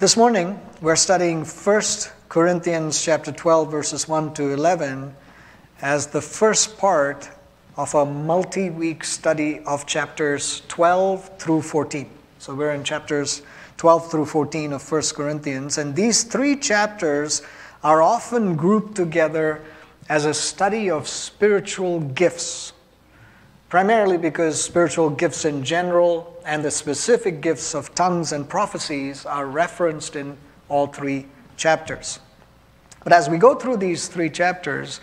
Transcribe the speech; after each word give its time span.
This 0.00 0.16
morning, 0.16 0.60
we're 0.80 0.94
studying 0.94 1.44
1 1.44 1.82
Corinthians 2.28 3.02
chapter 3.02 3.32
12, 3.32 3.68
verses 3.68 4.06
1 4.06 4.32
to 4.34 4.50
11, 4.50 5.12
as 5.82 6.06
the 6.06 6.20
first 6.20 6.78
part 6.78 7.28
of 7.76 7.92
a 7.96 8.06
multi 8.06 8.70
week 8.70 9.02
study 9.02 9.58
of 9.66 9.86
chapters 9.86 10.62
12 10.68 11.38
through 11.40 11.62
14. 11.62 12.08
So 12.38 12.54
we're 12.54 12.74
in 12.74 12.84
chapters 12.84 13.42
12 13.78 14.08
through 14.08 14.26
14 14.26 14.74
of 14.74 14.88
1 14.88 15.02
Corinthians, 15.16 15.78
and 15.78 15.96
these 15.96 16.22
three 16.22 16.54
chapters 16.54 17.42
are 17.82 18.00
often 18.00 18.54
grouped 18.54 18.94
together 18.94 19.64
as 20.08 20.26
a 20.26 20.32
study 20.32 20.88
of 20.88 21.08
spiritual 21.08 21.98
gifts 21.98 22.72
primarily 23.68 24.16
because 24.16 24.62
spiritual 24.62 25.10
gifts 25.10 25.44
in 25.44 25.62
general 25.62 26.34
and 26.46 26.64
the 26.64 26.70
specific 26.70 27.40
gifts 27.40 27.74
of 27.74 27.94
tongues 27.94 28.32
and 28.32 28.48
prophecies 28.48 29.26
are 29.26 29.46
referenced 29.46 30.16
in 30.16 30.36
all 30.68 30.86
three 30.86 31.26
chapters. 31.56 32.20
But 33.04 33.12
as 33.12 33.28
we 33.28 33.36
go 33.38 33.54
through 33.54 33.76
these 33.76 34.08
three 34.08 34.30
chapters, 34.30 35.00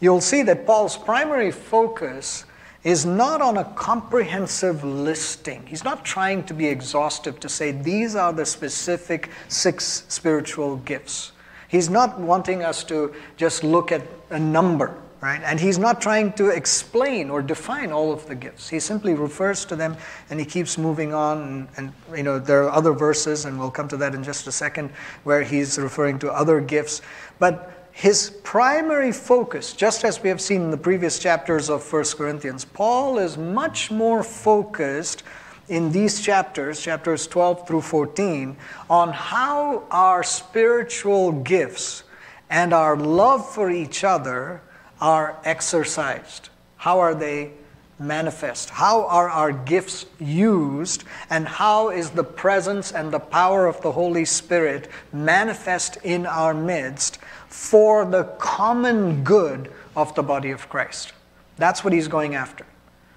you'll 0.00 0.20
see 0.20 0.42
that 0.42 0.66
Paul's 0.66 0.96
primary 0.96 1.50
focus 1.50 2.44
is 2.84 3.04
not 3.04 3.42
on 3.42 3.58
a 3.58 3.64
comprehensive 3.74 4.84
listing. 4.84 5.66
He's 5.66 5.84
not 5.84 6.04
trying 6.04 6.44
to 6.44 6.54
be 6.54 6.66
exhaustive 6.66 7.40
to 7.40 7.48
say 7.48 7.72
these 7.72 8.14
are 8.14 8.32
the 8.32 8.46
specific 8.46 9.30
six 9.48 10.04
spiritual 10.08 10.76
gifts. 10.76 11.32
He's 11.68 11.90
not 11.90 12.20
wanting 12.20 12.62
us 12.62 12.84
to 12.84 13.14
just 13.36 13.64
look 13.64 13.90
at 13.90 14.02
a 14.30 14.38
number 14.38 14.96
right? 15.26 15.42
And 15.42 15.58
he's 15.58 15.76
not 15.76 16.00
trying 16.00 16.32
to 16.34 16.50
explain 16.50 17.30
or 17.30 17.42
define 17.42 17.90
all 17.90 18.12
of 18.12 18.26
the 18.26 18.36
gifts. 18.36 18.68
He 18.68 18.78
simply 18.78 19.14
refers 19.14 19.64
to 19.64 19.74
them 19.74 19.96
and 20.30 20.38
he 20.38 20.46
keeps 20.46 20.78
moving 20.78 21.12
on. 21.12 21.42
And, 21.42 21.68
and, 21.76 22.16
you 22.16 22.22
know, 22.22 22.38
there 22.38 22.62
are 22.62 22.70
other 22.70 22.92
verses, 22.92 23.44
and 23.44 23.58
we'll 23.58 23.72
come 23.72 23.88
to 23.88 23.96
that 23.96 24.14
in 24.14 24.22
just 24.22 24.46
a 24.46 24.52
second, 24.52 24.90
where 25.24 25.42
he's 25.42 25.78
referring 25.78 26.20
to 26.20 26.30
other 26.30 26.60
gifts. 26.60 27.02
But 27.40 27.88
his 27.90 28.30
primary 28.44 29.10
focus, 29.10 29.72
just 29.72 30.04
as 30.04 30.22
we 30.22 30.28
have 30.28 30.40
seen 30.40 30.62
in 30.62 30.70
the 30.70 30.76
previous 30.76 31.18
chapters 31.18 31.70
of 31.70 31.92
1 31.92 32.04
Corinthians, 32.16 32.64
Paul 32.64 33.18
is 33.18 33.36
much 33.36 33.90
more 33.90 34.22
focused 34.22 35.24
in 35.68 35.90
these 35.90 36.20
chapters, 36.20 36.80
chapters 36.80 37.26
12 37.26 37.66
through 37.66 37.80
14, 37.80 38.56
on 38.88 39.12
how 39.12 39.82
our 39.90 40.22
spiritual 40.22 41.32
gifts 41.32 42.04
and 42.48 42.72
our 42.72 42.96
love 42.96 43.52
for 43.52 43.70
each 43.70 44.04
other 44.04 44.62
are 45.00 45.38
exercised? 45.44 46.48
How 46.76 47.00
are 47.00 47.14
they 47.14 47.52
manifest? 47.98 48.70
How 48.70 49.06
are 49.06 49.28
our 49.28 49.52
gifts 49.52 50.06
used? 50.20 51.04
And 51.30 51.48
how 51.48 51.90
is 51.90 52.10
the 52.10 52.24
presence 52.24 52.92
and 52.92 53.10
the 53.10 53.18
power 53.18 53.66
of 53.66 53.80
the 53.80 53.92
Holy 53.92 54.24
Spirit 54.24 54.88
manifest 55.12 55.96
in 56.02 56.26
our 56.26 56.54
midst 56.54 57.18
for 57.48 58.04
the 58.04 58.24
common 58.38 59.24
good 59.24 59.72
of 59.94 60.14
the 60.14 60.22
body 60.22 60.50
of 60.50 60.68
Christ? 60.68 61.12
That's 61.56 61.82
what 61.82 61.92
he's 61.92 62.08
going 62.08 62.34
after. 62.34 62.66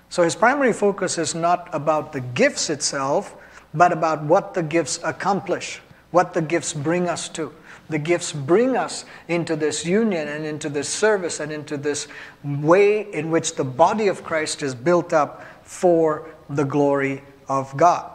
So 0.10 0.24
his 0.24 0.36
primary 0.36 0.74
focus 0.74 1.18
is 1.18 1.36
not 1.36 1.70
about 1.74 2.14
the 2.14 2.22
gifts 2.22 2.70
itself, 2.70 3.36
but 3.74 3.92
about 3.92 4.24
what 4.24 4.54
the 4.54 4.64
gifts 4.64 5.00
accomplish, 5.04 5.82
what 6.12 6.34
the 6.34 6.42
gifts 6.42 6.74
bring 6.74 7.08
us 7.08 7.30
to. 7.30 7.54
The 7.90 7.98
gifts 7.98 8.32
bring 8.32 8.78
us 8.78 9.06
into 9.28 9.56
this 9.56 9.86
union 9.86 10.28
and 10.28 10.46
into 10.46 10.70
this 10.70 10.88
service 10.88 11.40
and 11.40 11.52
into 11.52 11.76
this 11.76 12.08
way 12.44 13.12
in 13.14 13.32
which 13.32 13.56
the 13.56 13.64
body 13.64 14.08
of 14.08 14.24
Christ 14.24 14.62
is 14.62 14.76
built 14.76 15.12
up 15.12 15.44
for 15.64 16.30
the 16.50 16.66
glory 16.66 17.24
of 17.48 17.76
God. 17.76 18.12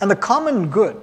And 0.00 0.10
the 0.10 0.16
common 0.16 0.68
good, 0.68 1.00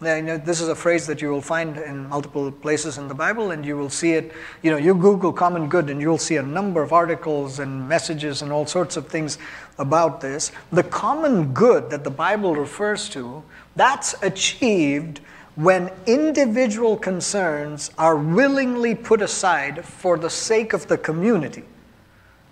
this 0.00 0.60
is 0.60 0.68
a 0.68 0.74
phrase 0.74 1.06
that 1.06 1.20
you 1.20 1.28
will 1.28 1.42
find 1.42 1.76
in 1.76 2.08
multiple 2.08 2.50
places 2.50 2.96
in 2.96 3.06
the 3.06 3.14
Bible, 3.14 3.50
and 3.50 3.66
you 3.66 3.76
will 3.76 3.90
see 3.90 4.12
it. 4.12 4.32
You 4.62 4.70
know, 4.70 4.78
you 4.78 4.94
Google 4.94 5.32
common 5.32 5.68
good, 5.68 5.90
and 5.90 6.00
you'll 6.00 6.16
see 6.16 6.36
a 6.36 6.42
number 6.42 6.82
of 6.82 6.92
articles 6.92 7.58
and 7.58 7.86
messages 7.86 8.40
and 8.40 8.50
all 8.50 8.64
sorts 8.64 8.96
of 8.96 9.08
things 9.08 9.36
about 9.78 10.22
this. 10.22 10.52
The 10.72 10.84
common 10.84 11.52
good 11.52 11.90
that 11.90 12.02
the 12.02 12.10
Bible 12.10 12.56
refers 12.56 13.10
to, 13.10 13.42
that's 13.76 14.14
achieved 14.22 15.20
when 15.56 15.90
individual 16.06 16.96
concerns 16.96 17.90
are 17.98 18.16
willingly 18.16 18.94
put 18.94 19.20
aside 19.20 19.84
for 19.84 20.16
the 20.16 20.30
sake 20.30 20.72
of 20.72 20.86
the 20.86 20.96
community, 20.96 21.64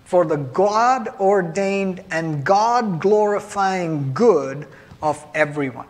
for 0.05 0.25
the 0.25 0.37
God 0.37 1.07
ordained 1.19 2.03
and 2.11 2.43
God 2.43 2.99
glorifying 2.99 4.13
good 4.13 4.67
of 5.01 5.25
everyone. 5.33 5.87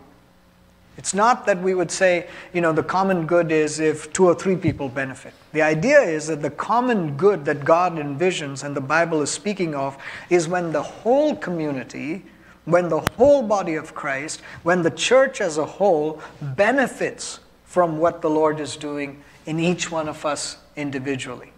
It's 1.00 1.14
not 1.14 1.46
that 1.46 1.62
we 1.62 1.74
would 1.74 1.90
say, 1.90 2.28
you 2.52 2.60
know, 2.60 2.72
the 2.72 2.82
common 2.82 3.26
good 3.26 3.50
is 3.50 3.80
if 3.80 4.12
two 4.12 4.26
or 4.26 4.34
three 4.34 4.56
people 4.56 4.90
benefit. 4.90 5.32
The 5.52 5.62
idea 5.62 5.98
is 6.00 6.26
that 6.26 6.42
the 6.42 6.50
common 6.50 7.16
good 7.16 7.46
that 7.46 7.64
God 7.64 7.94
envisions 7.94 8.64
and 8.64 8.76
the 8.76 8.82
Bible 8.82 9.22
is 9.22 9.30
speaking 9.30 9.74
of 9.74 9.96
is 10.28 10.46
when 10.46 10.72
the 10.72 10.82
whole 10.82 11.34
community 11.34 12.22
when 12.64 12.88
the 12.88 13.00
whole 13.00 13.42
body 13.42 13.74
of 13.74 13.94
Christ, 13.94 14.40
when 14.62 14.82
the 14.82 14.90
church 14.90 15.40
as 15.40 15.58
a 15.58 15.64
whole 15.64 16.20
benefits 16.40 17.40
from 17.64 17.98
what 17.98 18.22
the 18.22 18.30
Lord 18.30 18.60
is 18.60 18.76
doing 18.76 19.22
in 19.46 19.58
each 19.58 19.90
one 19.90 20.08
of 20.08 20.24
us 20.26 20.56
individually. 20.76 21.52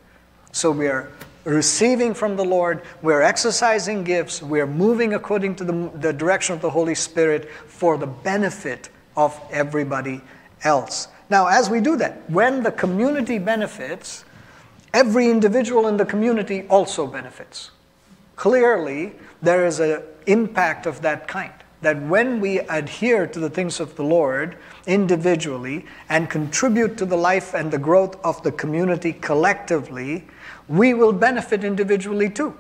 So 0.53 0.71
we 0.71 0.87
are 0.87 1.11
receiving 1.45 2.15
from 2.15 2.37
the 2.37 2.45
Lord, 2.45 2.83
we're 3.01 3.23
exercising 3.23 4.05
gifts, 4.05 4.43
we're 4.43 4.67
moving 4.67 5.15
according 5.15 5.57
to 5.57 5.65
the, 5.65 5.91
the 5.95 6.13
direction 6.13 6.55
of 6.55 6.61
the 6.61 6.71
Holy 6.71 6.95
Spirit 6.95 7.51
for 7.51 7.97
the 7.97 8.07
benefit 8.07 8.89
of 9.17 9.39
everybody 9.51 10.21
else. 10.65 11.09
Now, 11.31 11.47
as 11.47 11.69
we 11.69 11.81
do 11.81 11.97
that, 11.97 12.29
when 12.31 12.63
the 12.63 12.73
community 12.73 13.39
benefits, 13.39 14.25
every 14.95 15.31
individual 15.31 15.89
in 15.89 15.97
the 15.97 16.05
community 16.05 16.67
also 16.69 17.07
benefits. 17.07 17.71
Clearly, 18.37 19.13
there 19.41 19.67
is 19.67 19.81
an 19.81 20.03
impact 20.27 20.87
of 20.87 21.03
that 21.03 21.29
kind. 21.29 21.53
That 21.83 22.01
when 22.03 22.41
we 22.41 22.61
adhere 22.61 23.27
to 23.27 23.41
the 23.41 23.51
things 23.51 23.81
of 23.81 23.97
the 23.97 24.05
Lord 24.05 24.57
individually 24.87 25.85
and 26.09 26.31
contribute 26.31 26.97
to 26.99 27.05
the 27.05 27.17
life 27.17 27.55
and 27.55 27.73
the 27.73 27.79
growth 27.79 28.25
of 28.25 28.43
the 28.43 28.53
community 28.53 29.13
collectively, 29.13 30.25
we 30.69 30.95
will 30.95 31.13
benefit 31.13 31.65
individually 31.65 32.31
too. 32.31 32.57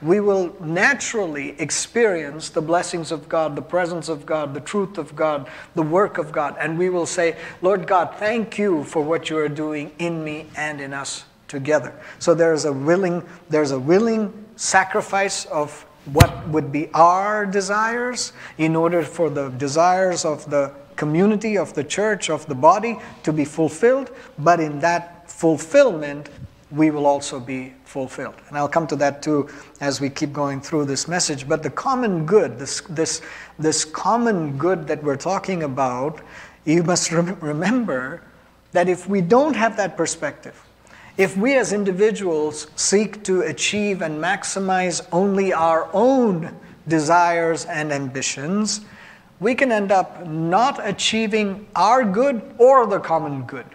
We 0.00 0.20
will 0.20 0.54
naturally 0.60 1.60
experience 1.60 2.50
the 2.50 2.62
blessings 2.62 3.10
of 3.10 3.28
God, 3.28 3.56
the 3.56 3.62
presence 3.62 4.08
of 4.08 4.24
God, 4.24 4.54
the 4.54 4.60
truth 4.60 4.96
of 4.96 5.16
God, 5.16 5.48
the 5.74 5.82
work 5.82 6.18
of 6.18 6.30
God, 6.30 6.56
and 6.60 6.78
we 6.78 6.88
will 6.88 7.06
say, 7.06 7.36
Lord 7.62 7.88
God, 7.88 8.14
thank 8.16 8.58
you 8.58 8.84
for 8.84 9.02
what 9.02 9.28
you 9.28 9.38
are 9.38 9.48
doing 9.48 9.90
in 9.98 10.22
me 10.22 10.46
and 10.56 10.80
in 10.80 10.92
us 10.92 11.24
together. 11.48 11.92
So 12.20 12.32
there's 12.32 12.64
a 12.64 12.72
willing, 12.72 13.26
there's 13.48 13.72
a 13.72 13.78
willing 13.78 14.32
sacrifice 14.54 15.46
of 15.46 15.84
what 16.12 16.48
would 16.48 16.72
be 16.72 16.88
our 16.94 17.46
desires 17.46 18.32
in 18.56 18.76
order 18.76 19.02
for 19.02 19.30
the 19.30 19.50
desires 19.50 20.24
of 20.24 20.48
the 20.50 20.72
community, 20.96 21.56
of 21.56 21.74
the 21.74 21.84
church, 21.84 22.28
of 22.28 22.46
the 22.46 22.54
body 22.54 22.98
to 23.22 23.32
be 23.32 23.44
fulfilled. 23.44 24.10
But 24.38 24.60
in 24.60 24.80
that 24.80 25.30
fulfillment, 25.30 26.28
we 26.70 26.90
will 26.90 27.06
also 27.06 27.40
be 27.40 27.72
fulfilled. 27.84 28.34
And 28.48 28.58
I'll 28.58 28.68
come 28.68 28.86
to 28.88 28.96
that 28.96 29.22
too 29.22 29.48
as 29.80 30.00
we 30.00 30.10
keep 30.10 30.32
going 30.32 30.60
through 30.60 30.84
this 30.84 31.08
message. 31.08 31.48
But 31.48 31.62
the 31.62 31.70
common 31.70 32.26
good, 32.26 32.58
this, 32.58 32.82
this, 32.82 33.22
this 33.58 33.84
common 33.84 34.58
good 34.58 34.86
that 34.88 35.02
we're 35.02 35.16
talking 35.16 35.62
about, 35.62 36.20
you 36.64 36.82
must 36.82 37.10
remember 37.12 38.22
that 38.72 38.88
if 38.88 39.08
we 39.08 39.20
don't 39.20 39.54
have 39.54 39.76
that 39.78 39.96
perspective, 39.96 40.62
if 41.18 41.36
we 41.36 41.56
as 41.56 41.72
individuals 41.72 42.68
seek 42.76 43.24
to 43.24 43.42
achieve 43.42 44.02
and 44.02 44.22
maximize 44.22 45.06
only 45.10 45.52
our 45.52 45.90
own 45.92 46.56
desires 46.86 47.64
and 47.64 47.92
ambitions, 47.92 48.82
we 49.40 49.54
can 49.54 49.72
end 49.72 49.90
up 49.90 50.26
not 50.26 50.80
achieving 50.86 51.66
our 51.74 52.04
good 52.04 52.40
or 52.58 52.86
the 52.86 53.00
common 53.00 53.42
good. 53.42 53.66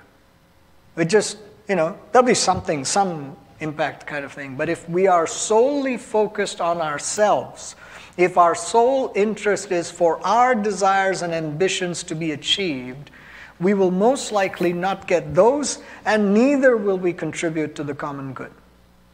It 0.96 1.06
just, 1.06 1.38
you 1.68 1.76
know, 1.76 1.98
there'll 2.12 2.26
be 2.26 2.34
something, 2.34 2.86
some 2.86 3.36
impact 3.60 4.08
kind 4.08 4.24
of 4.24 4.32
thing. 4.32 4.56
But 4.56 4.70
if 4.70 4.88
we 4.90 5.08
are 5.08 5.28
solely 5.28 5.98
focused 5.98 6.62
on 6.62 6.82
ourselves, 6.82 7.76
if 8.16 8.38
our 8.38 8.56
sole 8.56 9.12
interest 9.16 9.72
is 9.72 9.92
for 9.92 10.26
our 10.26 10.56
desires 10.56 11.24
and 11.24 11.34
ambitions 11.34 12.04
to 12.04 12.16
be 12.16 12.32
achieved, 12.32 13.12
we 13.60 13.74
will 13.74 13.92
most 13.92 14.32
likely 14.32 14.74
not 14.74 15.08
get 15.08 15.36
those, 15.36 15.80
and 16.06 16.34
neither 16.34 16.76
will 16.78 16.98
we 16.98 17.14
contribute 17.14 17.76
to 17.76 17.84
the 17.84 17.94
common 17.94 18.34
good, 18.34 18.52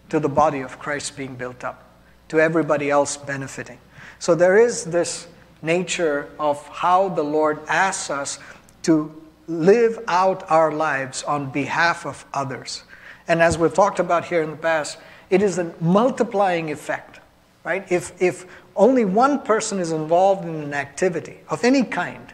to 0.10 0.20
the 0.20 0.30
body 0.30 0.62
of 0.62 0.80
Christ 0.80 1.18
being 1.18 1.36
built 1.36 1.64
up, 1.64 1.84
to 2.30 2.40
everybody 2.40 2.90
else 2.90 3.18
benefiting. 3.18 3.80
So 4.20 4.36
there 4.36 4.58
is 4.58 4.86
this 4.86 5.28
nature 5.62 6.30
of 6.40 6.66
how 6.68 7.10
the 7.10 7.24
Lord 7.24 7.60
asks 7.68 8.10
us 8.10 8.40
to 8.84 9.16
live 9.48 10.00
out 10.08 10.50
our 10.50 10.72
lives 10.72 11.24
on 11.24 11.50
behalf 11.52 12.06
of 12.06 12.26
others. 12.34 12.84
And 13.28 13.42
as 13.42 13.58
we've 13.58 13.74
talked 13.74 14.00
about 14.00 14.26
here 14.26 14.42
in 14.42 14.52
the 14.52 14.58
past, 14.58 14.98
it 15.30 15.42
is 15.42 15.58
a 15.58 15.74
multiplying 15.80 16.72
effect, 16.72 17.20
right? 17.64 17.90
If, 17.92 18.20
if 18.22 18.46
only 18.76 19.06
one 19.06 19.42
person 19.42 19.80
is 19.80 19.92
involved 19.92 20.46
in 20.46 20.56
an 20.56 20.74
activity 20.74 21.40
of 21.50 21.64
any 21.64 21.84
kind, 21.84 22.34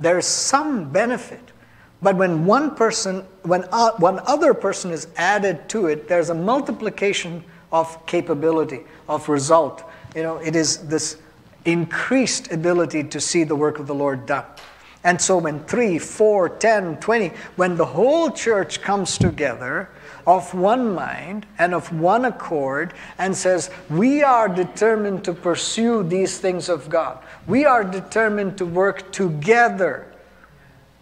there 0.00 0.18
is 0.18 0.26
some 0.26 0.90
benefit 0.90 1.52
But 2.02 2.16
when 2.16 2.44
one 2.44 2.74
person, 2.74 3.24
when 3.42 3.62
one 3.62 4.20
other 4.26 4.54
person 4.54 4.90
is 4.90 5.08
added 5.16 5.68
to 5.70 5.86
it, 5.86 6.08
there's 6.08 6.30
a 6.30 6.34
multiplication 6.34 7.42
of 7.72 8.04
capability, 8.06 8.82
of 9.08 9.28
result. 9.28 9.82
You 10.14 10.22
know, 10.22 10.36
it 10.36 10.54
is 10.54 10.78
this 10.88 11.16
increased 11.64 12.52
ability 12.52 13.04
to 13.04 13.20
see 13.20 13.44
the 13.44 13.56
work 13.56 13.78
of 13.78 13.86
the 13.86 13.94
Lord 13.94 14.26
done. 14.26 14.44
And 15.04 15.20
so 15.20 15.38
when 15.38 15.64
3, 15.64 15.98
4, 15.98 16.48
10, 16.48 16.96
20, 16.98 17.32
when 17.56 17.76
the 17.76 17.84
whole 17.84 18.30
church 18.30 18.82
comes 18.82 19.18
together 19.18 19.88
of 20.26 20.52
one 20.54 20.94
mind 20.94 21.46
and 21.58 21.72
of 21.72 21.92
one 21.92 22.24
accord 22.24 22.92
and 23.18 23.36
says, 23.36 23.70
We 23.88 24.22
are 24.22 24.48
determined 24.48 25.24
to 25.24 25.32
pursue 25.32 26.02
these 26.02 26.38
things 26.38 26.68
of 26.68 26.88
God, 26.88 27.22
we 27.46 27.64
are 27.64 27.84
determined 27.84 28.58
to 28.58 28.66
work 28.66 29.12
together 29.12 30.12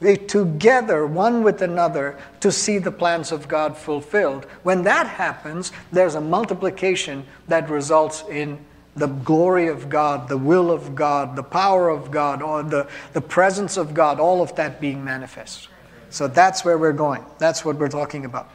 eh, 0.03 0.17
together, 0.17 1.07
one 1.07 1.43
with 1.43 1.63
another, 1.63 2.19
to 2.41 2.53
see 2.53 2.79
the 2.79 2.93
plans 2.93 3.33
of 3.33 3.49
God 3.49 3.77
fulfilled. 3.77 4.45
When 4.63 4.83
that 4.83 5.07
happens, 5.07 5.73
there's 5.91 6.15
a 6.15 6.21
multiplication 6.21 7.25
that 7.49 7.71
results 7.71 8.25
in 8.29 8.59
the 8.97 9.07
glory 9.07 9.69
of 9.69 9.89
God, 9.89 10.29
the 10.29 10.39
will 10.39 10.71
of 10.71 10.95
God, 10.95 11.37
the 11.37 11.43
power 11.43 11.89
of 11.89 12.11
God, 12.11 12.43
or 12.43 12.63
the, 12.63 12.89
the 13.13 13.21
presence 13.21 13.77
of 13.77 13.93
God, 13.95 14.21
all 14.21 14.41
of 14.41 14.55
that 14.57 14.81
being 14.81 15.05
manifest. 15.05 15.69
So 16.11 16.29
that's 16.29 16.65
where 16.65 16.79
we're 16.79 16.93
going. 16.93 17.25
That's 17.39 17.65
what 17.65 17.77
we're 17.77 17.89
talking 17.89 18.25
about. 18.25 18.51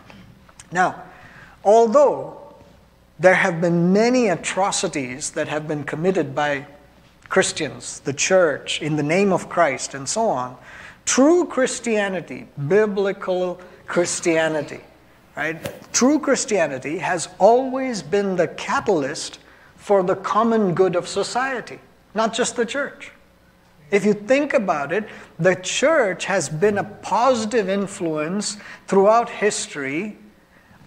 Now, 0.71 1.03
although 1.63 2.53
there 3.19 3.35
have 3.35 3.59
been 3.59 3.91
many 3.91 4.29
atrocities 4.29 5.31
that 5.31 5.47
have 5.47 5.67
been 5.67 5.83
committed 5.83 6.33
by 6.33 6.65
Christians, 7.27 7.99
the 7.99 8.13
church, 8.13 8.81
in 8.81 8.95
the 8.95 9.03
name 9.03 9.31
of 9.31 9.49
Christ, 9.49 9.93
and 9.93 10.07
so 10.07 10.29
on, 10.29 10.57
True 11.05 11.45
Christianity, 11.45 12.47
biblical 12.67 13.59
Christianity, 13.87 14.81
right? 15.35 15.57
True 15.91 16.19
Christianity 16.19 16.99
has 16.99 17.29
always 17.39 18.03
been 18.03 18.35
the 18.35 18.47
catalyst 18.49 19.39
for 19.75 20.03
the 20.03 20.15
common 20.15 20.75
good 20.75 20.95
of 20.95 21.07
society, 21.07 21.79
not 22.13 22.33
just 22.33 22.55
the 22.55 22.65
church. 22.65 23.11
If 23.89 24.05
you 24.05 24.13
think 24.13 24.53
about 24.53 24.91
it, 24.91 25.09
the 25.39 25.55
church 25.55 26.25
has 26.25 26.47
been 26.47 26.77
a 26.77 26.83
positive 26.83 27.69
influence 27.69 28.57
throughout 28.85 29.29
history 29.29 30.15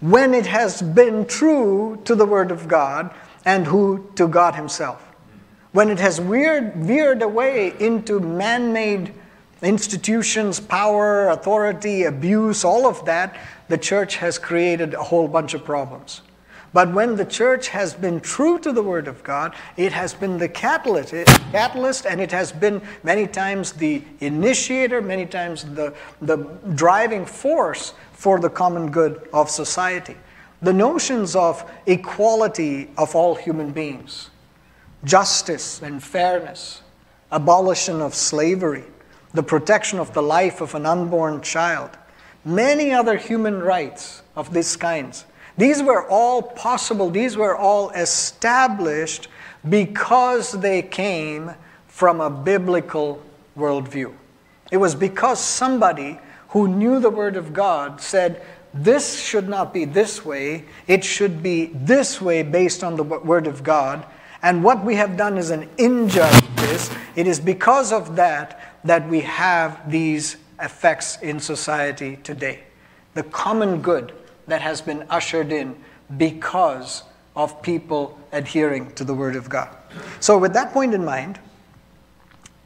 when 0.03 0.33
it 0.33 0.45
has 0.45 0.81
been 0.81 1.25
true 1.25 1.97
to 2.03 2.13
the 2.13 2.25
Word 2.25 2.51
of 2.51 2.67
God 2.67 3.09
and 3.45 3.65
who 3.65 4.11
to 4.15 4.27
God 4.27 4.53
Himself. 4.53 5.01
When 5.71 5.89
it 5.89 5.97
has 5.99 6.19
veered, 6.19 6.75
veered 6.75 7.21
away 7.21 7.73
into 7.79 8.19
man 8.19 8.73
made 8.73 9.13
institutions, 9.61 10.59
power, 10.59 11.29
authority, 11.29 12.03
abuse, 12.03 12.65
all 12.65 12.85
of 12.85 13.05
that, 13.05 13.37
the 13.69 13.77
church 13.77 14.17
has 14.17 14.37
created 14.37 14.93
a 14.93 15.01
whole 15.01 15.29
bunch 15.29 15.53
of 15.53 15.63
problems. 15.63 16.21
But 16.73 16.91
when 16.91 17.15
the 17.15 17.23
church 17.23 17.69
has 17.69 17.93
been 17.93 18.19
true 18.19 18.59
to 18.59 18.73
the 18.73 18.83
Word 18.83 19.07
of 19.07 19.23
God, 19.23 19.55
it 19.77 19.93
has 19.93 20.13
been 20.13 20.37
the 20.37 20.49
catalyst, 20.49 21.13
catalyst 21.53 22.05
and 22.07 22.19
it 22.19 22.31
has 22.31 22.51
been 22.51 22.81
many 23.03 23.25
times 23.25 23.71
the 23.71 24.03
initiator, 24.19 25.01
many 25.01 25.25
times 25.25 25.63
the, 25.63 25.93
the 26.21 26.37
driving 26.75 27.25
force 27.25 27.93
for 28.23 28.39
the 28.39 28.49
common 28.49 28.89
good 28.89 29.27
of 29.33 29.49
society. 29.49 30.15
The 30.61 30.71
notions 30.71 31.35
of 31.35 31.69
equality 31.85 32.89
of 32.97 33.17
all 33.17 33.35
human 33.35 33.71
beings, 33.71 34.29
justice 35.03 35.81
and 35.81 36.01
fairness, 36.01 36.83
abolition 37.33 37.99
of 37.99 38.15
slavery, 38.15 38.85
the 39.33 39.43
protection 39.43 39.99
of 39.99 40.13
the 40.13 40.21
life 40.21 40.61
of 40.61 40.73
an 40.73 40.85
unborn 40.85 41.41
child, 41.41 41.89
many 42.45 42.93
other 42.93 43.17
human 43.17 43.59
rights 43.59 44.21
of 44.37 44.53
these 44.53 44.77
kinds. 44.77 45.25
These 45.57 45.83
were 45.83 46.07
all 46.07 46.41
possible, 46.41 47.09
these 47.09 47.35
were 47.35 47.57
all 47.57 47.89
established 47.89 49.27
because 49.67 50.53
they 50.53 50.81
came 50.81 51.51
from 51.87 52.21
a 52.21 52.29
biblical 52.29 53.21
worldview. 53.57 54.13
It 54.71 54.77
was 54.77 54.95
because 54.95 55.43
somebody 55.43 56.19
who 56.53 56.67
knew 56.67 56.99
the 56.99 57.09
Word 57.09 57.35
of 57.35 57.51
God 57.51 57.99
said, 57.99 58.41
This 58.75 59.19
should 59.19 59.49
not 59.49 59.73
be 59.73 59.85
this 59.85 60.23
way, 60.23 60.65
it 60.87 61.03
should 61.03 61.41
be 61.41 61.65
this 61.73 62.21
way 62.21 62.43
based 62.43 62.83
on 62.83 62.95
the 62.95 63.03
Word 63.03 63.47
of 63.47 63.63
God. 63.63 64.05
And 64.43 64.63
what 64.63 64.85
we 64.85 64.95
have 64.95 65.17
done 65.17 65.37
is 65.39 65.49
an 65.49 65.67
injustice. 65.79 66.91
It 67.15 67.25
is 67.25 67.39
because 67.39 67.91
of 67.91 68.15
that 68.17 68.77
that 68.83 69.09
we 69.09 69.21
have 69.21 69.89
these 69.89 70.37
effects 70.61 71.17
in 71.21 71.39
society 71.39 72.19
today. 72.23 72.59
The 73.15 73.23
common 73.23 73.81
good 73.81 74.13
that 74.45 74.61
has 74.61 74.79
been 74.79 75.07
ushered 75.09 75.51
in 75.51 75.75
because 76.17 77.01
of 77.35 77.63
people 77.63 78.19
adhering 78.31 78.91
to 78.93 79.03
the 79.03 79.13
Word 79.13 79.35
of 79.35 79.49
God. 79.49 79.75
So, 80.19 80.37
with 80.37 80.53
that 80.53 80.71
point 80.71 80.93
in 80.93 81.03
mind, 81.03 81.39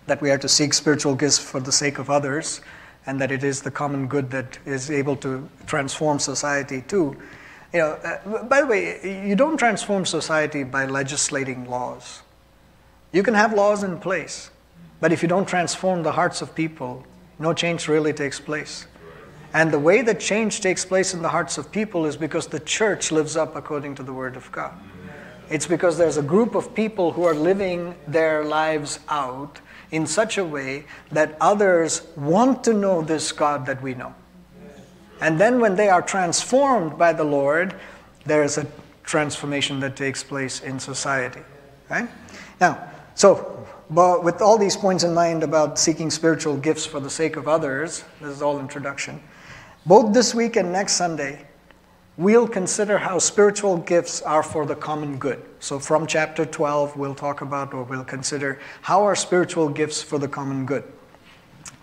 that 0.07 0.21
we 0.21 0.29
are 0.29 0.37
to 0.37 0.49
seek 0.49 0.73
spiritual 0.73 1.15
gifts 1.15 1.37
for 1.37 1.61
the 1.61 1.71
sake 1.71 1.99
of 1.99 2.09
others, 2.09 2.59
and 3.07 3.19
that 3.21 3.31
it 3.31 3.43
is 3.43 3.61
the 3.61 3.71
common 3.71 4.07
good 4.07 4.29
that 4.31 4.59
is 4.65 4.91
able 4.91 5.15
to 5.15 5.49
transform 5.65 6.19
society 6.19 6.81
too. 6.87 7.15
You 7.73 7.79
know, 7.79 7.91
uh, 7.91 8.43
by 8.43 8.61
the 8.61 8.67
way, 8.67 9.25
you 9.27 9.35
don't 9.35 9.57
transform 9.57 10.05
society 10.05 10.63
by 10.63 10.85
legislating 10.85 11.69
laws. 11.69 12.21
You 13.13 13.23
can 13.23 13.33
have 13.33 13.53
laws 13.53 13.83
in 13.83 13.99
place, 13.99 14.51
but 14.99 15.11
if 15.11 15.21
you 15.21 15.29
don't 15.29 15.47
transform 15.47 16.03
the 16.03 16.11
hearts 16.11 16.41
of 16.41 16.53
people, 16.53 17.05
no 17.39 17.53
change 17.53 17.87
really 17.87 18.13
takes 18.13 18.39
place. 18.39 18.87
And 19.53 19.71
the 19.71 19.79
way 19.79 20.01
that 20.01 20.19
change 20.19 20.59
takes 20.59 20.83
place 20.83 21.13
in 21.13 21.21
the 21.21 21.29
hearts 21.29 21.57
of 21.57 21.71
people 21.71 22.05
is 22.05 22.17
because 22.17 22.47
the 22.47 22.59
church 22.59 23.11
lives 23.11 23.37
up 23.37 23.55
according 23.55 23.95
to 23.95 24.03
the 24.03 24.13
Word 24.13 24.35
of 24.35 24.51
God. 24.51 24.73
It's 25.49 25.65
because 25.65 25.97
there's 25.97 26.17
a 26.17 26.21
group 26.21 26.55
of 26.55 26.75
people 26.75 27.13
who 27.13 27.23
are 27.23 27.33
living 27.33 27.95
their 28.05 28.43
lives 28.43 28.99
out 29.07 29.61
in 29.91 30.05
such 30.05 30.37
a 30.37 30.43
way 30.43 30.85
that 31.11 31.37
others 31.39 32.01
want 32.15 32.63
to 32.65 32.73
know 32.73 33.01
this 33.01 33.31
God 33.31 33.65
that 33.65 33.81
we 33.81 33.93
know. 33.93 34.13
And 35.21 35.39
then 35.39 35.59
when 35.59 35.75
they 35.75 35.89
are 35.89 36.01
transformed 36.01 36.97
by 36.97 37.13
the 37.13 37.23
Lord, 37.23 37.75
there's 38.25 38.57
a 38.57 38.67
transformation 39.03 39.79
that 39.79 39.95
takes 39.95 40.23
place 40.23 40.61
in 40.61 40.79
society. 40.79 41.41
Right? 41.89 42.09
Now, 42.59 42.91
so 43.15 43.65
with 43.89 44.41
all 44.41 44.57
these 44.57 44.75
points 44.75 45.03
in 45.03 45.13
mind 45.13 45.43
about 45.43 45.79
seeking 45.79 46.11
spiritual 46.11 46.57
gifts 46.57 46.85
for 46.85 46.99
the 46.99 47.09
sake 47.09 47.37
of 47.37 47.47
others, 47.47 48.03
this 48.21 48.29
is 48.29 48.41
all 48.41 48.59
introduction. 48.59 49.21
Both 49.85 50.13
this 50.13 50.35
week 50.35 50.57
and 50.57 50.71
next 50.73 50.93
Sunday, 50.93 51.47
we'll 52.17 52.47
consider 52.47 52.97
how 52.97 53.19
spiritual 53.19 53.77
gifts 53.77 54.21
are 54.21 54.43
for 54.43 54.65
the 54.65 54.75
common 54.75 55.17
good. 55.17 55.46
So 55.59 55.79
from 55.79 56.07
chapter 56.07 56.45
12, 56.45 56.97
we'll 56.97 57.15
talk 57.15 57.41
about 57.41 57.73
or 57.73 57.83
we'll 57.83 58.03
consider 58.03 58.59
how 58.81 59.03
are 59.03 59.15
spiritual 59.15 59.69
gifts 59.69 60.01
for 60.01 60.19
the 60.19 60.27
common 60.27 60.65
good. 60.65 60.83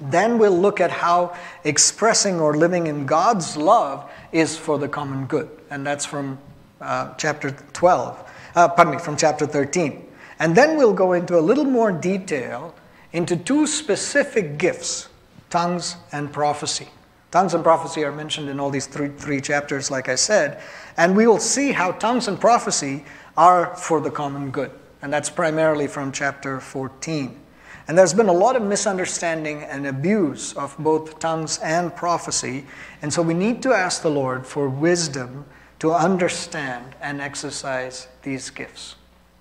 Then 0.00 0.38
we'll 0.38 0.58
look 0.58 0.80
at 0.80 0.90
how 0.90 1.36
expressing 1.64 2.40
or 2.40 2.56
living 2.56 2.86
in 2.86 3.06
God's 3.06 3.56
love 3.56 4.10
is 4.32 4.56
for 4.56 4.78
the 4.78 4.88
common 4.88 5.26
good. 5.26 5.48
And 5.70 5.86
that's 5.86 6.04
from 6.04 6.38
uh, 6.80 7.14
chapter 7.14 7.50
12, 7.72 8.30
uh, 8.54 8.68
pardon 8.68 8.94
me, 8.94 9.00
from 9.00 9.16
chapter 9.16 9.46
13. 9.46 10.06
And 10.38 10.54
then 10.56 10.76
we'll 10.76 10.92
go 10.92 11.12
into 11.12 11.38
a 11.38 11.40
little 11.40 11.64
more 11.64 11.92
detail 11.92 12.74
into 13.12 13.36
two 13.36 13.66
specific 13.66 14.58
gifts 14.58 15.08
tongues 15.50 15.96
and 16.10 16.32
prophecy. 16.32 16.88
Tongues 17.30 17.54
and 17.54 17.62
prophecy 17.62 18.04
are 18.04 18.12
mentioned 18.12 18.48
in 18.48 18.58
all 18.58 18.70
these 18.70 18.86
three, 18.86 19.08
three 19.08 19.40
chapters, 19.40 19.90
like 19.90 20.08
I 20.08 20.16
said. 20.16 20.60
And 20.96 21.16
we 21.16 21.26
will 21.26 21.38
see 21.38 21.72
how 21.72 21.92
tongues 21.92 22.28
and 22.28 22.40
prophecy 22.40 23.04
are 23.36 23.74
for 23.76 24.00
the 24.00 24.10
common 24.10 24.50
good. 24.50 24.70
And 25.02 25.12
that's 25.12 25.30
primarily 25.30 25.86
from 25.86 26.12
chapter 26.12 26.60
14. 26.60 27.40
And 27.86 27.98
there's 27.98 28.14
been 28.14 28.28
a 28.28 28.32
lot 28.32 28.56
of 28.56 28.62
misunderstanding 28.62 29.62
and 29.62 29.86
abuse 29.86 30.54
of 30.54 30.74
both 30.78 31.18
tongues 31.18 31.58
and 31.58 31.94
prophecy. 31.94 32.64
And 33.02 33.12
so 33.12 33.20
we 33.20 33.34
need 33.34 33.62
to 33.62 33.74
ask 33.74 34.02
the 34.02 34.10
Lord 34.10 34.46
for 34.46 34.68
wisdom 34.68 35.44
to 35.80 35.92
understand 35.92 36.94
and 37.02 37.20
exercise 37.20 38.08
these 38.22 38.48
gifts. 38.48 38.96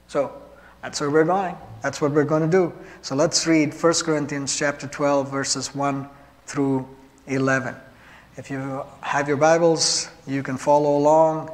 So, 0.08 0.44
that's 0.84 1.00
where 1.00 1.10
we're 1.10 1.24
going. 1.24 1.56
That's 1.82 2.02
what 2.02 2.12
we're 2.12 2.26
going 2.26 2.42
to 2.42 2.50
do. 2.50 2.74
So 3.02 3.16
let's 3.16 3.48
read 3.48 3.74
1 3.74 3.94
Corinthians 4.04 4.58
chapter 4.58 4.86
12 4.86 5.32
verses 5.32 5.74
1 5.74 6.10
through 6.46 6.86
11. 7.28 7.74
If 8.36 8.52
you 8.52 8.84
have 9.00 9.30
your 9.30 9.38
Bibles, 9.38 10.10
you 10.28 10.44
can 10.44 10.58
follow 10.58 10.98
along. 10.98 11.50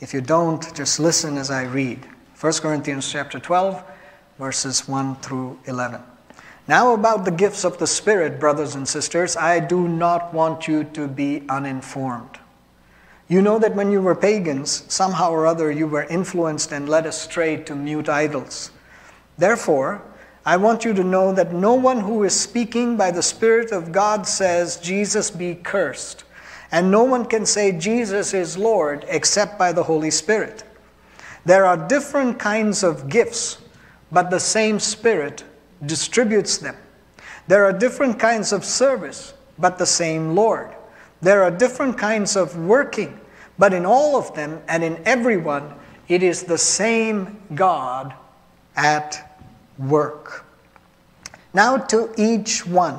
If 0.00 0.12
you 0.12 0.20
don't, 0.20 0.74
just 0.74 1.00
listen 1.00 1.38
as 1.38 1.50
I 1.50 1.64
read. 1.64 2.06
1 2.40 2.52
Corinthians 2.54 3.10
chapter 3.10 3.38
12 3.38 3.82
verses 4.38 4.88
1 4.88 5.16
through 5.16 5.58
11. 5.66 6.00
Now 6.66 6.94
about 6.94 7.24
the 7.24 7.30
gifts 7.30 7.64
of 7.64 7.78
the 7.78 7.86
Spirit, 7.86 8.40
brothers 8.40 8.74
and 8.74 8.88
sisters, 8.88 9.36
I 9.36 9.60
do 9.60 9.86
not 9.86 10.32
want 10.32 10.66
you 10.66 10.84
to 10.84 11.06
be 11.06 11.42
uninformed. 11.48 12.38
You 13.28 13.42
know 13.42 13.58
that 13.58 13.74
when 13.74 13.90
you 13.90 14.00
were 14.00 14.14
pagans, 14.14 14.84
somehow 14.88 15.30
or 15.30 15.46
other 15.46 15.70
you 15.70 15.86
were 15.86 16.04
influenced 16.04 16.72
and 16.72 16.88
led 16.88 17.06
astray 17.06 17.56
to 17.64 17.74
mute 17.74 18.08
idols. 18.08 18.70
Therefore, 19.38 20.02
I 20.46 20.56
want 20.58 20.84
you 20.84 20.92
to 20.94 21.04
know 21.04 21.32
that 21.32 21.54
no 21.54 21.74
one 21.74 22.00
who 22.00 22.22
is 22.24 22.38
speaking 22.38 22.96
by 22.96 23.10
the 23.10 23.22
Spirit 23.22 23.72
of 23.72 23.92
God 23.92 24.26
says, 24.26 24.76
Jesus 24.76 25.30
be 25.30 25.54
cursed. 25.54 26.23
And 26.74 26.90
no 26.90 27.04
one 27.04 27.24
can 27.24 27.46
say 27.46 27.70
Jesus 27.70 28.34
is 28.34 28.58
Lord 28.58 29.04
except 29.06 29.60
by 29.60 29.70
the 29.70 29.84
Holy 29.84 30.10
Spirit. 30.10 30.64
There 31.44 31.66
are 31.66 31.76
different 31.76 32.40
kinds 32.40 32.82
of 32.82 33.08
gifts, 33.08 33.58
but 34.10 34.28
the 34.28 34.40
same 34.40 34.80
Spirit 34.80 35.44
distributes 35.86 36.58
them. 36.58 36.74
There 37.46 37.64
are 37.64 37.72
different 37.72 38.18
kinds 38.18 38.52
of 38.52 38.64
service, 38.64 39.34
but 39.56 39.78
the 39.78 39.86
same 39.86 40.34
Lord. 40.34 40.74
There 41.22 41.44
are 41.44 41.50
different 41.52 41.96
kinds 41.96 42.34
of 42.34 42.58
working, 42.58 43.20
but 43.56 43.72
in 43.72 43.86
all 43.86 44.16
of 44.16 44.34
them 44.34 44.60
and 44.66 44.82
in 44.82 45.00
everyone, 45.04 45.74
it 46.08 46.24
is 46.24 46.42
the 46.42 46.58
same 46.58 47.40
God 47.54 48.14
at 48.74 49.38
work. 49.78 50.44
Now, 51.52 51.76
to 51.76 52.12
each 52.18 52.66
one, 52.66 52.98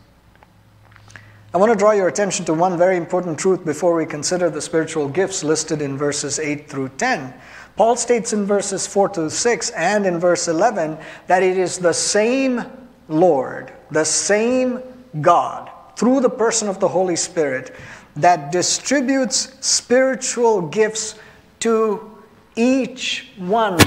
I 1.53 1.57
want 1.57 1.69
to 1.69 1.77
draw 1.77 1.91
your 1.91 2.07
attention 2.07 2.45
to 2.45 2.53
one 2.53 2.77
very 2.77 2.95
important 2.95 3.37
truth 3.37 3.65
before 3.65 3.93
we 3.93 4.05
consider 4.05 4.49
the 4.49 4.61
spiritual 4.61 5.09
gifts 5.09 5.43
listed 5.43 5.81
in 5.81 5.97
verses 5.97 6.39
8 6.39 6.69
through 6.69 6.89
10. 6.97 7.33
Paul 7.75 7.97
states 7.97 8.31
in 8.31 8.45
verses 8.45 8.87
4 8.87 9.09
to 9.09 9.29
6 9.29 9.69
and 9.71 10.05
in 10.05 10.17
verse 10.17 10.47
11 10.47 10.97
that 11.27 11.43
it 11.43 11.57
is 11.57 11.77
the 11.77 11.91
same 11.91 12.63
Lord, 13.09 13.73
the 13.89 14.05
same 14.05 14.79
God, 15.19 15.69
through 15.97 16.21
the 16.21 16.29
person 16.29 16.69
of 16.69 16.79
the 16.79 16.87
Holy 16.87 17.17
Spirit, 17.17 17.75
that 18.15 18.53
distributes 18.53 19.53
spiritual 19.59 20.61
gifts 20.61 21.15
to 21.59 22.17
each 22.55 23.27
one 23.37 23.77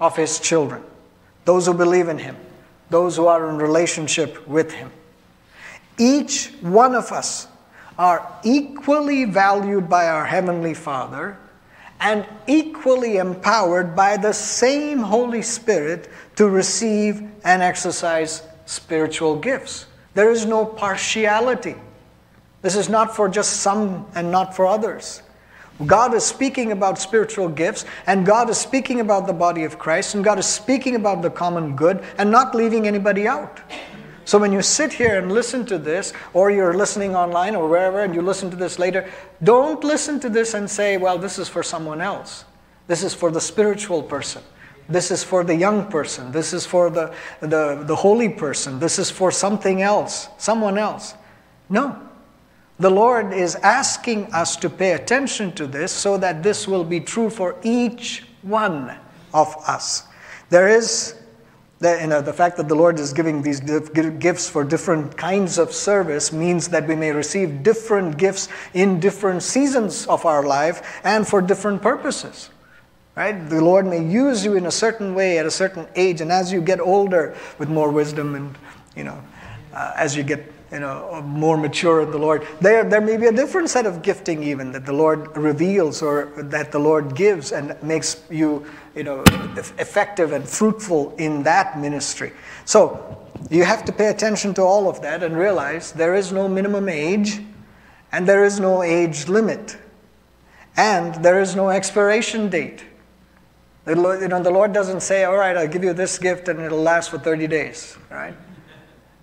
of 0.00 0.16
his 0.16 0.40
children, 0.40 0.82
those 1.44 1.66
who 1.66 1.74
believe 1.74 2.08
in 2.08 2.16
him, 2.16 2.36
those 2.88 3.16
who 3.16 3.26
are 3.26 3.50
in 3.50 3.58
relationship 3.58 4.48
with 4.48 4.72
him. 4.72 4.90
Each 6.02 6.48
one 6.62 6.96
of 6.96 7.12
us 7.12 7.46
are 7.96 8.26
equally 8.42 9.24
valued 9.24 9.88
by 9.88 10.08
our 10.08 10.24
Heavenly 10.24 10.74
Father 10.74 11.38
and 12.00 12.26
equally 12.48 13.18
empowered 13.18 13.94
by 13.94 14.16
the 14.16 14.32
same 14.32 14.98
Holy 14.98 15.42
Spirit 15.42 16.10
to 16.34 16.48
receive 16.48 17.22
and 17.44 17.62
exercise 17.62 18.42
spiritual 18.66 19.36
gifts. 19.36 19.86
There 20.14 20.32
is 20.32 20.44
no 20.44 20.66
partiality. 20.66 21.76
This 22.62 22.74
is 22.74 22.88
not 22.88 23.14
for 23.14 23.28
just 23.28 23.60
some 23.60 24.04
and 24.16 24.32
not 24.32 24.56
for 24.56 24.66
others. 24.66 25.22
God 25.86 26.14
is 26.14 26.24
speaking 26.24 26.72
about 26.72 26.98
spiritual 26.98 27.48
gifts, 27.48 27.84
and 28.08 28.26
God 28.26 28.50
is 28.50 28.58
speaking 28.58 28.98
about 28.98 29.28
the 29.28 29.32
body 29.32 29.62
of 29.62 29.78
Christ, 29.78 30.16
and 30.16 30.24
God 30.24 30.40
is 30.40 30.46
speaking 30.46 30.96
about 30.96 31.22
the 31.22 31.30
common 31.30 31.76
good, 31.76 32.02
and 32.18 32.28
not 32.28 32.56
leaving 32.56 32.88
anybody 32.88 33.28
out. 33.28 33.60
So 34.24 34.38
when 34.38 34.52
you 34.52 34.62
sit 34.62 34.92
here 34.92 35.18
and 35.18 35.32
listen 35.32 35.66
to 35.66 35.78
this, 35.78 36.12
or 36.32 36.50
you're 36.50 36.74
listening 36.74 37.16
online 37.16 37.56
or 37.56 37.68
wherever, 37.68 38.00
and 38.00 38.14
you 38.14 38.22
listen 38.22 38.50
to 38.50 38.56
this 38.56 38.78
later, 38.78 39.10
don't 39.42 39.82
listen 39.82 40.20
to 40.20 40.28
this 40.28 40.54
and 40.54 40.70
say, 40.70 40.96
well, 40.96 41.18
this 41.18 41.38
is 41.38 41.48
for 41.48 41.62
someone 41.62 42.00
else. 42.00 42.44
This 42.86 43.02
is 43.02 43.14
for 43.14 43.30
the 43.30 43.40
spiritual 43.40 44.02
person. 44.02 44.42
This 44.88 45.10
is 45.10 45.24
for 45.24 45.44
the 45.44 45.54
young 45.54 45.88
person. 45.88 46.32
This 46.32 46.52
is 46.52 46.66
for 46.66 46.90
the, 46.90 47.14
the, 47.40 47.82
the 47.86 47.96
holy 47.96 48.28
person. 48.28 48.78
This 48.78 48.98
is 48.98 49.10
for 49.10 49.30
something 49.30 49.82
else, 49.82 50.28
someone 50.38 50.78
else. 50.78 51.14
No. 51.68 52.00
The 52.78 52.90
Lord 52.90 53.32
is 53.32 53.54
asking 53.56 54.32
us 54.32 54.56
to 54.56 54.68
pay 54.68 54.92
attention 54.92 55.52
to 55.52 55.66
this 55.66 55.92
so 55.92 56.16
that 56.18 56.42
this 56.42 56.66
will 56.66 56.84
be 56.84 57.00
true 57.00 57.30
for 57.30 57.56
each 57.62 58.24
one 58.42 58.96
of 59.32 59.54
us. 59.68 60.04
There 60.50 60.68
is 60.68 61.14
the, 61.82 61.98
you 62.00 62.06
know, 62.06 62.22
the 62.22 62.32
fact 62.32 62.56
that 62.58 62.68
the 62.68 62.74
Lord 62.74 62.98
is 63.00 63.12
giving 63.12 63.42
these 63.42 63.60
gifts 63.60 64.48
for 64.48 64.62
different 64.62 65.16
kinds 65.16 65.58
of 65.58 65.72
service 65.72 66.32
means 66.32 66.68
that 66.68 66.86
we 66.86 66.94
may 66.94 67.10
receive 67.10 67.62
different 67.62 68.16
gifts 68.16 68.48
in 68.72 69.00
different 69.00 69.42
seasons 69.42 70.06
of 70.06 70.24
our 70.24 70.44
life 70.44 71.00
and 71.04 71.26
for 71.26 71.42
different 71.42 71.82
purposes. 71.82 72.50
Right? 73.16 73.32
The 73.32 73.60
Lord 73.60 73.86
may 73.86 74.02
use 74.02 74.44
you 74.44 74.56
in 74.56 74.64
a 74.66 74.70
certain 74.70 75.14
way 75.14 75.38
at 75.38 75.44
a 75.44 75.50
certain 75.50 75.86
age, 75.96 76.20
and 76.20 76.32
as 76.32 76.52
you 76.52 76.62
get 76.62 76.80
older 76.80 77.36
with 77.58 77.68
more 77.68 77.90
wisdom 77.90 78.34
and 78.34 78.56
you 78.96 79.04
know, 79.04 79.22
uh, 79.74 79.92
as 79.96 80.16
you 80.16 80.22
get 80.22 80.51
you 80.72 80.80
know, 80.80 81.20
more 81.22 81.58
mature 81.58 82.00
in 82.00 82.10
the 82.10 82.18
Lord, 82.18 82.46
there, 82.60 82.82
there 82.82 83.00
may 83.00 83.18
be 83.18 83.26
a 83.26 83.32
different 83.32 83.68
set 83.68 83.84
of 83.84 84.00
gifting 84.00 84.42
even 84.42 84.72
that 84.72 84.86
the 84.86 84.92
Lord 84.92 85.36
reveals 85.36 86.02
or 86.02 86.32
that 86.36 86.72
the 86.72 86.78
Lord 86.78 87.14
gives 87.14 87.52
and 87.52 87.80
makes 87.82 88.22
you 88.30 88.64
you 88.94 89.04
know, 89.04 89.22
effective 89.78 90.32
and 90.32 90.48
fruitful 90.48 91.14
in 91.18 91.42
that 91.42 91.78
ministry. 91.78 92.32
So 92.64 93.18
you 93.50 93.64
have 93.64 93.84
to 93.86 93.92
pay 93.92 94.08
attention 94.08 94.54
to 94.54 94.62
all 94.62 94.88
of 94.88 95.02
that 95.02 95.22
and 95.22 95.36
realize 95.36 95.92
there 95.92 96.14
is 96.14 96.32
no 96.32 96.48
minimum 96.48 96.88
age 96.88 97.40
and 98.10 98.26
there 98.26 98.44
is 98.44 98.60
no 98.60 98.82
age 98.82 99.28
limit 99.28 99.76
and 100.76 101.14
there 101.16 101.40
is 101.40 101.54
no 101.54 101.70
expiration 101.70 102.48
date. 102.48 102.84
The 103.84 103.96
Lord, 103.96 104.22
you 104.22 104.28
know, 104.28 104.42
the 104.42 104.50
Lord 104.50 104.72
doesn't 104.72 105.00
say, 105.00 105.24
all 105.24 105.36
right, 105.36 105.56
I'll 105.56 105.68
give 105.68 105.84
you 105.84 105.92
this 105.92 106.18
gift 106.18 106.48
and 106.48 106.60
it'll 106.60 106.80
last 106.80 107.10
for 107.10 107.18
30 107.18 107.46
days, 107.46 107.96
right? 108.10 108.34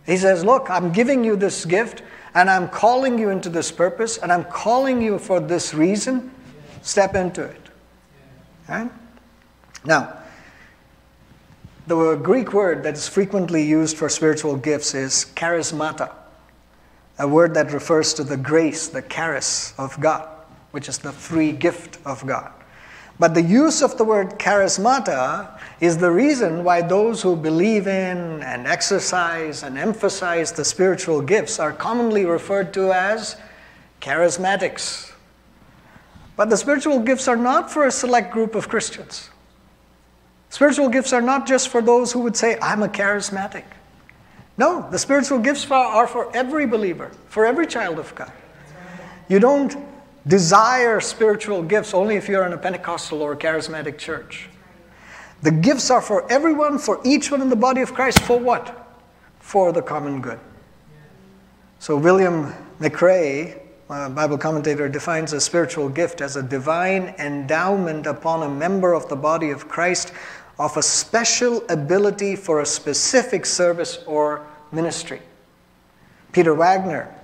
He 0.10 0.18
says, 0.18 0.44
look, 0.44 0.72
I'm 0.72 0.92
giving 0.92 1.24
you 1.24 1.36
this 1.36 1.66
gift 1.66 2.02
and 2.34 2.50
I'm 2.50 2.68
calling 2.68 3.20
you 3.20 3.30
into 3.30 3.48
this 3.48 3.72
purpose 3.72 4.18
and 4.18 4.32
I'm 4.32 4.44
calling 4.44 5.04
you 5.04 5.20
for 5.20 5.40
this 5.40 5.76
reason. 5.76 6.32
Step 6.82 7.14
into 7.14 7.44
it. 7.44 7.62
Now, 9.86 10.18
the 11.86 12.16
Greek 12.16 12.54
word 12.54 12.82
that 12.82 12.96
is 12.96 13.08
frequently 13.08 13.62
used 13.62 13.98
for 13.98 14.10
spiritual 14.10 14.58
gifts 14.58 14.96
is 14.96 15.28
charismata, 15.36 16.12
a 17.20 17.28
word 17.28 17.54
that 17.54 17.72
refers 17.72 18.12
to 18.16 18.24
the 18.24 18.38
grace, 18.38 18.88
the 18.88 19.04
charis 19.04 19.76
of 19.78 20.00
God, 20.00 20.28
which 20.72 20.90
is 20.90 20.98
the 20.98 21.12
free 21.12 21.52
gift 21.52 22.00
of 22.04 22.26
God. 22.26 22.52
But 23.20 23.34
the 23.34 23.42
use 23.42 23.82
of 23.82 23.98
the 23.98 24.06
word 24.06 24.40
charismata 24.40 25.60
is 25.82 25.98
the 25.98 26.10
reason 26.10 26.64
why 26.64 26.82
those 26.82 27.22
who 27.22 27.36
believe 27.36 27.86
in 27.86 28.42
and 28.42 28.66
exercise 28.66 29.62
and 29.64 29.78
emphasize 29.78 30.54
the 30.54 30.64
spiritual 30.64 31.22
gifts 31.22 31.60
are 31.60 31.74
commonly 31.74 32.26
referred 32.26 32.74
to 32.76 32.94
as 32.94 33.36
charismatics. 34.00 35.12
But 36.38 36.50
the 36.50 36.56
spiritual 36.56 37.00
gifts 37.00 37.28
are 37.28 37.36
not 37.36 37.70
for 37.70 37.86
a 37.86 37.92
select 37.92 38.32
group 38.32 38.56
of 38.56 38.70
Christians. 38.70 39.30
Spiritual 40.50 40.88
gifts 40.88 41.12
are 41.12 41.22
not 41.22 41.46
just 41.46 41.68
for 41.68 41.82
those 41.82 42.14
who 42.14 42.22
would 42.22 42.38
say, 42.38 42.58
I'm 42.62 42.82
a 42.84 42.88
charismatic. 42.88 43.66
No, 44.58 44.90
the 44.90 44.98
spiritual 44.98 45.40
gifts 45.40 45.70
are 45.70 46.08
for 46.08 46.34
every 46.36 46.66
believer, 46.66 47.12
for 47.28 47.46
every 47.46 47.68
child 47.68 48.00
of 48.00 48.16
God. 48.16 48.32
You 49.28 49.40
don't 49.40 49.89
desire 50.30 51.02
spiritual 51.02 51.64
gifts 51.64 51.94
only 51.94 52.16
if 52.16 52.30
you're 52.30 52.46
in 52.46 52.54
a 52.54 52.58
Pentecostal 52.58 53.22
or 53.22 53.34
a 53.34 53.38
charismatic 53.38 53.98
church. 53.98 54.48
The 55.42 55.52
gifts 55.52 55.90
are 55.90 56.02
for 56.02 56.32
everyone, 56.32 56.78
for 56.78 57.02
each 57.04 57.32
one 57.32 57.42
in 57.42 57.50
the 57.50 57.56
body 57.56 57.82
of 57.82 57.94
Christ. 57.94 58.22
For 58.22 58.38
what? 58.38 58.88
For 59.40 59.74
the 59.74 59.82
common 59.82 60.22
good. 60.22 60.40
So, 61.80 61.98
William 61.98 62.54
McRae, 62.80 63.60
a 63.90 64.10
Bible 64.10 64.38
commentator, 64.38 64.88
defines 64.88 65.34
a 65.34 65.42
spiritual 65.42 65.90
gift 65.90 66.22
as 66.22 66.36
a 66.36 66.44
divine 66.44 67.16
endowment 67.18 68.06
upon 68.06 68.44
a 68.44 68.50
member 68.50 68.94
of 68.94 69.10
the 69.10 69.16
body 69.16 69.50
of 69.50 69.68
Christ 69.68 70.14
of 70.60 70.76
a 70.78 70.84
special 70.84 71.64
ability 71.70 72.36
for 72.36 72.60
a 72.60 72.66
specific 72.66 73.46
service 73.46 74.04
or 74.06 74.46
ministry. 74.72 75.22
Peter 76.34 76.54
Wagner, 76.54 77.16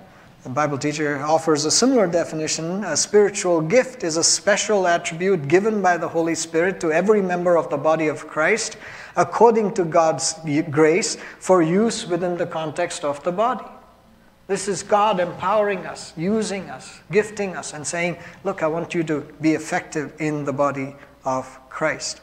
the 0.46 0.52
Bible 0.52 0.78
teacher 0.78 1.18
offers 1.24 1.64
a 1.64 1.72
similar 1.72 2.06
definition. 2.06 2.84
A 2.84 2.96
spiritual 2.96 3.60
gift 3.60 4.04
is 4.04 4.16
a 4.16 4.22
special 4.22 4.86
attribute 4.86 5.48
given 5.48 5.82
by 5.82 5.96
the 5.96 6.06
Holy 6.06 6.36
Spirit 6.36 6.78
to 6.82 6.92
every 6.92 7.20
member 7.20 7.56
of 7.56 7.68
the 7.68 7.76
body 7.76 8.06
of 8.06 8.28
Christ 8.28 8.76
according 9.16 9.74
to 9.74 9.84
God's 9.84 10.36
grace 10.70 11.16
for 11.40 11.62
use 11.62 12.06
within 12.06 12.36
the 12.36 12.46
context 12.46 13.04
of 13.04 13.20
the 13.24 13.32
body. 13.32 13.64
This 14.46 14.68
is 14.68 14.84
God 14.84 15.18
empowering 15.18 15.84
us, 15.84 16.12
using 16.16 16.70
us, 16.70 17.00
gifting 17.10 17.56
us, 17.56 17.74
and 17.74 17.84
saying, 17.84 18.16
Look, 18.44 18.62
I 18.62 18.68
want 18.68 18.94
you 18.94 19.02
to 19.02 19.22
be 19.40 19.54
effective 19.54 20.12
in 20.20 20.44
the 20.44 20.52
body 20.52 20.94
of 21.24 21.58
Christ. 21.68 22.20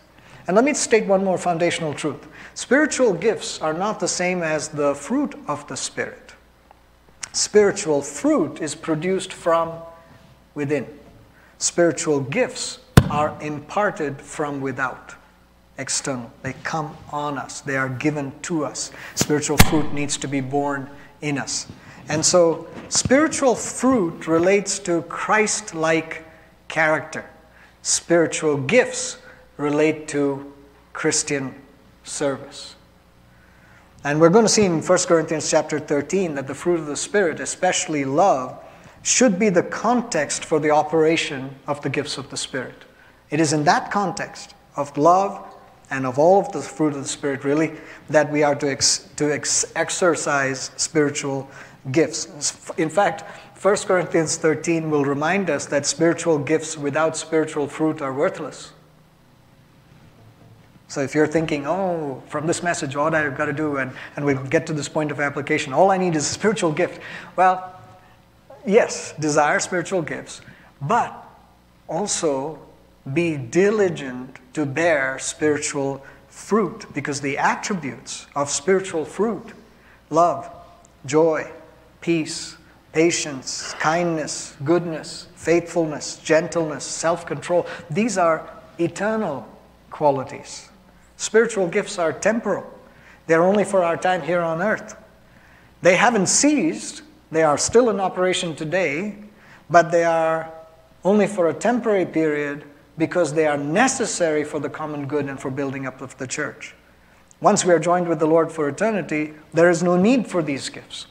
And 0.48 0.56
let 0.56 0.64
me 0.64 0.74
state 0.74 1.08
one 1.08 1.26
more 1.26 1.38
foundational 1.38 1.94
truth 1.94 2.26
spiritual 2.54 3.12
gifts 3.12 3.60
are 3.62 3.74
not 3.74 4.00
the 4.00 4.08
same 4.08 4.42
as 4.42 4.70
the 4.70 4.96
fruit 4.96 5.36
of 5.50 5.68
the 5.68 5.76
Spirit 5.76 6.23
spiritual 7.34 8.02
fruit 8.02 8.62
is 8.62 8.76
produced 8.76 9.34
from 9.34 9.74
within. 10.56 10.88
Spiritual 11.58 12.22
gifts 12.22 12.80
are 13.10 13.38
imparted 13.42 14.22
from 14.22 14.62
without, 14.62 15.16
external. 15.78 16.32
They 16.42 16.54
come 16.64 16.96
on 17.12 17.38
us, 17.38 17.60
they 17.62 17.76
are 17.76 17.90
given 17.90 18.32
to 18.44 18.64
us. 18.64 18.92
Spiritual 19.16 19.58
fruit 19.58 19.94
needs 19.94 20.16
to 20.18 20.28
be 20.28 20.40
born 20.40 20.90
in 21.22 21.38
us. 21.38 21.68
And 22.10 22.26
so, 22.26 22.68
spiritual 22.90 23.56
fruit 23.56 24.28
relates 24.28 24.78
to 24.80 25.02
Christ 25.04 25.74
like 25.74 26.26
character. 26.68 27.26
Spiritual 27.82 28.58
gifts 28.58 29.18
relate 29.58 30.08
to 30.10 30.54
Christian 30.92 31.56
service. 32.04 32.76
And 34.06 34.20
we're 34.20 34.30
going 34.30 34.46
to 34.46 34.50
see 34.50 34.66
in 34.66 34.82
1 34.82 34.98
Corinthians 35.08 35.50
chapter 35.50 35.80
13 35.80 36.36
that 36.36 36.48
the 36.48 36.56
fruit 36.56 36.80
of 36.80 36.88
the 36.88 36.96
Spirit, 36.98 37.40
especially 37.40 38.04
love, 38.04 38.62
should 39.02 39.40
be 39.40 39.50
the 39.50 39.64
context 39.64 40.44
for 40.44 40.60
the 40.60 40.72
operation 40.72 41.56
of 41.68 41.82
the 41.82 41.90
gifts 41.90 42.18
of 42.18 42.30
the 42.30 42.36
Spirit. 42.36 42.84
It 43.30 43.40
is 43.40 43.54
in 43.54 43.64
that 43.64 43.92
context 43.92 44.56
of 44.76 44.98
love 44.98 45.56
and 45.90 46.06
of 46.06 46.20
all 46.20 46.42
of 46.42 46.52
the 46.52 46.62
fruit 46.62 46.94
of 46.94 47.02
the 47.02 47.08
Spirit, 47.08 47.46
really, 47.46 47.74
that 48.10 48.30
we 48.30 48.44
are 48.44 48.56
to, 48.56 48.70
ex- 48.70 49.10
to 49.16 49.34
ex- 49.34 49.72
exercise 49.76 50.72
spiritual 50.76 51.50
gifts. 51.92 52.72
In 52.78 52.90
fact, 52.90 53.22
1 53.62 53.76
Corinthians 53.78 54.36
13 54.36 54.90
will 54.90 55.06
remind 55.06 55.50
us 55.50 55.66
that 55.68 55.86
spiritual 55.86 56.40
gifts 56.40 56.78
without 56.78 57.16
spiritual 57.16 57.68
fruit 57.68 58.02
are 58.02 58.14
worthless. 58.14 58.74
So 60.94 61.02
if 61.02 61.16
you're 61.16 61.26
thinking, 61.26 61.66
oh, 61.66 62.22
from 62.28 62.46
this 62.46 62.62
message, 62.62 62.96
what 62.96 63.16
I've 63.16 63.36
got 63.36 63.46
to 63.46 63.54
do, 63.54 63.78
and, 63.78 63.92
and 64.16 64.24
we'll 64.24 64.44
get 64.44 64.68
to 64.68 64.74
this 64.74 64.88
point 64.88 65.10
of 65.10 65.20
application, 65.20 65.74
all 65.74 65.90
I 65.90 65.98
need 65.98 66.16
is 66.16 66.30
a 66.30 66.32
spiritual 66.32 66.72
gift. 66.72 67.02
Well, 67.36 67.82
yes, 68.64 69.16
desire 69.20 69.60
spiritual 69.60 70.04
gifts, 70.04 70.42
but 70.80 71.28
also 71.88 72.60
be 73.12 73.38
diligent 73.38 74.38
to 74.54 74.68
bear 74.68 75.18
spiritual 75.18 76.06
fruit 76.30 76.86
because 76.94 77.22
the 77.22 77.40
attributes 77.40 78.28
of 78.36 78.52
spiritual 78.52 79.04
fruit 79.04 79.52
love, 80.12 80.48
joy, 81.08 81.50
peace, 82.02 82.56
patience, 82.92 83.74
kindness, 83.80 84.56
goodness, 84.64 85.26
faithfulness, 85.34 86.18
gentleness, 86.18 86.84
self 86.84 87.26
control 87.26 87.66
these 87.90 88.16
are 88.16 88.48
eternal 88.78 89.48
qualities. 89.90 90.70
Spiritual 91.18 91.68
gifts 91.68 91.98
are 91.98 92.14
temporal, 92.14 92.66
they're 93.28 93.44
only 93.44 93.64
for 93.64 93.84
our 93.84 93.98
time 93.98 94.22
here 94.22 94.42
on 94.42 94.62
earth. 94.62 94.96
They 95.82 95.96
haven't 95.96 96.28
ceased, 96.28 97.02
they 97.32 97.44
are 97.44 97.58
still 97.58 97.90
in 97.90 98.00
operation 98.00 98.56
today, 98.56 99.16
but 99.70 99.92
they 99.92 100.04
are 100.04 100.52
only 101.04 101.28
for 101.28 101.50
a 101.50 101.54
temporary 101.54 102.06
period 102.06 102.64
because 102.98 103.34
they 103.34 103.48
are 103.48 103.58
necessary 103.58 104.44
for 104.44 104.60
the 104.60 104.70
common 104.70 105.08
good 105.08 105.28
and 105.28 105.40
for 105.40 105.50
building 105.50 105.86
up 105.86 106.02
of 106.02 106.18
the 106.18 106.28
church. 106.28 106.76
Once 107.42 107.66
we 107.66 107.74
are 107.74 107.80
joined 107.80 108.08
with 108.08 108.20
the 108.20 108.26
Lord 108.26 108.52
for 108.52 108.70
eternity, 108.70 109.34
there 109.54 109.70
is 109.70 109.84
no 109.84 109.98
need 109.98 110.28
for 110.28 110.42
these 110.42 110.70
gifts. 110.70 111.08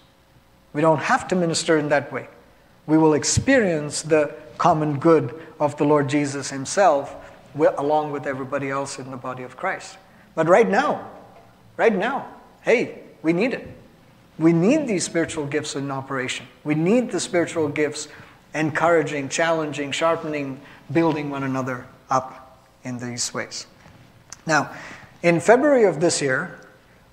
We 0.72 0.80
don't 0.80 1.00
have 1.00 1.28
to 1.28 1.34
minister 1.34 1.76
in 1.76 1.88
that 1.90 2.10
way. 2.10 2.28
We 2.86 2.96
will 2.96 3.14
experience 3.14 4.02
the 4.02 4.34
common 4.56 4.98
good 4.98 5.38
of 5.60 5.76
the 5.76 5.84
Lord 5.84 6.08
Jesus 6.08 6.50
Himself 6.50 7.14
along 7.54 8.12
with 8.12 8.26
everybody 8.26 8.70
else 8.70 8.98
in 8.98 9.10
the 9.10 9.16
body 9.16 9.42
of 9.42 9.56
Christ. 9.56 9.96
But 10.34 10.48
right 10.48 10.68
now, 10.68 11.10
right 11.76 11.94
now, 11.94 12.28
hey, 12.62 13.00
we 13.22 13.32
need 13.32 13.54
it. 13.54 13.68
We 14.38 14.52
need 14.52 14.88
these 14.88 15.04
spiritual 15.04 15.46
gifts 15.46 15.76
in 15.76 15.90
operation. 15.90 16.46
We 16.64 16.74
need 16.74 17.10
the 17.10 17.20
spiritual 17.20 17.68
gifts 17.68 18.08
encouraging, 18.54 19.28
challenging, 19.28 19.92
sharpening, 19.92 20.60
building 20.90 21.30
one 21.30 21.42
another 21.42 21.86
up 22.10 22.66
in 22.84 22.98
these 22.98 23.32
ways. 23.32 23.66
Now, 24.46 24.74
in 25.22 25.40
February 25.40 25.84
of 25.84 26.00
this 26.00 26.20
year, 26.20 26.58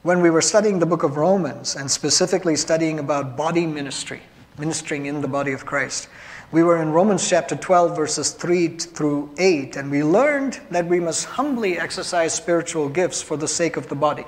when 0.03 0.21
we 0.21 0.29
were 0.29 0.41
studying 0.41 0.79
the 0.79 0.85
book 0.85 1.03
of 1.03 1.17
Romans 1.17 1.75
and 1.75 1.91
specifically 1.91 2.55
studying 2.55 2.99
about 2.99 3.35
body 3.37 3.67
ministry, 3.67 4.21
ministering 4.57 5.05
in 5.05 5.21
the 5.21 5.27
body 5.27 5.51
of 5.51 5.65
Christ, 5.65 6.07
we 6.51 6.63
were 6.63 6.81
in 6.81 6.91
Romans 6.91 7.27
chapter 7.29 7.55
12, 7.55 7.95
verses 7.95 8.31
3 8.31 8.69
through 8.69 9.29
8, 9.37 9.75
and 9.75 9.91
we 9.91 10.03
learned 10.03 10.59
that 10.71 10.87
we 10.87 10.99
must 10.99 11.25
humbly 11.25 11.77
exercise 11.77 12.33
spiritual 12.33 12.89
gifts 12.89 13.21
for 13.21 13.37
the 13.37 13.47
sake 13.47 13.77
of 13.77 13.87
the 13.87 13.95
body. 13.95 14.25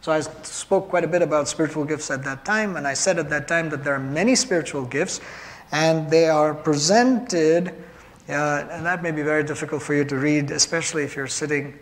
So 0.00 0.10
I 0.10 0.20
spoke 0.20 0.88
quite 0.88 1.04
a 1.04 1.08
bit 1.08 1.22
about 1.22 1.46
spiritual 1.46 1.84
gifts 1.84 2.10
at 2.10 2.24
that 2.24 2.44
time, 2.44 2.76
and 2.76 2.88
I 2.88 2.94
said 2.94 3.20
at 3.20 3.30
that 3.30 3.46
time 3.46 3.70
that 3.70 3.84
there 3.84 3.94
are 3.94 4.00
many 4.00 4.34
spiritual 4.34 4.84
gifts, 4.84 5.20
and 5.70 6.10
they 6.10 6.28
are 6.28 6.54
presented, 6.54 7.68
uh, 8.28 8.66
and 8.70 8.84
that 8.84 9.02
may 9.04 9.12
be 9.12 9.22
very 9.22 9.44
difficult 9.44 9.82
for 9.82 9.94
you 9.94 10.04
to 10.04 10.16
read, 10.16 10.50
especially 10.50 11.04
if 11.04 11.14
you're 11.14 11.28
sitting 11.28 11.78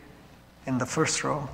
in 0.67 0.77
the 0.77 0.87
first 0.87 1.25
row. 1.25 1.49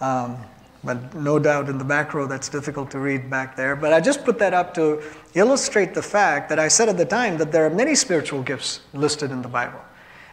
Um, 0.00 0.36
but 0.82 1.14
no 1.14 1.38
doubt 1.38 1.68
in 1.68 1.78
the 1.78 1.84
back 1.84 2.14
row 2.14 2.26
that's 2.26 2.48
difficult 2.48 2.90
to 2.90 2.98
read 2.98 3.28
back 3.28 3.56
there. 3.56 3.76
But 3.76 3.92
I 3.92 4.00
just 4.00 4.24
put 4.24 4.38
that 4.38 4.54
up 4.54 4.72
to 4.74 5.02
illustrate 5.34 5.94
the 5.94 6.02
fact 6.02 6.48
that 6.48 6.58
I 6.58 6.68
said 6.68 6.88
at 6.88 6.96
the 6.96 7.04
time 7.04 7.36
that 7.38 7.52
there 7.52 7.66
are 7.66 7.70
many 7.70 7.94
spiritual 7.94 8.42
gifts 8.42 8.80
listed 8.94 9.30
in 9.30 9.42
the 9.42 9.48
Bible. 9.48 9.80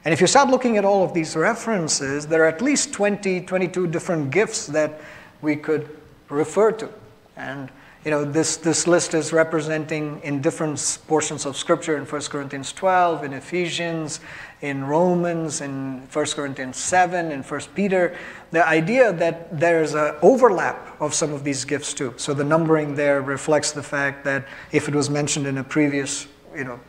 And 0.06 0.14
if 0.14 0.22
you 0.22 0.28
start 0.28 0.50
looking 0.50 0.78
at 0.78 0.86
all 0.86 1.04
of 1.04 1.14
these 1.14 1.36
references, 1.36 2.28
there 2.28 2.44
are 2.44 2.48
at 2.48 2.62
least 2.62 2.94
20, 2.94 3.42
22 3.42 3.88
different 3.88 4.32
gifts 4.32 4.68
that 4.68 5.02
we 5.42 5.56
could 5.58 5.90
refer 6.30 6.72
to. 6.72 6.90
And 7.36 7.70
you 8.08 8.12
know, 8.12 8.24
this, 8.24 8.56
this 8.56 8.88
list 8.88 9.14
is 9.14 9.34
representing 9.34 10.22
in 10.24 10.42
different 10.42 11.00
portions 11.10 11.46
of 11.46 11.58
Scripture 11.58 11.98
in 11.98 12.06
1 12.06 12.22
Corinthians 12.22 12.72
12, 12.72 13.26
in 13.26 13.34
Ephesians, 13.34 14.22
in 14.62 14.86
Romans, 14.86 15.60
in 15.60 16.08
1 16.14 16.26
Corinthians 16.28 16.78
7, 16.78 17.34
in 17.34 17.44
1 17.44 17.62
Peter, 17.76 18.16
the 18.52 18.66
idea 18.66 19.12
that 19.12 19.60
there's 19.60 19.94
an 19.94 20.16
overlap 20.22 20.96
of 21.02 21.14
some 21.14 21.34
of 21.34 21.44
these 21.44 21.66
gifts 21.66 21.94
too. 21.94 22.14
So 22.16 22.34
the 22.34 22.46
numbering 22.46 22.96
there 22.96 23.22
reflects 23.22 23.74
the 23.74 23.84
fact 23.84 24.24
that 24.24 24.48
if 24.72 24.88
it 24.88 24.96
was 24.96 25.10
mentioned 25.10 25.46
in 25.46 25.58
a 25.58 25.64
previous 25.66 26.28
you 26.56 26.64
know, 26.64 26.80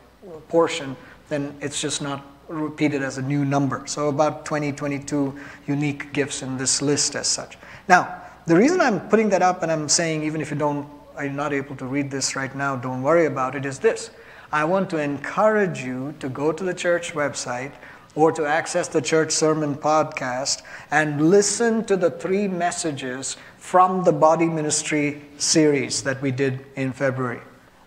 portion, 0.47 0.95
then 1.27 1.53
it's 1.59 1.81
just 1.81 2.01
not 2.01 2.25
repeated 2.47 3.03
as 3.03 3.17
a 3.17 3.21
new 3.21 3.43
number. 3.43 3.85
So 3.87 4.07
about 4.07 4.45
20, 4.45 4.71
22 4.71 5.37
unique 5.67 6.13
gifts 6.13 6.43
in 6.43 6.57
this 6.57 6.81
list 6.81 7.17
as 7.17 7.27
such. 7.27 7.57
Now, 7.89 8.21
the 8.45 8.55
reason 8.55 8.79
I'm 8.79 9.01
putting 9.09 9.27
that 9.31 9.41
up 9.41 9.63
and 9.63 9.69
I'm 9.69 9.89
saying 9.89 10.23
even 10.23 10.39
if 10.39 10.49
you 10.49 10.55
don't 10.55 10.87
are 11.19 11.29
not 11.29 11.51
able 11.51 11.75
to 11.75 11.85
read 11.85 12.09
this 12.09 12.35
right 12.35 12.55
now, 12.55 12.77
don't 12.77 13.01
worry 13.01 13.25
about 13.25 13.53
it, 13.55 13.65
is 13.65 13.79
this. 13.79 14.09
I 14.51 14.63
want 14.63 14.89
to 14.91 14.97
encourage 14.97 15.83
you 15.83 16.15
to 16.19 16.29
go 16.29 16.51
to 16.51 16.63
the 16.63 16.73
church 16.73 17.13
website 17.13 17.73
or 18.15 18.31
to 18.31 18.45
access 18.45 18.87
the 18.87 19.01
church 19.01 19.31
sermon 19.31 19.75
podcast 19.75 20.63
and 20.91 21.29
listen 21.29 21.83
to 21.85 21.97
the 21.97 22.09
three 22.09 22.47
messages 22.47 23.37
from 23.57 24.03
the 24.03 24.13
body 24.13 24.47
ministry 24.47 25.21
series 25.37 26.01
that 26.03 26.21
we 26.21 26.31
did 26.31 26.65
in 26.75 26.93
February. 26.93 27.41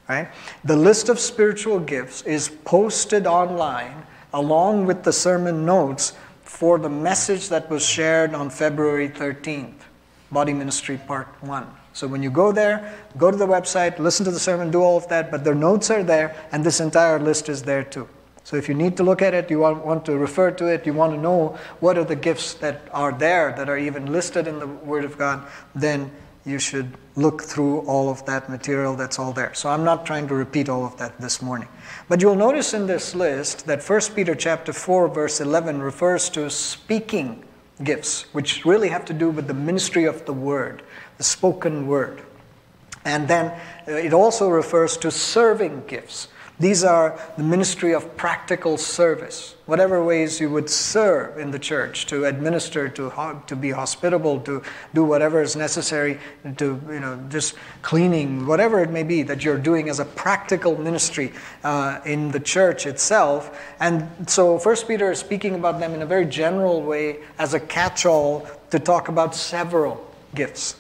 Right? 0.09 0.29
The 0.65 0.77
list 0.77 1.09
of 1.09 1.19
spiritual 1.19 1.81
gifts 1.81 2.23
is 2.23 2.51
posted 2.65 3.27
online 3.27 4.07
along 4.35 4.87
with 4.87 5.05
the 5.05 5.13
sermon 5.13 5.65
notes 5.65 6.13
for 6.43 6.79
the 6.79 6.89
message 6.89 7.49
that 7.49 7.71
was 7.71 7.85
shared 7.85 8.35
on 8.35 8.51
February 8.51 9.09
13th, 9.09 9.81
Body 10.31 10.53
Ministry 10.53 11.01
Part 11.07 11.29
1. 11.41 11.82
So 11.93 12.07
when 12.07 12.23
you 12.23 12.31
go 12.31 12.53
there, 12.53 12.95
go 13.19 13.31
to 13.31 13.37
the 13.37 13.47
website, 13.47 13.99
listen 13.99 14.25
to 14.25 14.31
the 14.31 14.41
sermon, 14.41 14.71
do 14.71 14.83
all 14.83 14.97
of 14.97 15.09
that, 15.09 15.31
but 15.31 15.45
their 15.45 15.55
notes 15.55 15.91
are 15.91 16.03
there, 16.03 16.35
and 16.51 16.65
this 16.65 16.81
entire 16.81 17.19
list 17.19 17.49
is 17.49 17.63
there 17.63 17.85
too. 17.85 18.09
So 18.45 18.57
if 18.57 18.69
you 18.69 18.75
need 18.75 18.97
to 18.97 19.03
look 19.03 19.23
at 19.23 19.35
it, 19.35 19.51
you 19.51 19.61
want, 19.61 20.05
to 20.07 20.17
refer 20.17 20.51
to 20.51 20.67
it, 20.67 20.85
you 20.85 20.93
want 20.93 21.15
to 21.15 21.21
know 21.21 21.57
what 21.81 21.97
are 21.97 22.05
the 22.05 22.17
gifts 22.17 22.55
that 22.55 22.83
are 22.93 23.13
there, 23.13 23.55
that 23.57 23.69
are 23.69 23.79
even 23.79 24.11
listed 24.11 24.49
in 24.49 24.59
the 24.59 24.67
Word 24.67 25.05
of 25.05 25.17
God, 25.17 25.47
then 25.75 26.11
you 26.45 26.59
should 26.59 26.93
look 27.15 27.43
through 27.43 27.81
all 27.81 28.09
of 28.09 28.25
that 28.27 28.49
material 28.49 28.97
that's 28.97 29.19
all 29.19 29.33
there. 29.33 29.55
So 29.55 29.69
I'm 29.69 29.85
not 29.85 30.05
trying 30.05 30.27
to 30.29 30.35
repeat 30.35 30.69
all 30.69 30.85
of 30.85 30.97
that 30.97 31.21
this 31.21 31.41
morning. 31.41 31.69
But 32.09 32.21
you'll 32.21 32.35
notice 32.35 32.75
in 32.75 32.87
this 32.87 33.15
list 33.15 33.67
that 33.67 33.89
1 33.89 34.01
Peter 34.15 34.35
chapter 34.35 34.73
4 34.73 35.09
verse 35.09 35.41
11 35.41 35.81
refers 35.81 36.29
to 36.31 36.51
speaking 36.51 37.45
gifts, 37.85 38.27
which 38.33 38.65
really 38.65 38.89
have 38.89 39.05
to 39.07 39.13
do 39.13 39.31
with 39.31 39.47
the 39.47 39.55
ministry 39.55 40.05
of 40.05 40.25
the 40.27 40.33
word 40.33 40.83
the 41.23 41.29
spoken 41.29 41.87
word. 41.87 42.21
And 43.05 43.29
then 43.29 43.47
uh, 43.87 43.93
it 43.93 44.13
also 44.13 44.49
refers 44.49 44.97
to 44.99 45.11
serving 45.13 45.85
gifts. 45.87 46.27
These 46.63 46.85
are 46.85 47.19
the 47.37 47.43
ministry 47.43 47.93
of 47.93 48.17
practical 48.17 48.79
service, 48.79 49.57
whatever 49.67 50.05
ways 50.05 50.39
you 50.39 50.49
would 50.51 50.71
serve 50.71 51.37
in 51.37 51.51
the 51.51 51.59
church, 51.59 52.07
to 52.07 52.27
administer, 52.27 52.89
to, 52.91 53.43
to 53.49 53.57
be 53.57 53.73
hospitable, 53.73 54.39
to 54.43 54.63
do 54.95 55.03
whatever 55.03 55.43
is 55.43 55.57
necessary, 55.57 56.21
to, 56.59 56.81
you 56.87 57.01
know, 57.01 57.21
just 57.31 57.55
cleaning, 57.83 58.47
whatever 58.47 58.79
it 58.79 58.91
may 58.91 59.03
be 59.03 59.25
that 59.25 59.43
you're 59.43 59.59
doing 59.59 59.89
as 59.89 59.99
a 59.99 60.05
practical 60.05 60.79
ministry 60.79 61.33
uh, 61.65 61.99
in 62.07 62.31
the 62.31 62.39
church 62.39 62.87
itself. 62.87 63.61
And 63.81 64.09
so 64.31 64.57
First 64.57 64.87
Peter 64.87 65.11
is 65.11 65.19
speaking 65.19 65.57
about 65.57 65.81
them 65.81 65.95
in 65.95 66.03
a 66.03 66.07
very 66.07 66.27
general 66.27 66.81
way 66.81 67.19
as 67.41 67.55
a 67.55 67.61
catch 67.61 68.07
all 68.07 68.47
to 68.71 68.79
talk 68.79 69.09
about 69.09 69.35
several 69.35 70.09
gifts. 70.37 70.77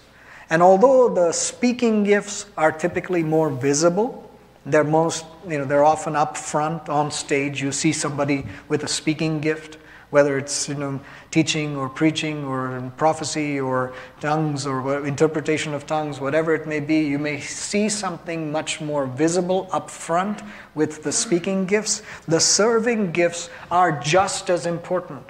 And 0.48 0.62
although 0.62 1.08
the 1.08 1.32
speaking 1.32 2.04
gifts 2.04 2.46
are 2.56 2.70
typically 2.70 3.24
more 3.24 3.50
visible, 3.50 4.21
they're 4.64 4.84
most, 4.84 5.24
you 5.48 5.58
know, 5.58 5.64
they're 5.64 5.84
often 5.84 6.14
up 6.14 6.36
front 6.36 6.88
on 6.88 7.10
stage. 7.10 7.60
You 7.60 7.72
see 7.72 7.92
somebody 7.92 8.46
with 8.68 8.84
a 8.84 8.88
speaking 8.88 9.40
gift, 9.40 9.78
whether 10.10 10.38
it's, 10.38 10.68
you 10.68 10.76
know, 10.76 11.00
teaching 11.30 11.76
or 11.76 11.88
preaching 11.88 12.44
or 12.44 12.92
prophecy 12.96 13.58
or 13.58 13.92
tongues 14.20 14.66
or 14.66 15.04
interpretation 15.04 15.74
of 15.74 15.86
tongues, 15.86 16.20
whatever 16.20 16.54
it 16.54 16.66
may 16.66 16.78
be. 16.78 17.00
You 17.00 17.18
may 17.18 17.40
see 17.40 17.88
something 17.88 18.52
much 18.52 18.80
more 18.80 19.06
visible 19.06 19.68
up 19.72 19.90
front 19.90 20.42
with 20.74 21.02
the 21.02 21.12
speaking 21.12 21.66
gifts. 21.66 22.02
The 22.28 22.38
serving 22.38 23.12
gifts 23.12 23.50
are 23.70 23.98
just 24.00 24.48
as 24.48 24.66
important. 24.66 25.24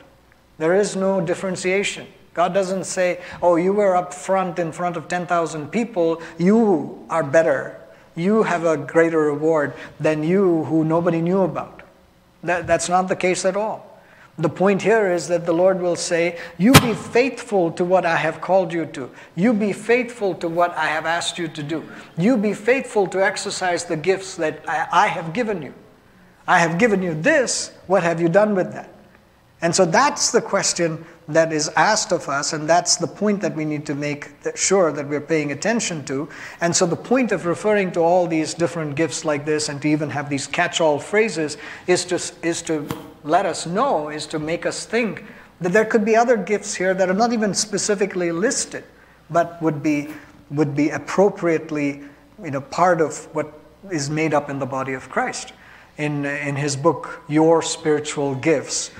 There 0.58 0.74
is 0.74 0.94
no 0.94 1.20
differentiation. 1.20 2.06
God 2.34 2.54
doesn't 2.54 2.84
say, 2.84 3.20
oh, 3.42 3.56
you 3.56 3.72
were 3.72 3.94
up 3.94 4.12
front 4.12 4.58
in 4.58 4.72
front 4.72 4.96
of 4.96 5.06
10,000 5.08 5.68
people, 5.68 6.22
you 6.38 7.06
are 7.10 7.22
better 7.22 7.81
you 8.14 8.42
have 8.42 8.64
a 8.64 8.76
greater 8.76 9.20
reward 9.20 9.74
than 10.00 10.22
you 10.22 10.64
who 10.64 10.84
nobody 10.84 11.20
knew 11.20 11.42
about. 11.42 11.82
That, 12.42 12.66
that's 12.66 12.88
not 12.88 13.08
the 13.08 13.16
case 13.16 13.44
at 13.44 13.56
all. 13.56 13.88
The 14.38 14.48
point 14.48 14.80
here 14.82 15.12
is 15.12 15.28
that 15.28 15.44
the 15.44 15.52
Lord 15.52 15.80
will 15.80 15.96
say, 15.96 16.38
You 16.56 16.72
be 16.72 16.94
faithful 16.94 17.70
to 17.72 17.84
what 17.84 18.06
I 18.06 18.16
have 18.16 18.40
called 18.40 18.72
you 18.72 18.86
to. 18.86 19.10
You 19.36 19.52
be 19.52 19.72
faithful 19.72 20.34
to 20.36 20.48
what 20.48 20.74
I 20.76 20.86
have 20.86 21.04
asked 21.04 21.38
you 21.38 21.48
to 21.48 21.62
do. 21.62 21.84
You 22.16 22.38
be 22.38 22.54
faithful 22.54 23.06
to 23.08 23.22
exercise 23.22 23.84
the 23.84 23.96
gifts 23.96 24.36
that 24.36 24.64
I, 24.66 24.86
I 24.90 25.06
have 25.08 25.34
given 25.34 25.60
you. 25.60 25.74
I 26.46 26.58
have 26.58 26.78
given 26.78 27.02
you 27.02 27.14
this. 27.14 27.72
What 27.86 28.02
have 28.02 28.20
you 28.20 28.28
done 28.28 28.54
with 28.54 28.72
that? 28.72 28.88
And 29.62 29.74
so 29.74 29.84
that's 29.84 30.32
the 30.32 30.42
question 30.42 31.04
that 31.28 31.52
is 31.52 31.68
asked 31.76 32.12
of 32.12 32.28
us, 32.28 32.52
and 32.52 32.68
that's 32.68 32.96
the 32.96 33.06
point 33.06 33.40
that 33.42 33.54
we 33.54 33.64
need 33.64 33.86
to 33.86 33.94
make 33.94 34.30
sure 34.56 34.90
that 34.90 35.08
we're 35.08 35.20
paying 35.20 35.52
attention 35.52 36.04
to. 36.06 36.28
And 36.60 36.74
so, 36.74 36.84
the 36.84 36.96
point 36.96 37.30
of 37.30 37.46
referring 37.46 37.92
to 37.92 38.00
all 38.00 38.26
these 38.26 38.54
different 38.54 38.96
gifts 38.96 39.24
like 39.24 39.46
this 39.46 39.68
and 39.68 39.80
to 39.82 39.88
even 39.88 40.10
have 40.10 40.28
these 40.28 40.48
catch 40.48 40.80
all 40.80 40.98
phrases 40.98 41.56
is 41.86 42.04
to, 42.06 42.20
is 42.46 42.60
to 42.62 42.88
let 43.22 43.46
us 43.46 43.64
know, 43.64 44.08
is 44.08 44.26
to 44.26 44.40
make 44.40 44.66
us 44.66 44.84
think 44.84 45.24
that 45.60 45.72
there 45.72 45.84
could 45.84 46.04
be 46.04 46.16
other 46.16 46.36
gifts 46.36 46.74
here 46.74 46.92
that 46.92 47.08
are 47.08 47.14
not 47.14 47.32
even 47.32 47.54
specifically 47.54 48.32
listed, 48.32 48.82
but 49.30 49.62
would 49.62 49.80
be, 49.80 50.08
would 50.50 50.74
be 50.74 50.90
appropriately 50.90 52.02
you 52.42 52.50
know, 52.50 52.60
part 52.60 53.00
of 53.00 53.32
what 53.32 53.60
is 53.92 54.10
made 54.10 54.34
up 54.34 54.50
in 54.50 54.58
the 54.58 54.66
body 54.66 54.92
of 54.92 55.08
Christ. 55.08 55.52
In, 55.98 56.24
in 56.24 56.56
his 56.56 56.74
book, 56.74 57.22
Your 57.28 57.62
Spiritual 57.62 58.34
Gifts, 58.34 58.90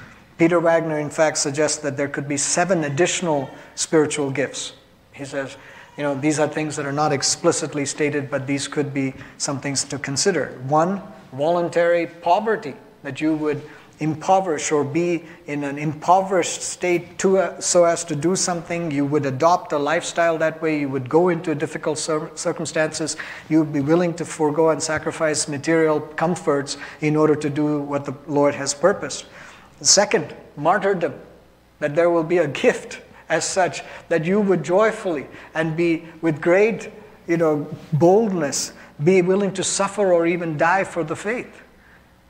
Peter 0.42 0.58
Wagner, 0.58 0.98
in 0.98 1.08
fact, 1.08 1.38
suggests 1.38 1.78
that 1.78 1.96
there 1.96 2.08
could 2.08 2.26
be 2.26 2.36
seven 2.36 2.82
additional 2.82 3.48
spiritual 3.76 4.28
gifts. 4.28 4.72
He 5.12 5.24
says, 5.24 5.56
you 5.96 6.02
know, 6.02 6.16
these 6.16 6.40
are 6.40 6.48
things 6.48 6.74
that 6.74 6.84
are 6.84 6.90
not 6.90 7.12
explicitly 7.12 7.86
stated, 7.86 8.28
but 8.28 8.44
these 8.44 8.66
could 8.66 8.92
be 8.92 9.14
some 9.38 9.60
things 9.60 9.84
to 9.84 10.00
consider. 10.00 10.60
One, 10.66 11.00
voluntary 11.32 12.08
poverty, 12.08 12.74
that 13.04 13.20
you 13.20 13.36
would 13.36 13.62
impoverish 14.00 14.72
or 14.72 14.82
be 14.82 15.22
in 15.46 15.62
an 15.62 15.78
impoverished 15.78 16.60
state 16.60 17.18
to, 17.18 17.54
so 17.60 17.84
as 17.84 18.02
to 18.06 18.16
do 18.16 18.34
something. 18.34 18.90
You 18.90 19.06
would 19.06 19.26
adopt 19.26 19.70
a 19.70 19.78
lifestyle 19.78 20.38
that 20.38 20.60
way. 20.60 20.80
You 20.80 20.88
would 20.88 21.08
go 21.08 21.28
into 21.28 21.54
difficult 21.54 21.98
cir- 21.98 22.32
circumstances. 22.34 23.16
You 23.48 23.60
would 23.60 23.72
be 23.72 23.80
willing 23.80 24.12
to 24.14 24.24
forego 24.24 24.70
and 24.70 24.82
sacrifice 24.82 25.46
material 25.46 26.00
comforts 26.00 26.78
in 27.00 27.14
order 27.14 27.36
to 27.36 27.48
do 27.48 27.78
what 27.82 28.04
the 28.04 28.16
Lord 28.26 28.56
has 28.56 28.74
purposed. 28.74 29.26
Second, 29.82 30.34
martyrdom, 30.56 31.14
that 31.80 31.94
there 31.94 32.10
will 32.10 32.24
be 32.24 32.38
a 32.38 32.48
gift 32.48 33.00
as 33.28 33.44
such 33.44 33.82
that 34.08 34.24
you 34.24 34.40
would 34.40 34.62
joyfully 34.62 35.26
and 35.54 35.76
be 35.76 36.04
with 36.20 36.40
great 36.40 36.90
you 37.26 37.36
know, 37.36 37.68
boldness 37.92 38.72
be 39.02 39.22
willing 39.22 39.52
to 39.54 39.64
suffer 39.64 40.12
or 40.12 40.26
even 40.26 40.56
die 40.56 40.84
for 40.84 41.02
the 41.02 41.16
faith. 41.16 41.62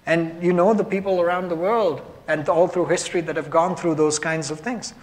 And 0.07 0.43
you 0.43 0.53
know 0.53 0.75
the 0.75 0.85
people 0.85 1.21
around 1.21 1.49
the 1.49 1.55
world 1.55 2.03
and 2.29 2.49
all 2.49 2.69
through 2.69 2.87
history 2.87 3.21
that 3.23 3.37
have 3.37 3.51
gone 3.51 3.77
through 3.77 3.97
those 3.97 4.19
kinds 4.19 4.51
of 4.51 4.61
things. 4.61 4.95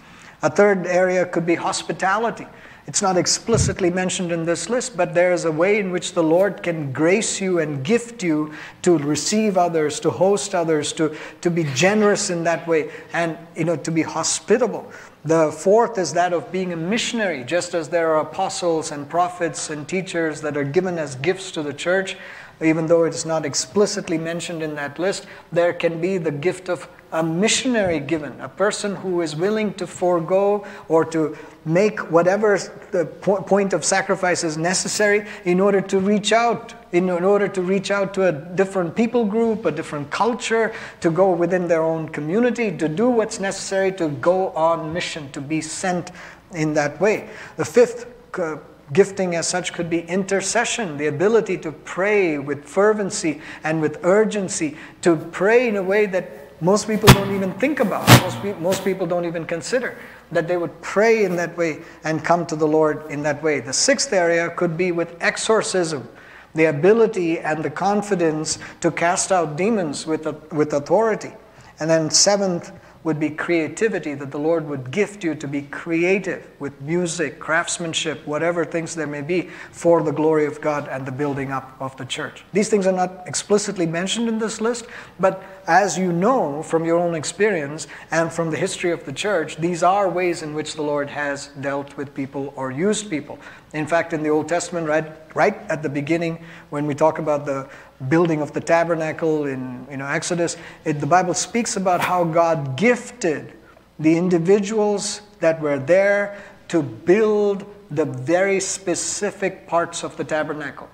A 0.42 0.50
third 0.50 0.86
area 0.86 1.26
could 1.26 1.46
be 1.46 1.54
hospitality. 1.54 2.46
It's 2.90 3.02
not 3.02 3.16
explicitly 3.16 3.88
mentioned 3.88 4.32
in 4.32 4.44
this 4.44 4.68
list, 4.68 4.96
but 4.96 5.14
there 5.14 5.32
is 5.32 5.44
a 5.44 5.52
way 5.52 5.78
in 5.78 5.92
which 5.92 6.12
the 6.12 6.24
Lord 6.24 6.60
can 6.60 6.90
grace 6.90 7.40
you 7.40 7.60
and 7.60 7.84
gift 7.84 8.20
you 8.20 8.52
to 8.82 8.98
receive 8.98 9.56
others, 9.56 10.00
to 10.00 10.10
host 10.10 10.56
others, 10.56 10.92
to, 10.94 11.16
to 11.40 11.50
be 11.52 11.62
generous 11.72 12.30
in 12.30 12.42
that 12.42 12.66
way, 12.66 12.90
and 13.12 13.38
you 13.54 13.62
know, 13.62 13.76
to 13.76 13.92
be 13.92 14.02
hospitable. 14.02 14.90
The 15.24 15.52
fourth 15.52 15.98
is 15.98 16.12
that 16.14 16.32
of 16.32 16.50
being 16.50 16.72
a 16.72 16.76
missionary, 16.76 17.44
just 17.44 17.74
as 17.74 17.88
there 17.88 18.12
are 18.12 18.22
apostles 18.22 18.90
and 18.90 19.08
prophets 19.08 19.70
and 19.70 19.86
teachers 19.86 20.40
that 20.40 20.56
are 20.56 20.64
given 20.64 20.98
as 20.98 21.14
gifts 21.14 21.52
to 21.52 21.62
the 21.62 21.72
church 21.72 22.16
even 22.62 22.86
though 22.86 23.04
it's 23.04 23.24
not 23.24 23.46
explicitly 23.46 24.18
mentioned 24.18 24.62
in 24.62 24.74
that 24.74 24.98
list, 24.98 25.26
there 25.50 25.72
can 25.72 25.98
be 25.98 26.18
the 26.18 26.30
gift 26.30 26.68
of 26.68 26.86
a 27.12 27.22
missionary 27.22 28.00
given, 28.00 28.40
a 28.40 28.48
person 28.48 28.96
who 28.96 29.20
is 29.20 29.34
willing 29.34 29.74
to 29.74 29.86
forego 29.86 30.66
or 30.88 31.04
to 31.06 31.36
make 31.64 32.10
whatever 32.10 32.58
the 32.92 33.04
point 33.04 33.72
of 33.72 33.84
sacrifice 33.84 34.44
is 34.44 34.56
necessary 34.56 35.26
in 35.44 35.60
order 35.60 35.80
to 35.80 35.98
reach 35.98 36.32
out, 36.32 36.74
in 36.92 37.10
order 37.10 37.48
to 37.48 37.62
reach 37.62 37.90
out 37.90 38.14
to 38.14 38.26
a 38.26 38.32
different 38.32 38.94
people 38.94 39.24
group, 39.24 39.64
a 39.64 39.70
different 39.70 40.10
culture, 40.10 40.72
to 41.00 41.10
go 41.10 41.32
within 41.32 41.68
their 41.68 41.82
own 41.82 42.08
community, 42.08 42.76
to 42.76 42.88
do 42.88 43.08
what's 43.08 43.40
necessary 43.40 43.92
to 43.92 44.08
go 44.08 44.50
on 44.50 44.92
mission, 44.92 45.30
to 45.32 45.40
be 45.40 45.60
sent 45.60 46.12
in 46.54 46.74
that 46.74 47.00
way. 47.00 47.28
The 47.56 47.64
fifth 47.64 48.06
uh, 48.38 48.56
Gifting 48.92 49.36
as 49.36 49.46
such 49.46 49.72
could 49.72 49.88
be 49.88 50.00
intercession, 50.00 50.96
the 50.96 51.06
ability 51.06 51.58
to 51.58 51.70
pray 51.70 52.38
with 52.38 52.64
fervency 52.64 53.40
and 53.62 53.80
with 53.80 54.04
urgency, 54.04 54.76
to 55.02 55.14
pray 55.14 55.68
in 55.68 55.76
a 55.76 55.82
way 55.82 56.06
that 56.06 56.49
most 56.60 56.86
people 56.86 57.08
don't 57.08 57.34
even 57.34 57.52
think 57.54 57.80
about, 57.80 58.06
most, 58.22 58.40
pe- 58.42 58.58
most 58.58 58.84
people 58.84 59.06
don't 59.06 59.24
even 59.24 59.44
consider, 59.44 59.96
that 60.30 60.46
they 60.46 60.56
would 60.56 60.80
pray 60.82 61.24
in 61.24 61.36
that 61.36 61.56
way 61.56 61.82
and 62.04 62.24
come 62.24 62.46
to 62.46 62.56
the 62.56 62.66
Lord 62.66 63.10
in 63.10 63.22
that 63.22 63.42
way. 63.42 63.60
The 63.60 63.72
sixth 63.72 64.12
area 64.12 64.50
could 64.50 64.76
be 64.76 64.92
with 64.92 65.16
exorcism, 65.20 66.08
the 66.54 66.66
ability 66.66 67.38
and 67.38 67.64
the 67.64 67.70
confidence 67.70 68.58
to 68.80 68.90
cast 68.90 69.32
out 69.32 69.56
demons 69.56 70.06
with, 70.06 70.26
with 70.52 70.72
authority. 70.74 71.32
And 71.78 71.88
then, 71.88 72.10
seventh, 72.10 72.72
would 73.02 73.18
be 73.18 73.30
creativity, 73.30 74.14
that 74.14 74.30
the 74.30 74.38
Lord 74.38 74.68
would 74.68 74.90
gift 74.90 75.24
you 75.24 75.34
to 75.34 75.48
be 75.48 75.62
creative 75.62 76.46
with 76.58 76.78
music, 76.82 77.38
craftsmanship, 77.38 78.26
whatever 78.26 78.64
things 78.64 78.94
there 78.94 79.06
may 79.06 79.22
be, 79.22 79.48
for 79.70 80.02
the 80.02 80.12
glory 80.12 80.44
of 80.44 80.60
God 80.60 80.86
and 80.88 81.06
the 81.06 81.12
building 81.12 81.50
up 81.50 81.74
of 81.80 81.96
the 81.96 82.04
church. 82.04 82.44
These 82.52 82.68
things 82.68 82.86
are 82.86 82.92
not 82.92 83.26
explicitly 83.26 83.86
mentioned 83.86 84.28
in 84.28 84.38
this 84.38 84.60
list, 84.60 84.86
but 85.18 85.42
as 85.66 85.96
you 85.96 86.12
know 86.12 86.62
from 86.62 86.84
your 86.84 86.98
own 86.98 87.14
experience 87.14 87.86
and 88.10 88.30
from 88.30 88.50
the 88.50 88.56
history 88.56 88.90
of 88.90 89.04
the 89.04 89.12
church, 89.12 89.56
these 89.56 89.82
are 89.82 90.08
ways 90.08 90.42
in 90.42 90.52
which 90.52 90.74
the 90.74 90.82
Lord 90.82 91.08
has 91.08 91.48
dealt 91.60 91.96
with 91.96 92.14
people 92.14 92.52
or 92.56 92.70
used 92.70 93.08
people. 93.08 93.38
In 93.72 93.86
fact, 93.86 94.12
in 94.12 94.22
the 94.22 94.28
Old 94.28 94.48
Testament, 94.48 94.88
right, 94.88 95.06
right 95.34 95.56
at 95.70 95.82
the 95.82 95.88
beginning, 95.88 96.44
when 96.70 96.86
we 96.86 96.94
talk 96.94 97.18
about 97.18 97.46
the 97.46 97.68
building 98.08 98.40
of 98.40 98.52
the 98.52 98.60
tabernacle 98.60 99.46
in 99.46 99.86
you 99.90 99.96
know, 99.96 100.06
Exodus, 100.06 100.56
it, 100.84 101.00
the 101.00 101.06
Bible 101.06 101.34
speaks 101.34 101.76
about 101.76 102.00
how 102.00 102.24
God 102.24 102.76
gifted 102.76 103.52
the 103.98 104.16
individuals 104.16 105.20
that 105.40 105.60
were 105.60 105.78
there 105.78 106.42
to 106.68 106.82
build 106.82 107.66
the 107.90 108.04
very 108.04 108.60
specific 108.60 109.66
parts 109.66 110.02
of 110.02 110.16
the 110.16 110.24
tabernacle. 110.24 110.88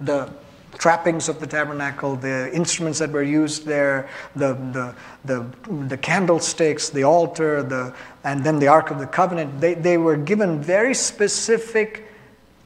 The 0.00 0.30
trappings 0.76 1.28
of 1.28 1.40
the 1.40 1.46
tabernacle, 1.46 2.14
the 2.14 2.54
instruments 2.54 2.98
that 3.00 3.10
were 3.10 3.22
used 3.22 3.64
there, 3.66 4.08
the, 4.36 4.54
the, 4.54 4.94
the, 5.24 5.84
the 5.86 5.96
candlesticks, 5.96 6.90
the 6.90 7.02
altar, 7.02 7.62
the, 7.62 7.94
and 8.22 8.44
then 8.44 8.58
the 8.58 8.68
Ark 8.68 8.90
of 8.90 8.98
the 8.98 9.06
Covenant. 9.06 9.60
They, 9.60 9.74
they 9.74 9.98
were 9.98 10.16
given 10.16 10.62
very 10.62 10.94
specific 10.94 12.04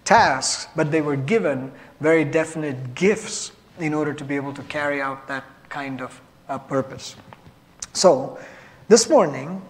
tasks, 0.05 0.67
but 0.77 0.91
they 0.91 1.01
were 1.01 1.17
given 1.17 1.73
very 2.01 2.25
definite 2.25 2.95
gifts 2.95 3.53
in 3.79 3.95
order 3.95 4.13
to 4.13 4.25
be 4.25 4.37
able 4.37 4.53
to 4.55 4.63
carry 4.65 5.01
out 5.01 5.29
that 5.29 5.45
kind 5.69 6.01
of 6.01 6.21
uh, 6.49 6.59
purpose. 6.59 7.17
So, 7.93 8.39
this 8.89 9.09
morning, 9.09 9.63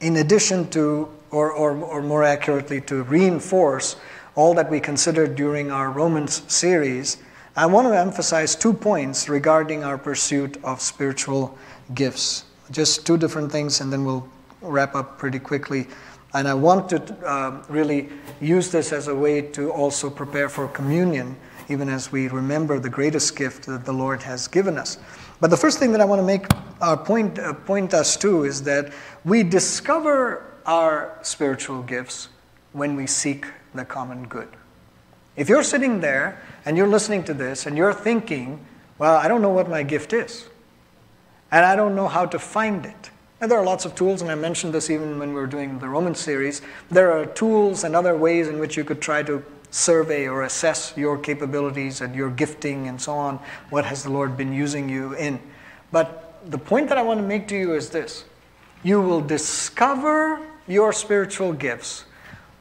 in 0.00 0.16
addition 0.16 0.68
to, 0.70 1.08
or, 1.30 1.52
or, 1.52 1.76
or 1.76 2.02
more 2.02 2.24
accurately, 2.24 2.80
to 2.82 3.02
reinforce 3.04 3.96
all 4.34 4.54
that 4.54 4.70
we 4.70 4.80
considered 4.80 5.34
during 5.34 5.70
our 5.70 5.90
Romans 5.90 6.42
series, 6.52 7.18
I 7.56 7.64
want 7.64 7.88
to 7.88 7.98
emphasize 7.98 8.54
two 8.54 8.74
points 8.74 9.28
regarding 9.28 9.82
our 9.82 9.96
pursuit 9.96 10.62
of 10.62 10.80
spiritual 10.82 11.56
gifts. 11.94 12.44
Just 12.70 13.06
two 13.06 13.16
different 13.16 13.50
things, 13.50 13.80
and 13.80 13.90
then 13.90 14.04
we'll 14.04 14.28
wrap 14.60 14.94
up 14.94 15.18
pretty 15.18 15.38
quickly. 15.38 15.86
And 16.34 16.46
I 16.46 16.54
want 16.54 16.90
to 16.90 17.00
uh, 17.26 17.62
really 17.68 18.10
use 18.40 18.70
this 18.70 18.92
as 18.92 19.08
a 19.08 19.14
way 19.14 19.40
to 19.40 19.70
also 19.70 20.10
prepare 20.10 20.50
for 20.50 20.68
communion, 20.68 21.34
even 21.68 21.88
as 21.88 22.12
we 22.12 22.28
remember 22.28 22.78
the 22.78 22.88
greatest 22.88 23.36
gift 23.36 23.66
that 23.66 23.84
the 23.84 23.92
Lord 23.92 24.22
has 24.22 24.48
given 24.48 24.78
us. 24.78 24.98
But 25.40 25.50
the 25.50 25.56
first 25.56 25.78
thing 25.78 25.92
that 25.92 26.00
I 26.00 26.04
want 26.04 26.20
to 26.20 26.26
make 26.26 26.46
our 26.80 26.96
point, 26.96 27.38
uh, 27.38 27.52
point 27.52 27.92
us 27.92 28.16
to 28.18 28.44
is 28.44 28.62
that 28.62 28.92
we 29.24 29.42
discover 29.42 30.44
our 30.64 31.18
spiritual 31.22 31.82
gifts 31.82 32.28
when 32.72 32.96
we 32.96 33.06
seek 33.06 33.46
the 33.74 33.84
common 33.84 34.26
good. 34.26 34.48
If 35.36 35.48
you're 35.48 35.62
sitting 35.62 36.00
there 36.00 36.40
and 36.64 36.76
you're 36.76 36.88
listening 36.88 37.22
to 37.24 37.34
this 37.34 37.66
and 37.66 37.76
you're 37.76 37.92
thinking, 37.92 38.64
well, 38.98 39.16
I 39.16 39.28
don't 39.28 39.42
know 39.42 39.50
what 39.50 39.68
my 39.68 39.82
gift 39.82 40.12
is, 40.12 40.46
and 41.52 41.64
I 41.64 41.76
don't 41.76 41.94
know 41.94 42.08
how 42.08 42.24
to 42.26 42.38
find 42.38 42.86
it. 42.86 43.10
And 43.40 43.50
there 43.50 43.58
are 43.58 43.64
lots 43.64 43.84
of 43.84 43.94
tools, 43.94 44.22
and 44.22 44.30
I 44.30 44.34
mentioned 44.34 44.72
this 44.72 44.88
even 44.88 45.18
when 45.18 45.28
we 45.28 45.34
were 45.34 45.46
doing 45.46 45.78
the 45.78 45.88
Roman 45.88 46.14
series. 46.14 46.62
There 46.90 47.12
are 47.12 47.26
tools 47.26 47.84
and 47.84 47.94
other 47.94 48.16
ways 48.16 48.48
in 48.48 48.58
which 48.58 48.78
you 48.78 48.84
could 48.84 49.02
try 49.02 49.22
to 49.24 49.44
survey 49.70 50.28
or 50.28 50.42
assess 50.42 50.94
your 50.96 51.18
capabilities 51.18 52.00
and 52.00 52.14
your 52.14 52.30
gifting 52.30 52.88
and 52.88 53.00
so 53.00 53.12
on. 53.12 53.40
What 53.70 53.84
has 53.84 54.02
the 54.02 54.10
Lord 54.10 54.36
been 54.36 54.52
using 54.52 54.88
you 54.88 55.14
in? 55.14 55.40
But 55.92 56.40
the 56.46 56.58
point 56.58 56.88
that 56.88 56.98
I 56.98 57.02
want 57.02 57.20
to 57.20 57.26
make 57.26 57.48
to 57.48 57.56
you 57.56 57.74
is 57.74 57.90
this 57.90 58.24
you 58.82 59.00
will 59.00 59.20
discover 59.20 60.40
your 60.68 60.92
spiritual 60.92 61.52
gifts 61.52 62.04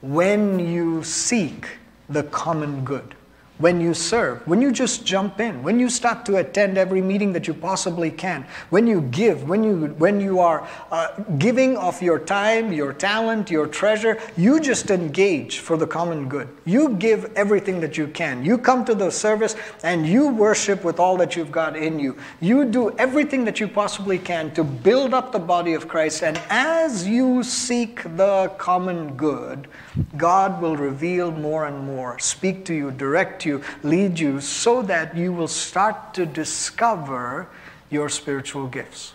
when 0.01 0.59
you 0.59 1.03
seek 1.03 1.77
the 2.09 2.23
common 2.23 2.83
good 2.85 3.15
when 3.57 3.79
you 3.79 3.93
serve, 3.93 4.45
when 4.47 4.61
you 4.61 4.71
just 4.71 5.05
jump 5.05 5.39
in, 5.39 5.63
when 5.63 5.79
you 5.79 5.89
start 5.89 6.25
to 6.25 6.37
attend 6.37 6.77
every 6.77 7.01
meeting 7.01 7.31
that 7.33 7.47
you 7.47 7.53
possibly 7.53 8.11
can, 8.11 8.45
when 8.69 8.85
you 8.85 9.01
give, 9.01 9.47
when 9.47 9.63
you, 9.63 9.87
when 9.97 10.19
you 10.19 10.39
are 10.39 10.67
uh, 10.91 11.07
giving 11.37 11.77
of 11.77 12.01
your 12.01 12.19
time, 12.19 12.73
your 12.73 12.91
talent, 12.91 13.49
your 13.49 13.65
treasure, 13.65 14.19
you 14.35 14.59
just 14.59 14.91
engage 14.91 15.59
for 15.59 15.77
the 15.77 15.87
common 15.87 16.27
good. 16.27 16.49
You 16.65 16.89
give 16.95 17.31
everything 17.35 17.79
that 17.79 17.97
you 17.97 18.07
can. 18.07 18.43
You 18.43 18.57
come 18.57 18.83
to 18.85 18.95
the 18.95 19.09
service 19.09 19.55
and 19.83 20.05
you 20.05 20.27
worship 20.27 20.83
with 20.83 20.99
all 20.99 21.15
that 21.17 21.35
you've 21.35 21.51
got 21.51 21.77
in 21.77 21.97
you. 21.97 22.17
You 22.41 22.65
do 22.65 22.91
everything 22.97 23.45
that 23.45 23.59
you 23.59 23.67
possibly 23.67 24.17
can 24.17 24.53
to 24.55 24.63
build 24.63 25.13
up 25.13 25.31
the 25.31 25.39
body 25.39 25.73
of 25.73 25.87
Christ. 25.87 26.23
And 26.23 26.39
as 26.49 27.07
you 27.07 27.41
seek 27.43 28.03
the 28.17 28.51
common 28.57 29.15
good, 29.15 29.67
God 30.17 30.61
will 30.61 30.75
reveal 30.75 31.31
more 31.31 31.65
and 31.65 31.85
more, 31.85 32.19
speak 32.19 32.65
to 32.65 32.73
you, 32.73 32.91
direct 32.91 33.45
you, 33.45 33.61
lead 33.83 34.19
you, 34.19 34.41
so 34.41 34.81
that 34.83 35.15
you 35.15 35.31
will 35.31 35.47
start 35.47 36.13
to 36.15 36.25
discover 36.25 37.47
your 37.89 38.09
spiritual 38.09 38.67
gifts. 38.67 39.13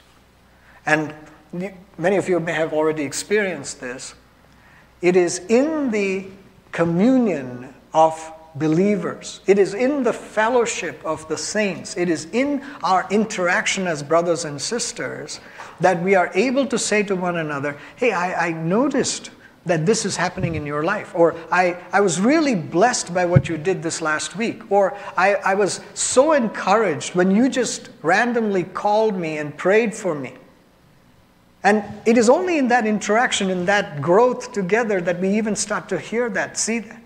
And 0.86 1.14
many 1.98 2.16
of 2.16 2.28
you 2.28 2.40
may 2.40 2.52
have 2.52 2.72
already 2.72 3.02
experienced 3.02 3.80
this. 3.80 4.14
It 5.02 5.16
is 5.16 5.38
in 5.48 5.90
the 5.90 6.26
communion 6.72 7.74
of 7.92 8.32
believers. 8.54 9.40
It 9.46 9.58
is 9.58 9.74
in 9.74 10.02
the 10.02 10.12
fellowship 10.12 11.00
of 11.04 11.26
the 11.28 11.36
saints. 11.36 11.96
It 11.96 12.08
is 12.08 12.26
in 12.32 12.62
our 12.82 13.06
interaction 13.10 13.86
as 13.86 14.02
brothers 14.02 14.44
and 14.44 14.60
sisters 14.60 15.40
that 15.80 16.02
we 16.02 16.14
are 16.14 16.30
able 16.34 16.66
to 16.66 16.78
say 16.78 17.02
to 17.04 17.16
one 17.16 17.36
another, 17.36 17.76
Hey, 17.96 18.12
I, 18.12 18.48
I 18.48 18.52
noticed 18.52 19.30
that 19.70 19.87
this 19.87 20.04
is 20.04 20.16
happening 20.16 20.56
in 20.56 20.66
your 20.66 20.83
life. 20.83 21.14
Or 21.14 21.37
I, 21.50 21.76
I 21.92 22.00
was 22.00 22.20
really 22.20 22.56
blessed 22.56 23.14
by 23.14 23.24
what 23.24 23.48
you 23.48 23.56
did 23.56 23.83
this 23.83 24.02
last 24.02 24.37
week. 24.37 24.70
Or 24.70 24.96
I, 25.16 25.37
I 25.37 25.54
was 25.54 25.80
so 25.94 26.33
encouraged 26.33 27.14
when 27.14 27.30
you 27.30 27.48
just 27.48 27.88
randomly 28.02 28.64
called 28.64 29.16
me 29.16 29.38
and 29.38 29.56
prayed 29.56 29.94
for 29.94 30.14
me. 30.14 30.35
And 31.62 31.85
it 32.04 32.18
is 32.18 32.28
only 32.28 32.59
in 32.59 32.68
that 32.68 32.87
interaction, 32.87 33.48
in 33.48 33.66
that 33.66 34.02
growth 34.02 34.52
together, 34.52 35.00
that 35.02 35.20
we 35.20 35.37
even 35.37 35.54
start 35.54 35.88
to 35.90 35.98
hear 35.98 36.28
that, 36.30 36.59
see 36.59 36.80
that. 36.80 37.00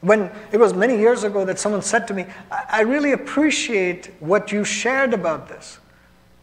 When 0.00 0.30
it 0.52 0.58
was 0.58 0.72
many 0.74 0.96
years 0.96 1.24
ago 1.24 1.44
that 1.44 1.58
someone 1.58 1.82
said 1.82 2.06
to 2.08 2.14
me, 2.14 2.26
I, 2.50 2.64
I 2.68 2.80
really 2.82 3.12
appreciate 3.12 4.10
what 4.20 4.52
you 4.52 4.64
shared 4.64 5.12
about 5.12 5.48
this. 5.48 5.78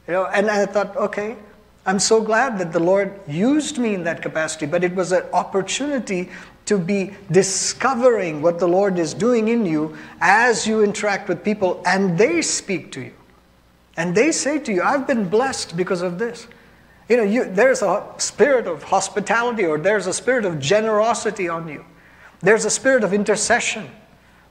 You 0.08 0.14
know, 0.14 0.26
and 0.26 0.52
I 0.52 0.66
thought, 0.66 0.96
okay, 0.98 1.36
I'm 1.86 2.00
so 2.00 2.22
glad 2.22 2.60
that 2.60 2.72
the 2.72 2.80
Lord 2.80 3.20
used 3.28 3.78
me 3.78 3.96
in 3.96 4.04
that 4.04 4.22
capacity, 4.22 4.68
but 4.68 4.84
it 4.84 4.94
was 4.94 5.12
an 5.12 5.24
opportunity 5.34 6.30
to 6.66 6.78
be 6.78 7.14
discovering 7.32 8.42
what 8.42 8.60
the 8.60 8.68
Lord 8.68 9.00
is 9.00 9.14
doing 9.14 9.48
in 9.48 9.66
you 9.66 9.98
as 10.22 10.68
you 10.68 10.84
interact 10.84 11.28
with 11.28 11.44
people 11.44 11.82
and 11.86 12.18
they 12.18 12.42
speak 12.42 12.92
to 12.94 13.02
you. 13.02 13.14
And 13.98 14.16
they 14.16 14.32
say 14.32 14.60
to 14.60 14.72
you, 14.72 14.82
I've 14.84 15.08
been 15.08 15.28
blessed 15.28 15.76
because 15.76 16.02
of 16.02 16.20
this. 16.20 16.48
You 17.10 17.18
know, 17.18 17.24
you, 17.24 17.46
there's 17.46 17.82
a 17.82 18.06
spirit 18.18 18.68
of 18.68 18.84
hospitality 18.84 19.66
or 19.66 19.78
there's 19.78 20.08
a 20.08 20.14
spirit 20.14 20.46
of 20.46 20.60
generosity 20.60 21.50
on 21.50 21.68
you. 21.68 21.84
There's 22.40 22.64
a 22.64 22.70
spirit 22.70 23.04
of 23.04 23.14
intercession. 23.14 23.90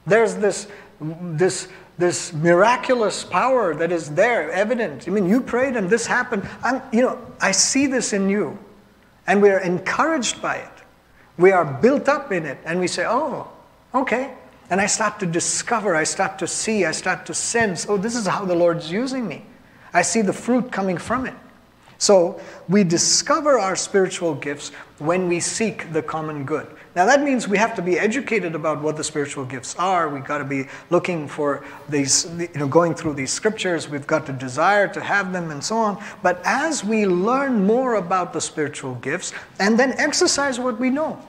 There's 0.07 0.35
this, 0.35 0.69
this 1.01 1.69
this 2.01 2.33
miraculous 2.33 3.23
power 3.23 3.75
that 3.75 3.93
is 3.93 4.15
there, 4.15 4.51
evident. 4.51 5.07
I 5.07 5.11
mean, 5.11 5.29
you 5.29 5.41
prayed 5.41 5.77
and 5.77 5.89
this 5.89 6.07
happened. 6.07 6.49
I'm, 6.65 6.83
you 6.93 7.03
know, 7.03 7.19
I 7.41 7.53
see 7.53 7.87
this 7.87 8.13
in 8.13 8.29
you. 8.29 8.59
And 9.27 9.41
we 9.41 9.51
are 9.51 9.61
encouraged 9.61 10.43
by 10.43 10.57
it. 10.57 10.73
We 11.39 11.53
are 11.53 11.65
built 11.65 12.09
up 12.09 12.33
in 12.33 12.47
it. 12.47 12.59
And 12.65 12.81
we 12.81 12.89
say, 12.89 13.05
oh, 13.07 13.49
okay. 13.95 14.35
And 14.71 14.81
I 14.81 14.87
start 14.87 15.21
to 15.21 15.27
discover, 15.27 15.95
I 15.95 16.05
start 16.05 16.39
to 16.39 16.47
see, 16.47 16.85
I 16.85 16.93
start 16.93 17.27
to 17.27 17.35
sense, 17.35 17.87
oh, 17.89 17.97
this 17.97 18.17
is 18.17 18.27
how 18.27 18.45
the 18.45 18.55
Lord's 18.55 18.91
using 18.91 19.29
me. 19.29 19.45
I 19.93 20.03
see 20.03 20.23
the 20.23 20.33
fruit 20.33 20.73
coming 20.73 20.97
from 20.97 21.27
it. 21.27 21.35
So 21.99 22.41
we 22.69 22.83
discover 22.83 23.59
our 23.59 23.77
spiritual 23.77 24.35
gifts 24.35 24.71
when 24.99 25.29
we 25.29 25.39
seek 25.39 25.93
the 25.93 26.03
common 26.03 26.45
good. 26.45 26.67
Now 26.97 27.07
that 27.07 27.23
means 27.23 27.47
we 27.47 27.57
have 27.57 27.77
to 27.77 27.83
be 27.83 27.99
educated 27.99 28.55
about 28.57 28.83
what 28.83 28.97
the 28.97 29.05
spiritual 29.05 29.45
gifts 29.45 29.77
are. 29.77 30.09
We've 30.09 30.25
got 30.25 30.39
to 30.39 30.45
be 30.45 30.67
looking 30.91 31.29
for 31.29 31.65
these, 31.89 32.29
you 32.37 32.49
know, 32.57 32.67
going 32.67 32.95
through 32.95 33.15
these 33.15 33.33
scriptures. 33.33 33.89
We've 33.89 34.07
got 34.07 34.27
to 34.27 34.33
desire 34.33 34.89
to 34.89 35.01
have 35.01 35.33
them 35.33 35.53
and 35.53 35.63
so 35.63 35.77
on. 35.77 36.03
But 36.23 36.41
as 36.45 36.85
we 36.85 37.07
learn 37.07 37.65
more 37.65 37.95
about 37.95 38.33
the 38.33 38.41
spiritual 38.41 38.97
gifts 38.97 39.33
and 39.61 39.79
then 39.79 39.93
exercise 39.99 40.59
what 40.59 40.81
we 40.81 40.91
know, 40.91 41.23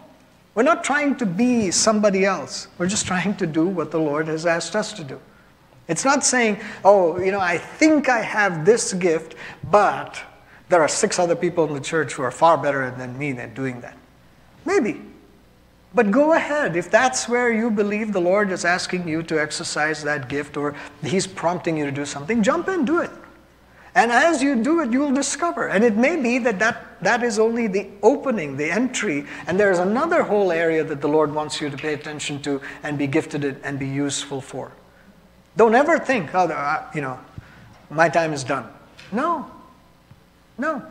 we're 0.55 0.63
not 0.63 0.83
trying 0.83 1.15
to 1.17 1.25
be 1.27 1.69
somebody 1.69 2.25
else. 2.25 2.67
We're 2.77 2.87
just 2.87 3.05
trying 3.05 3.37
to 3.37 3.45
do 3.45 3.67
what 3.67 3.91
the 3.91 3.99
Lord 3.99 4.27
has 4.27 4.47
asked 4.47 4.75
us 4.75 4.91
to 4.93 5.03
do. 5.03 5.19
It's 5.87 6.05
not 6.05 6.23
saying, 6.23 6.59
oh, 6.83 7.19
you 7.19 7.31
know, 7.31 7.39
I 7.39 7.57
think 7.57 8.09
I 8.09 8.21
have 8.21 8.65
this 8.65 8.93
gift, 8.93 9.35
but 9.69 10.21
there 10.69 10.81
are 10.81 10.87
six 10.87 11.19
other 11.19 11.35
people 11.35 11.67
in 11.67 11.73
the 11.73 11.81
church 11.81 12.13
who 12.13 12.23
are 12.23 12.31
far 12.31 12.57
better 12.57 12.89
than 12.91 13.17
me 13.17 13.31
at 13.31 13.53
doing 13.53 13.81
that. 13.81 13.97
Maybe. 14.65 15.01
But 15.93 16.11
go 16.11 16.33
ahead. 16.33 16.75
If 16.75 16.89
that's 16.89 17.27
where 17.27 17.51
you 17.51 17.69
believe 17.69 18.13
the 18.13 18.21
Lord 18.21 18.51
is 18.51 18.63
asking 18.63 19.07
you 19.07 19.23
to 19.23 19.41
exercise 19.41 20.03
that 20.03 20.29
gift 20.29 20.55
or 20.55 20.73
He's 21.03 21.27
prompting 21.27 21.77
you 21.77 21.85
to 21.85 21.91
do 21.91 22.05
something, 22.05 22.41
jump 22.41 22.69
in, 22.69 22.85
do 22.85 22.99
it. 22.99 23.11
And 23.93 24.09
as 24.09 24.41
you 24.41 24.63
do 24.63 24.79
it, 24.79 24.91
you'll 24.91 25.13
discover. 25.13 25.67
And 25.67 25.83
it 25.83 25.97
may 25.97 26.15
be 26.15 26.37
that, 26.39 26.59
that 26.59 27.01
that 27.01 27.23
is 27.23 27.39
only 27.39 27.67
the 27.67 27.89
opening, 28.01 28.55
the 28.55 28.71
entry, 28.71 29.25
and 29.47 29.59
there's 29.59 29.79
another 29.79 30.23
whole 30.23 30.51
area 30.51 30.83
that 30.83 31.01
the 31.01 31.07
Lord 31.07 31.33
wants 31.33 31.59
you 31.59 31.69
to 31.69 31.75
pay 31.75 31.93
attention 31.93 32.41
to 32.43 32.61
and 32.83 32.97
be 32.97 33.07
gifted 33.07 33.43
and 33.63 33.77
be 33.77 33.87
useful 33.87 34.39
for. 34.39 34.71
Don't 35.57 35.75
ever 35.75 35.99
think, 35.99 36.33
oh, 36.33 36.47
uh, 36.47 36.89
you 36.95 37.01
know, 37.01 37.19
my 37.89 38.07
time 38.07 38.31
is 38.31 38.45
done. 38.45 38.65
No, 39.11 39.51
no. 40.57 40.81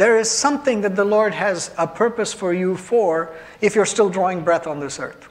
There 0.00 0.16
is 0.16 0.30
something 0.30 0.80
that 0.80 0.96
the 0.96 1.04
Lord 1.04 1.34
has 1.34 1.74
a 1.76 1.86
purpose 1.86 2.32
for 2.32 2.54
you 2.54 2.74
for 2.74 3.36
if 3.60 3.74
you're 3.74 3.84
still 3.84 4.08
drawing 4.08 4.42
breath 4.42 4.66
on 4.66 4.80
this 4.80 4.98
earth. 4.98 5.28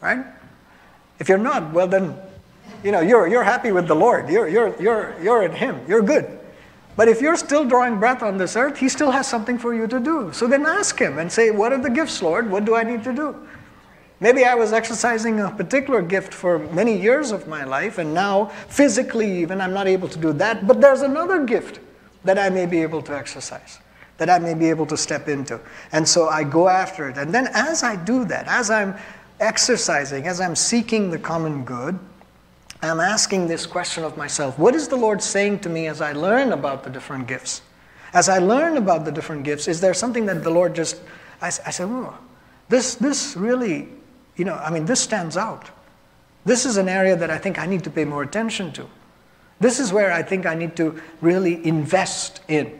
Right? 0.00 0.24
If 1.18 1.28
you're 1.28 1.36
not, 1.36 1.72
well 1.72 1.88
then, 1.88 2.16
you 2.84 2.92
know, 2.92 3.00
you're, 3.00 3.26
you're 3.26 3.42
happy 3.42 3.72
with 3.72 3.88
the 3.88 3.96
Lord. 3.96 4.28
You're, 4.28 4.46
you're, 4.46 4.80
you're, 4.80 5.16
you're 5.20 5.42
in 5.42 5.50
Him. 5.50 5.80
You're 5.88 6.00
good. 6.00 6.38
But 6.94 7.08
if 7.08 7.20
you're 7.20 7.34
still 7.34 7.64
drawing 7.64 7.98
breath 7.98 8.22
on 8.22 8.38
this 8.38 8.54
earth, 8.54 8.78
He 8.78 8.88
still 8.88 9.10
has 9.10 9.26
something 9.26 9.58
for 9.58 9.74
you 9.74 9.88
to 9.88 9.98
do. 9.98 10.30
So 10.32 10.46
then 10.46 10.64
ask 10.64 10.96
Him 10.96 11.18
and 11.18 11.32
say, 11.32 11.50
What 11.50 11.72
are 11.72 11.82
the 11.82 11.90
gifts, 11.90 12.22
Lord? 12.22 12.48
What 12.48 12.66
do 12.66 12.76
I 12.76 12.84
need 12.84 13.02
to 13.02 13.12
do? 13.12 13.48
Maybe 14.20 14.44
I 14.44 14.54
was 14.54 14.72
exercising 14.72 15.40
a 15.40 15.50
particular 15.50 16.02
gift 16.02 16.32
for 16.32 16.60
many 16.70 16.96
years 16.96 17.32
of 17.32 17.48
my 17.48 17.64
life, 17.64 17.98
and 17.98 18.14
now, 18.14 18.44
physically 18.68 19.40
even, 19.40 19.60
I'm 19.60 19.74
not 19.74 19.88
able 19.88 20.06
to 20.06 20.18
do 20.20 20.32
that. 20.34 20.68
But 20.68 20.80
there's 20.80 21.02
another 21.02 21.44
gift 21.44 21.80
that 22.26 22.38
I 22.38 22.50
may 22.50 22.66
be 22.66 22.82
able 22.82 23.02
to 23.02 23.16
exercise, 23.16 23.78
that 24.18 24.28
I 24.28 24.38
may 24.38 24.54
be 24.54 24.68
able 24.68 24.86
to 24.86 24.96
step 24.96 25.28
into. 25.28 25.60
And 25.92 26.08
so 26.08 26.28
I 26.28 26.44
go 26.44 26.68
after 26.68 27.08
it. 27.08 27.16
And 27.16 27.34
then 27.34 27.48
as 27.54 27.82
I 27.82 27.96
do 27.96 28.24
that, 28.26 28.46
as 28.46 28.70
I'm 28.70 28.94
exercising, 29.40 30.26
as 30.26 30.40
I'm 30.40 30.56
seeking 30.56 31.10
the 31.10 31.18
common 31.18 31.64
good, 31.64 31.98
I'm 32.82 33.00
asking 33.00 33.48
this 33.48 33.64
question 33.64 34.04
of 34.04 34.16
myself 34.16 34.58
What 34.58 34.74
is 34.74 34.88
the 34.88 34.96
Lord 34.96 35.22
saying 35.22 35.60
to 35.60 35.68
me 35.68 35.86
as 35.86 36.00
I 36.00 36.12
learn 36.12 36.52
about 36.52 36.84
the 36.84 36.90
different 36.90 37.26
gifts? 37.26 37.62
As 38.12 38.28
I 38.28 38.38
learn 38.38 38.76
about 38.76 39.04
the 39.04 39.12
different 39.12 39.44
gifts, 39.44 39.68
is 39.68 39.80
there 39.80 39.94
something 39.94 40.26
that 40.26 40.42
the 40.42 40.50
Lord 40.50 40.74
just, 40.74 41.00
I, 41.42 41.48
I 41.48 41.70
said, 41.70 41.88
oh, 41.88 42.16
this, 42.68 42.94
this 42.94 43.36
really 43.36 43.88
you 44.36 44.44
know, 44.44 44.54
I 44.54 44.70
mean, 44.70 44.84
this 44.84 45.00
stands 45.00 45.36
out. 45.36 45.70
This 46.44 46.64
is 46.64 46.76
an 46.76 46.88
area 46.88 47.16
that 47.16 47.30
I 47.30 47.38
think 47.38 47.58
I 47.58 47.66
need 47.66 47.82
to 47.84 47.90
pay 47.90 48.04
more 48.04 48.22
attention 48.22 48.72
to. 48.72 48.86
This 49.58 49.80
is 49.80 49.92
where 49.92 50.12
I 50.12 50.22
think 50.22 50.46
I 50.46 50.54
need 50.54 50.76
to 50.76 51.00
really 51.20 51.64
invest 51.66 52.40
in. 52.48 52.78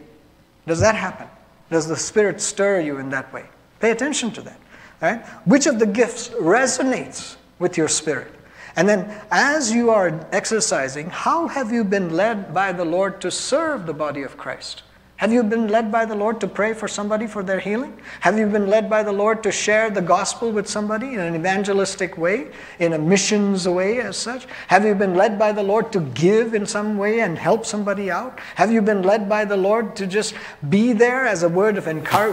Does 0.67 0.81
that 0.81 0.95
happen? 0.95 1.29
Does 1.71 1.89
the 1.89 1.97
Spirit 1.97 2.41
stir 2.41 2.81
you 2.81 2.99
in 2.99 3.11
that 3.11 3.33
way? 3.33 3.45
Pay 3.81 3.91
attention 3.91 4.31
to 4.33 4.43
that. 4.43 4.61
Right? 5.01 5.25
Which 5.45 5.67
of 5.67 5.79
the 5.79 5.87
gifts 5.87 6.29
resonates 6.29 7.37
with 7.59 7.77
your 7.77 7.89
spirit? 7.89 8.33
And 8.77 8.89
then, 8.89 9.23
as 9.31 9.73
you 9.73 9.91
are 9.91 10.27
exercising, 10.33 11.09
how 11.09 11.49
have 11.49 11.73
you 11.73 11.83
been 11.83 12.11
led 12.11 12.53
by 12.53 12.73
the 12.73 12.85
Lord 12.85 13.21
to 13.23 13.31
serve 13.31 13.87
the 13.87 13.95
body 13.95 14.23
of 14.23 14.37
Christ? 14.37 14.83
Have 15.17 15.33
you 15.33 15.43
been 15.43 15.69
led 15.69 15.91
by 15.91 16.05
the 16.05 16.15
Lord 16.15 16.41
to 16.41 16.47
pray 16.47 16.75
for 16.75 16.87
somebody 16.87 17.27
for 17.27 17.43
their 17.43 17.59
healing? 17.59 17.99
Have 18.21 18.39
you 18.39 18.47
been 18.47 18.67
led 18.67 18.91
by 18.91 19.03
the 19.03 19.13
Lord 19.13 19.43
to 19.45 19.51
share 19.51 19.89
the 19.89 20.03
gospel 20.03 20.53
with 20.53 20.69
somebody 20.69 21.15
in 21.15 21.21
an 21.21 21.35
evangelistic 21.35 22.19
way, 22.19 22.49
in 22.81 22.93
a 22.93 22.99
missions 22.99 23.67
way 23.67 23.99
as 24.01 24.19
such? 24.19 24.47
Have 24.69 24.85
you 24.85 24.95
been 24.95 25.15
led 25.15 25.39
by 25.39 25.53
the 25.53 25.63
Lord 25.63 25.91
to 25.93 26.01
give 26.01 26.53
in 26.53 26.67
some 26.67 26.99
way 26.99 27.21
and 27.21 27.39
help 27.39 27.65
somebody 27.65 28.11
out? 28.11 28.39
Have 28.57 28.71
you 28.71 28.83
been 28.83 29.03
led 29.03 29.27
by 29.27 29.47
the 29.47 29.57
Lord 29.57 29.97
to 29.97 30.07
just 30.07 30.35
be 30.69 30.93
there 30.93 31.25
as 31.25 31.43
a 31.43 31.49
word 31.49 31.79
of 31.79 31.87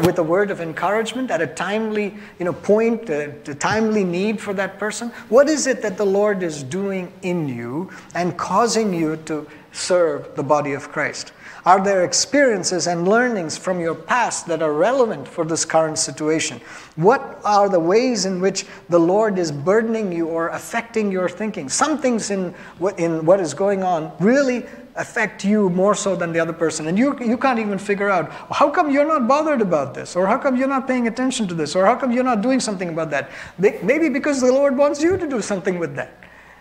with 0.05 0.19
a 0.19 0.23
word 0.23 0.51
of 0.51 0.59
encouragement 0.59 1.31
at 1.31 1.39
a 1.39 1.47
timely 1.47 2.13
you 2.37 2.43
know, 2.43 2.53
point, 2.53 3.09
a, 3.09 3.29
a 3.47 3.55
timely 3.55 4.03
need 4.03 4.41
for 4.41 4.53
that 4.55 4.77
person? 4.77 5.07
What 5.29 5.47
is 5.47 5.67
it 5.67 5.81
that 5.83 5.95
the 5.95 6.05
Lord 6.05 6.43
is 6.43 6.63
doing 6.63 7.13
in 7.21 7.47
you 7.47 7.91
and 8.13 8.37
causing 8.37 8.93
you 8.93 9.15
to 9.25 9.47
serve 9.71 10.35
the 10.35 10.43
body 10.43 10.73
of 10.73 10.91
Christ? 10.91 11.31
Are 11.65 11.81
there 11.81 12.03
experiences 12.03 12.87
and 12.87 13.07
learnings 13.07 13.57
from 13.57 13.79
your 13.79 13.95
past 13.95 14.47
that 14.47 14.61
are 14.61 14.73
relevant 14.73 15.25
for 15.25 15.45
this 15.45 15.63
current 15.63 15.97
situation? 15.97 16.59
What 16.97 17.39
are 17.45 17.69
the 17.69 17.79
ways 17.79 18.25
in 18.25 18.41
which 18.41 18.65
the 18.89 18.99
Lord 18.99 19.39
is 19.39 19.49
burdening 19.49 20.11
you 20.11 20.27
or 20.27 20.49
affecting 20.49 21.09
your 21.09 21.29
thinking? 21.29 21.69
Some 21.69 21.97
things 21.97 22.31
in 22.31 22.53
what, 22.79 22.99
in 22.99 23.25
what 23.25 23.39
is 23.39 23.53
going 23.53 23.81
on 23.81 24.11
really 24.19 24.65
affect 24.95 25.45
you 25.45 25.69
more 25.69 25.95
so 25.95 26.17
than 26.17 26.33
the 26.33 26.39
other 26.39 26.51
person. 26.51 26.87
And 26.87 26.99
you, 26.99 27.17
you 27.19 27.37
can't 27.37 27.59
even 27.59 27.79
figure 27.79 28.09
out 28.09 28.29
how 28.51 28.69
come 28.69 28.91
you're 28.91 29.07
not 29.07 29.25
bothered 29.27 29.61
about 29.61 29.93
this? 29.93 30.17
Or 30.17 30.27
how 30.27 30.37
come 30.37 30.57
you're 30.57 30.67
not 30.67 30.85
paying 30.85 31.07
attention 31.07 31.47
to 31.47 31.53
this? 31.53 31.77
Or 31.77 31.85
how 31.85 31.95
come 31.95 32.11
you're 32.11 32.25
not 32.25 32.41
doing 32.41 32.59
something 32.59 32.89
about 32.89 33.09
that? 33.11 33.31
Maybe 33.57 34.09
because 34.09 34.41
the 34.41 34.51
Lord 34.51 34.77
wants 34.77 35.01
you 35.01 35.15
to 35.17 35.27
do 35.29 35.41
something 35.41 35.79
with 35.79 35.95
that. 35.95 36.13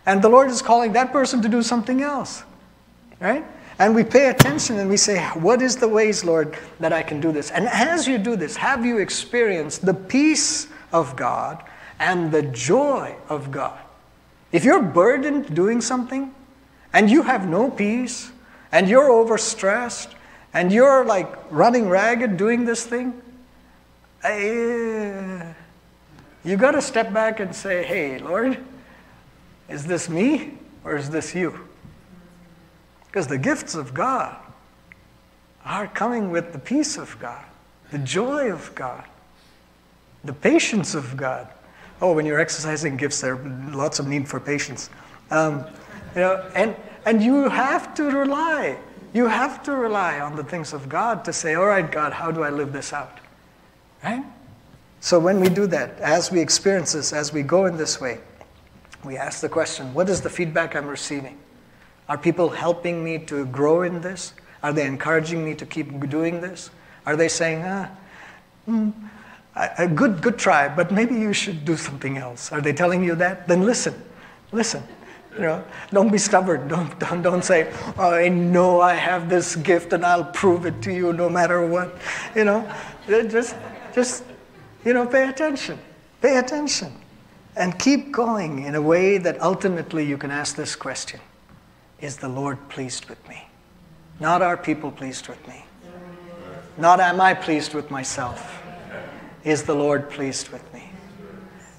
And 0.06 0.22
the 0.22 0.28
Lord 0.28 0.48
is 0.48 0.62
calling 0.62 0.92
that 0.92 1.10
person 1.10 1.42
to 1.42 1.48
do 1.48 1.60
something 1.60 2.02
else. 2.02 2.44
Right? 3.20 3.44
And 3.78 3.94
we 3.94 4.04
pay 4.04 4.28
attention 4.28 4.78
and 4.78 4.88
we 4.88 4.96
say, 4.96 5.22
What 5.34 5.62
is 5.62 5.76
the 5.76 5.88
ways, 5.88 6.24
Lord, 6.24 6.56
that 6.80 6.92
I 6.92 7.02
can 7.02 7.20
do 7.20 7.32
this? 7.32 7.50
And 7.50 7.66
as 7.68 8.06
you 8.06 8.18
do 8.18 8.36
this, 8.36 8.56
have 8.56 8.84
you 8.84 8.98
experienced 8.98 9.84
the 9.84 9.94
peace 9.94 10.68
of 10.92 11.16
God 11.16 11.62
and 11.98 12.30
the 12.30 12.42
joy 12.42 13.16
of 13.28 13.50
God? 13.50 13.78
If 14.50 14.64
you're 14.64 14.82
burdened 14.82 15.54
doing 15.54 15.80
something 15.80 16.34
and 16.92 17.10
you 17.10 17.22
have 17.22 17.48
no 17.48 17.70
peace 17.70 18.30
and 18.70 18.88
you're 18.88 19.08
overstressed 19.08 20.12
and 20.52 20.70
you're 20.70 21.04
like 21.04 21.34
running 21.50 21.88
ragged 21.88 22.36
doing 22.36 22.66
this 22.66 22.84
thing, 22.84 23.20
I, 24.22 25.54
you 26.44 26.56
got 26.56 26.72
to 26.72 26.82
step 26.82 27.12
back 27.12 27.40
and 27.40 27.54
say, 27.54 27.82
Hey, 27.82 28.18
Lord, 28.18 28.58
is 29.68 29.86
this 29.86 30.10
me 30.10 30.58
or 30.84 30.96
is 30.96 31.08
this 31.08 31.34
you? 31.34 31.68
Because 33.12 33.26
the 33.26 33.36
gifts 33.36 33.74
of 33.74 33.92
God 33.92 34.34
are 35.66 35.86
coming 35.86 36.30
with 36.30 36.54
the 36.54 36.58
peace 36.58 36.96
of 36.96 37.18
God, 37.18 37.44
the 37.90 37.98
joy 37.98 38.50
of 38.50 38.74
God, 38.74 39.04
the 40.24 40.32
patience 40.32 40.94
of 40.94 41.14
God. 41.14 41.46
Oh, 42.00 42.14
when 42.14 42.24
you're 42.24 42.40
exercising 42.40 42.96
gifts, 42.96 43.20
there 43.20 43.34
are 43.34 43.70
lots 43.70 43.98
of 43.98 44.08
need 44.08 44.26
for 44.26 44.40
patience. 44.40 44.88
Um, 45.30 45.66
you 46.14 46.22
know, 46.22 46.50
and, 46.54 46.74
and 47.04 47.22
you 47.22 47.50
have 47.50 47.94
to 47.96 48.04
rely. 48.04 48.78
You 49.12 49.26
have 49.26 49.62
to 49.64 49.72
rely 49.76 50.20
on 50.20 50.34
the 50.34 50.44
things 50.44 50.72
of 50.72 50.88
God 50.88 51.22
to 51.26 51.34
say, 51.34 51.54
all 51.54 51.66
right, 51.66 51.92
God, 51.92 52.14
how 52.14 52.30
do 52.30 52.42
I 52.42 52.48
live 52.48 52.72
this 52.72 52.94
out? 52.94 53.18
Right? 54.02 54.24
So 55.00 55.18
when 55.18 55.38
we 55.38 55.50
do 55.50 55.66
that, 55.66 56.00
as 56.00 56.30
we 56.30 56.40
experience 56.40 56.94
this, 56.94 57.12
as 57.12 57.30
we 57.30 57.42
go 57.42 57.66
in 57.66 57.76
this 57.76 58.00
way, 58.00 58.20
we 59.04 59.18
ask 59.18 59.42
the 59.42 59.50
question, 59.50 59.92
what 59.92 60.08
is 60.08 60.22
the 60.22 60.30
feedback 60.30 60.74
I'm 60.74 60.86
receiving? 60.86 61.38
Are 62.12 62.18
people 62.18 62.50
helping 62.50 63.02
me 63.02 63.16
to 63.20 63.46
grow 63.46 63.80
in 63.80 64.02
this? 64.02 64.34
Are 64.62 64.70
they 64.70 64.84
encouraging 64.84 65.42
me 65.42 65.54
to 65.54 65.64
keep 65.64 66.10
doing 66.10 66.42
this? 66.42 66.68
Are 67.06 67.16
they 67.16 67.26
saying, 67.26 67.62
ah, 67.64 67.88
mm, 68.68 68.92
a 69.56 69.88
good, 69.88 70.20
good 70.20 70.36
try, 70.36 70.68
but 70.68 70.92
maybe 70.92 71.14
you 71.14 71.32
should 71.32 71.64
do 71.64 71.74
something 71.74 72.18
else? 72.18 72.52
Are 72.52 72.60
they 72.60 72.74
telling 72.74 73.02
you 73.02 73.14
that? 73.14 73.48
Then 73.48 73.62
listen, 73.62 73.94
listen. 74.52 74.82
You 75.36 75.40
know, 75.40 75.64
don't 75.90 76.12
be 76.12 76.18
stubborn. 76.18 76.68
Don't, 76.68 76.98
don't, 76.98 77.22
don't 77.22 77.42
say, 77.42 77.72
oh, 77.96 78.10
I 78.10 78.28
know 78.28 78.82
I 78.82 78.92
have 78.92 79.30
this 79.30 79.56
gift 79.56 79.94
and 79.94 80.04
I'll 80.04 80.32
prove 80.32 80.66
it 80.66 80.82
to 80.82 80.92
you 80.92 81.14
no 81.14 81.30
matter 81.30 81.66
what. 81.66 81.96
You 82.36 82.44
know, 82.44 82.74
just, 83.08 83.56
just, 83.94 84.24
you 84.84 84.92
know, 84.92 85.06
pay 85.06 85.30
attention. 85.30 85.78
Pay 86.20 86.36
attention. 86.36 86.92
And 87.56 87.78
keep 87.78 88.12
going 88.12 88.64
in 88.64 88.74
a 88.74 88.82
way 88.82 89.16
that 89.16 89.40
ultimately 89.40 90.04
you 90.04 90.18
can 90.18 90.30
ask 90.30 90.56
this 90.56 90.76
question 90.76 91.18
is 92.02 92.16
the 92.16 92.28
Lord 92.28 92.68
pleased 92.68 93.08
with 93.08 93.26
me? 93.28 93.46
Not 94.20 94.42
are 94.42 94.56
people 94.56 94.90
pleased 94.90 95.28
with 95.28 95.48
me? 95.48 95.64
Not 96.76 97.00
am 97.00 97.20
I 97.20 97.32
pleased 97.32 97.72
with 97.72 97.90
myself? 97.90 98.62
Is 99.44 99.62
the 99.62 99.74
Lord 99.74 100.10
pleased 100.10 100.50
with 100.50 100.74
me? 100.74 100.90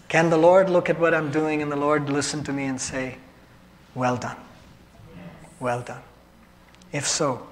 Can 0.07 0.29
the 0.29 0.37
Lord 0.37 0.69
look 0.69 0.89
at 0.89 0.99
what 0.99 1.13
I'm 1.13 1.31
doing 1.31 1.61
and 1.61 1.71
the 1.71 1.75
Lord 1.75 2.09
listen 2.09 2.43
to 2.45 2.53
me 2.53 2.65
and 2.65 2.79
say, 2.79 3.17
Well 3.95 4.17
done? 4.17 4.37
Well 5.59 5.81
done. 5.81 6.01
If 6.91 7.07
so, 7.07 7.45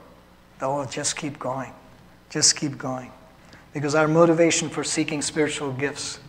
oh, 0.61 0.85
just 0.85 1.17
keep 1.17 1.39
going. 1.39 1.73
Just 2.29 2.55
keep 2.55 2.77
going. 2.77 3.11
Because 3.73 3.95
our 3.95 4.07
motivation 4.07 4.69
for 4.69 4.83
seeking 4.83 5.21
spiritual 5.21 5.71
gifts 5.73 6.19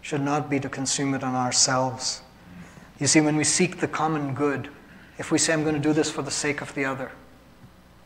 should 0.00 0.22
not 0.22 0.50
be 0.50 0.58
to 0.60 0.68
consume 0.68 1.14
it 1.14 1.22
on 1.22 1.34
ourselves. 1.34 2.22
You 2.98 3.06
see, 3.06 3.20
when 3.20 3.36
we 3.36 3.44
seek 3.44 3.78
the 3.78 3.88
common 3.88 4.34
good, 4.34 4.68
if 5.22 5.30
we 5.30 5.38
say, 5.38 5.52
I'm 5.52 5.62
going 5.62 5.76
to 5.76 5.80
do 5.80 5.92
this 5.92 6.10
for 6.10 6.22
the 6.22 6.32
sake 6.32 6.62
of 6.62 6.74
the 6.74 6.84
other, 6.84 7.12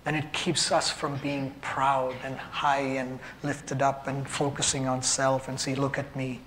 then 0.05 0.15
it 0.15 0.35
keeps 0.35 0.71
us 0.71 0.91
from 0.91 1.17
being 1.17 1.51
proud 1.63 2.15
and 2.23 2.37
high 2.37 2.83
and 2.83 3.19
lifted 3.43 3.81
up 3.81 4.07
and 4.07 4.29
focusing 4.29 4.87
on 4.87 5.01
self 5.03 5.49
and 5.49 5.59
say, 5.59 5.75
Look 5.75 5.97
at 5.97 6.15
me. 6.15 6.43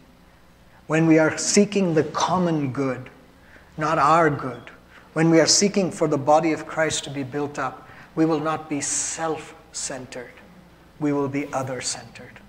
When 0.86 1.08
we 1.08 1.18
are 1.18 1.36
seeking 1.40 1.96
the 1.96 2.04
common 2.04 2.72
good, 2.72 3.10
not 3.78 3.98
our 3.98 4.30
good, 4.30 4.62
when 5.14 5.32
we 5.32 5.40
are 5.40 5.48
seeking 5.48 5.90
for 5.90 6.08
the 6.08 6.20
body 6.20 6.52
of 6.52 6.68
Christ 6.68 7.04
to 7.06 7.10
be 7.10 7.24
built 7.24 7.58
up, 7.58 7.90
we 8.14 8.26
will 8.26 8.40
not 8.40 8.70
be 8.70 8.80
self 8.80 9.56
centered, 9.72 10.34
we 11.00 11.14
will 11.14 11.30
be 11.30 11.52
other 11.52 11.82
centered. 11.82 12.40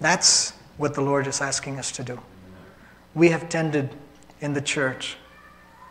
That's 0.00 0.50
what 0.78 0.94
the 0.94 1.02
Lord 1.02 1.28
is 1.28 1.40
asking 1.40 1.78
us 1.78 1.92
to 1.92 2.02
do. 2.02 2.20
We 3.14 3.28
have 3.28 3.48
tended 3.48 3.94
in 4.40 4.52
the 4.52 4.60
church 4.60 5.16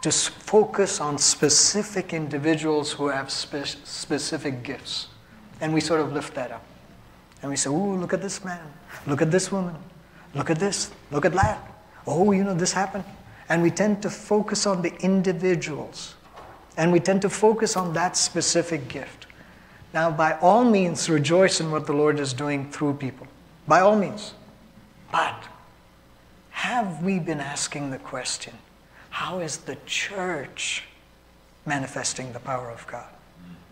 to 0.02 0.12
focus 0.12 1.02
on 1.02 1.18
specific 1.18 2.14
individuals 2.14 2.92
who 2.92 3.08
have 3.08 3.30
spe- 3.30 3.78
specific 3.84 4.64
gifts. 4.64 5.08
And 5.62 5.74
we 5.74 5.82
sort 5.82 6.00
of 6.00 6.14
lift 6.14 6.36
that 6.36 6.52
up. 6.52 6.64
And 7.42 7.52
we 7.52 7.58
say, 7.58 7.70
Ooh, 7.70 7.96
look 7.96 8.14
at 8.14 8.22
this 8.22 8.44
man. 8.44 8.62
Look 9.08 9.22
at 9.22 9.32
this 9.32 9.52
woman. 9.52 9.76
Look 10.34 10.50
at 10.50 10.60
this. 10.60 10.92
Look 11.12 11.26
at 11.26 11.34
that. 11.34 11.60
Oh, 12.08 12.32
you 12.32 12.44
know, 12.44 12.54
this 12.54 12.72
happened. 12.72 13.04
And 13.50 13.62
we 13.62 13.72
tend 13.72 14.02
to 14.04 14.10
focus 14.10 14.66
on 14.66 14.82
the 14.82 14.94
individuals. 15.02 16.16
And 16.78 16.92
we 16.92 17.00
tend 17.00 17.22
to 17.24 17.30
focus 17.30 17.76
on 17.76 17.94
that 17.94 18.16
specific 18.16 18.88
gift. 18.88 19.26
Now, 19.94 20.12
by 20.12 20.38
all 20.40 20.64
means, 20.64 21.10
rejoice 21.10 21.60
in 21.60 21.72
what 21.72 21.88
the 21.88 21.94
Lord 21.94 22.20
is 22.20 22.32
doing 22.32 22.72
through 22.72 22.94
people. 22.94 23.28
By 23.68 23.82
all 23.82 23.98
means. 23.98 24.34
But 25.12 25.44
have 26.52 27.04
we 27.04 27.20
been 27.20 27.40
asking 27.40 27.90
the 27.90 27.98
question 27.98 28.54
how 29.20 29.40
is 29.40 29.58
the 29.58 29.76
church 29.86 30.86
manifesting 31.66 32.32
the 32.32 32.40
power 32.40 32.72
of 32.72 32.88
God, 32.88 33.10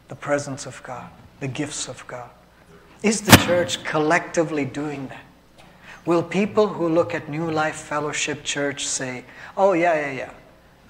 the 0.10 0.16
presence 0.16 0.66
of 0.66 0.84
God, 0.84 1.10
the 1.40 1.48
gifts 1.48 1.88
of 1.88 2.06
God? 2.06 2.30
Is 3.02 3.22
the 3.22 3.32
church 3.46 3.82
collectively 3.86 4.66
doing 4.66 5.08
that? 5.08 5.24
Will 6.06 6.22
people 6.22 6.68
who 6.68 6.90
look 6.90 7.16
at 7.16 7.30
New 7.30 7.50
Life 7.50 7.78
Fellowship 7.78 8.44
Church 8.44 8.86
say, 8.86 9.24
oh, 9.56 9.72
yeah, 9.72 9.94
yeah, 9.94 10.12
yeah, 10.12 10.32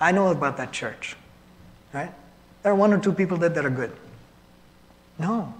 I 0.02 0.12
know 0.12 0.32
about 0.32 0.58
that 0.58 0.72
church, 0.72 1.16
right? 1.94 2.12
There 2.64 2.72
are 2.72 2.76
one 2.76 2.92
or 2.92 3.00
two 3.00 3.14
people 3.14 3.38
that, 3.38 3.54
that 3.54 3.64
are 3.64 3.70
good. 3.70 3.96
No. 5.20 5.54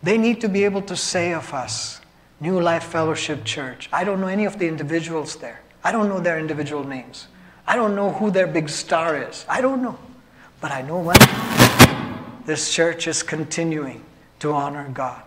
They 0.00 0.16
need 0.16 0.40
to 0.42 0.48
be 0.48 0.62
able 0.62 0.82
to 0.82 0.96
say 0.96 1.34
of 1.34 1.52
us, 1.52 2.00
New 2.38 2.60
Life 2.60 2.84
Fellowship 2.84 3.44
Church, 3.44 3.88
I 3.92 4.04
don't 4.04 4.20
know 4.20 4.28
any 4.28 4.44
of 4.44 4.60
the 4.60 4.68
individuals 4.68 5.34
there. 5.34 5.60
I 5.82 5.90
don't 5.90 6.08
know 6.08 6.20
their 6.20 6.38
individual 6.38 6.84
names. 6.84 7.26
I 7.72 7.76
don't 7.76 7.94
know 7.94 8.12
who 8.12 8.30
their 8.30 8.46
big 8.46 8.68
star 8.68 9.16
is. 9.16 9.46
I 9.48 9.62
don't 9.62 9.80
know. 9.80 9.98
But 10.60 10.72
I 10.72 10.82
know 10.82 10.98
one. 10.98 12.44
This 12.44 12.70
church 12.70 13.06
is 13.08 13.22
continuing 13.22 14.04
to 14.40 14.52
honor 14.52 14.86
God. 14.92 15.22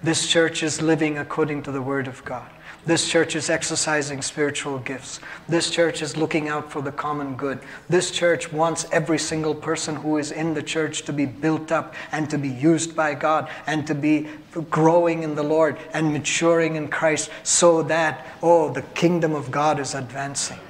This 0.00 0.28
church 0.28 0.62
is 0.62 0.80
living 0.80 1.18
according 1.18 1.64
to 1.64 1.72
the 1.72 1.82
Word 1.82 2.06
of 2.06 2.24
God. 2.24 2.48
This 2.86 3.10
church 3.10 3.34
is 3.34 3.50
exercising 3.50 4.22
spiritual 4.22 4.78
gifts. 4.78 5.18
This 5.48 5.70
church 5.70 6.00
is 6.00 6.16
looking 6.16 6.48
out 6.48 6.70
for 6.70 6.82
the 6.82 6.92
common 6.92 7.34
good. 7.34 7.58
This 7.88 8.12
church 8.12 8.52
wants 8.52 8.86
every 8.92 9.18
single 9.18 9.56
person 9.56 9.96
who 9.96 10.18
is 10.18 10.30
in 10.30 10.54
the 10.54 10.62
church 10.62 11.02
to 11.02 11.12
be 11.12 11.26
built 11.26 11.72
up 11.72 11.96
and 12.12 12.30
to 12.30 12.38
be 12.38 12.48
used 12.48 12.94
by 12.94 13.14
God 13.14 13.50
and 13.66 13.84
to 13.88 13.96
be 13.96 14.28
growing 14.70 15.24
in 15.24 15.34
the 15.34 15.42
Lord 15.42 15.76
and 15.92 16.12
maturing 16.12 16.76
in 16.76 16.86
Christ 16.86 17.28
so 17.42 17.82
that, 17.82 18.24
oh, 18.40 18.72
the 18.72 18.82
kingdom 18.82 19.34
of 19.34 19.50
God 19.50 19.80
is 19.80 19.96
advancing. 19.96 20.60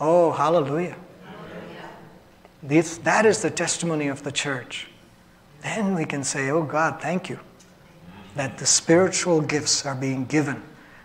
Oh, 0.00 0.32
hallelujah. 0.32 0.96
This, 2.62 2.98
that 2.98 3.26
is 3.26 3.42
the 3.42 3.50
testimony 3.50 4.08
of 4.08 4.22
the 4.22 4.32
church. 4.32 4.88
Then 5.62 5.94
we 5.94 6.04
can 6.04 6.24
say, 6.24 6.50
oh 6.50 6.62
God, 6.62 7.00
thank 7.00 7.28
you 7.28 7.38
that 8.34 8.58
the 8.58 8.66
spiritual 8.66 9.40
gifts 9.40 9.86
are 9.86 9.94
being 9.94 10.24
given 10.24 10.62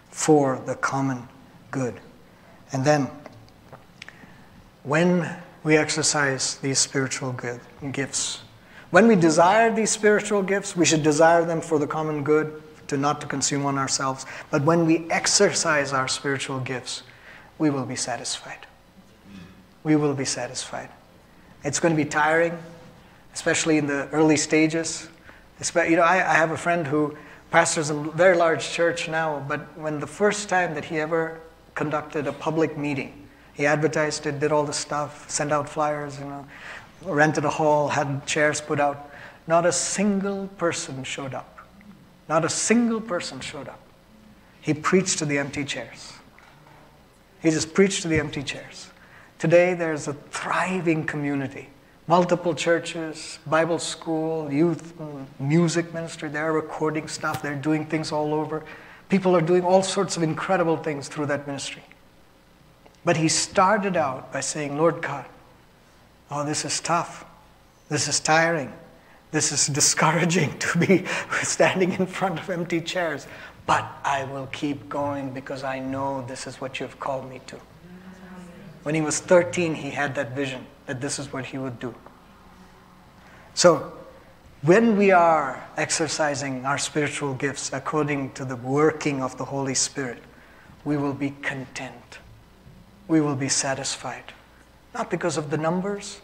for 0.09 0.61
the 0.65 0.75
common 0.75 1.27
good. 1.71 1.99
And 2.71 2.83
then, 2.83 3.09
when 4.83 5.29
we 5.63 5.77
exercise 5.77 6.57
these 6.57 6.79
spiritual 6.79 7.33
good, 7.33 7.59
gifts, 7.91 8.41
when 8.91 9.07
we 9.07 9.15
desire 9.15 9.73
these 9.73 9.91
spiritual 9.91 10.41
gifts, 10.41 10.75
we 10.75 10.85
should 10.85 11.03
desire 11.03 11.45
them 11.45 11.61
for 11.61 11.77
the 11.77 11.87
common 11.87 12.23
good, 12.23 12.61
to 12.87 12.97
not 12.97 13.21
to 13.21 13.27
consume 13.27 13.65
on 13.67 13.77
ourselves. 13.77 14.25
But 14.49 14.63
when 14.63 14.87
we 14.87 15.07
exercise 15.11 15.93
our 15.93 16.07
spiritual 16.07 16.59
gifts, 16.59 17.03
we 17.59 17.69
will 17.69 17.85
be 17.85 17.95
satisfied. 17.95 18.65
We 19.83 19.95
will 19.95 20.13
be 20.13 20.25
satisfied. 20.25 20.89
It's 21.63 21.79
going 21.79 21.95
to 21.95 22.01
be 22.01 22.09
tiring, 22.09 22.57
especially 23.33 23.77
in 23.77 23.87
the 23.87 24.07
early 24.09 24.37
stages. 24.37 25.09
You 25.75 25.97
know, 25.97 26.03
I, 26.03 26.17
have 26.17 26.51
a 26.51 26.57
friend 26.57 26.87
who 26.87 27.17
pastors 27.51 27.89
a 27.89 27.93
very 27.93 28.37
large 28.37 28.69
church 28.69 29.09
now, 29.09 29.43
but 29.47 29.77
when 29.77 29.99
the 29.99 30.07
first 30.07 30.47
time 30.47 30.73
that 30.75 30.85
he 30.85 30.99
ever 30.99 31.39
conducted 31.75 32.27
a 32.27 32.33
public 32.33 32.77
meeting, 32.77 33.27
he 33.53 33.65
advertised 33.65 34.25
it, 34.25 34.39
did 34.39 34.51
all 34.51 34.63
the 34.63 34.73
stuff, 34.73 35.29
sent 35.29 35.51
out 35.51 35.67
flyers, 35.67 36.17
you 36.19 36.25
know, 36.25 36.45
rented 37.03 37.45
a 37.45 37.49
hall, 37.49 37.89
had 37.89 38.25
chairs 38.25 38.61
put 38.61 38.79
out. 38.79 39.11
Not 39.47 39.65
a 39.65 39.71
single 39.71 40.47
person 40.57 41.03
showed 41.03 41.33
up. 41.33 41.59
Not 42.29 42.45
a 42.45 42.49
single 42.49 43.01
person 43.01 43.39
showed 43.39 43.67
up. 43.67 43.79
He 44.61 44.73
preached 44.73 45.19
to 45.19 45.25
the 45.25 45.37
empty 45.37 45.65
chairs. 45.65 46.13
He 47.41 47.49
just 47.49 47.73
preached 47.73 48.03
to 48.03 48.07
the 48.07 48.19
empty 48.19 48.43
chairs. 48.43 48.88
Today, 49.39 49.73
there's 49.73 50.07
a 50.07 50.13
thriving 50.13 51.05
community 51.05 51.69
multiple 52.07 52.55
churches, 52.55 53.37
Bible 53.45 53.77
school, 53.77 54.51
youth, 54.51 54.99
music 55.39 55.93
ministry. 55.93 56.27
They're 56.27 56.51
recording 56.51 57.07
stuff, 57.07 57.43
they're 57.43 57.55
doing 57.55 57.85
things 57.85 58.11
all 58.11 58.33
over. 58.33 58.65
People 59.09 59.35
are 59.35 59.41
doing 59.41 59.63
all 59.63 59.83
sorts 59.83 60.17
of 60.17 60.23
incredible 60.23 60.75
things 60.75 61.07
through 61.07 61.27
that 61.27 61.45
ministry. 61.45 61.83
But 63.05 63.15
he 63.15 63.27
started 63.27 63.95
out 63.95 64.33
by 64.33 64.39
saying, 64.39 64.77
Lord 64.77 65.03
God, 65.03 65.25
oh, 66.31 66.43
this 66.43 66.65
is 66.65 66.79
tough. 66.79 67.25
This 67.89 68.07
is 68.07 68.19
tiring. 68.19 68.73
This 69.29 69.51
is 69.51 69.67
discouraging 69.81 70.57
to 70.59 70.79
be 70.79 71.05
standing 71.43 71.93
in 71.93 72.07
front 72.07 72.39
of 72.39 72.49
empty 72.49 72.81
chairs. 72.81 73.27
But 73.67 73.87
I 74.03 74.23
will 74.25 74.47
keep 74.47 74.89
going 74.89 75.31
because 75.31 75.63
I 75.63 75.77
know 75.77 76.25
this 76.27 76.47
is 76.47 76.59
what 76.59 76.79
you've 76.79 76.99
called 76.99 77.29
me 77.29 77.39
to. 77.47 77.57
When 78.89 78.95
he 78.95 79.01
was 79.01 79.19
13, 79.19 79.75
he 79.75 79.91
had 79.91 80.15
that 80.15 80.31
vision 80.31 80.65
that 80.87 80.99
this 80.99 81.19
is 81.19 81.31
what 81.31 81.45
he 81.45 81.59
would 81.59 81.79
do. 81.79 81.93
So, 83.53 83.93
when 84.63 84.97
we 84.97 85.11
are 85.11 85.63
exercising 85.77 86.65
our 86.65 86.79
spiritual 86.79 87.35
gifts 87.35 87.71
according 87.71 88.31
to 88.31 88.45
the 88.45 88.55
working 88.55 89.21
of 89.21 89.37
the 89.37 89.45
Holy 89.45 89.75
Spirit, 89.75 90.23
we 90.85 90.97
will 90.97 91.13
be 91.13 91.35
content. 91.43 92.17
We 93.07 93.21
will 93.21 93.35
be 93.35 93.47
satisfied. 93.47 94.33
Not 94.95 95.11
because 95.11 95.37
of 95.37 95.51
the 95.51 95.57
numbers, 95.59 96.19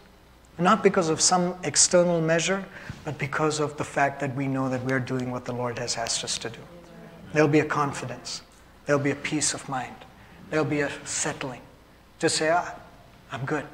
not 0.58 0.82
because 0.82 1.08
of 1.08 1.20
some 1.20 1.54
external 1.62 2.20
measure, 2.20 2.66
but 3.04 3.16
because 3.16 3.60
of 3.60 3.76
the 3.76 3.84
fact 3.84 4.18
that 4.18 4.34
we 4.34 4.48
know 4.48 4.68
that 4.70 4.82
we 4.82 4.92
are 4.92 4.98
doing 4.98 5.30
what 5.30 5.44
the 5.44 5.52
Lord 5.52 5.78
has 5.78 5.96
asked 5.96 6.24
us 6.24 6.36
to 6.38 6.50
do. 6.50 6.58
There'll 7.32 7.46
be 7.46 7.60
a 7.60 7.64
confidence, 7.64 8.42
there'll 8.86 9.00
be 9.00 9.12
a 9.12 9.22
peace 9.30 9.54
of 9.54 9.68
mind, 9.68 9.94
there'll 10.50 10.64
be 10.64 10.80
a 10.80 10.90
settling 11.04 11.60
to 12.20 12.28
say, 12.28 12.50
ah, 12.50 12.74
I'm 13.30 13.44
good. 13.44 13.66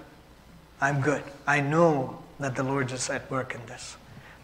I'm 0.81 1.01
good. 1.01 1.23
I 1.47 1.61
know 1.61 2.19
that 2.41 2.57
the 2.57 2.63
Lord 2.63 2.91
is 2.91 3.09
at 3.09 3.31
work 3.31 3.55
in 3.55 3.65
this. 3.67 3.97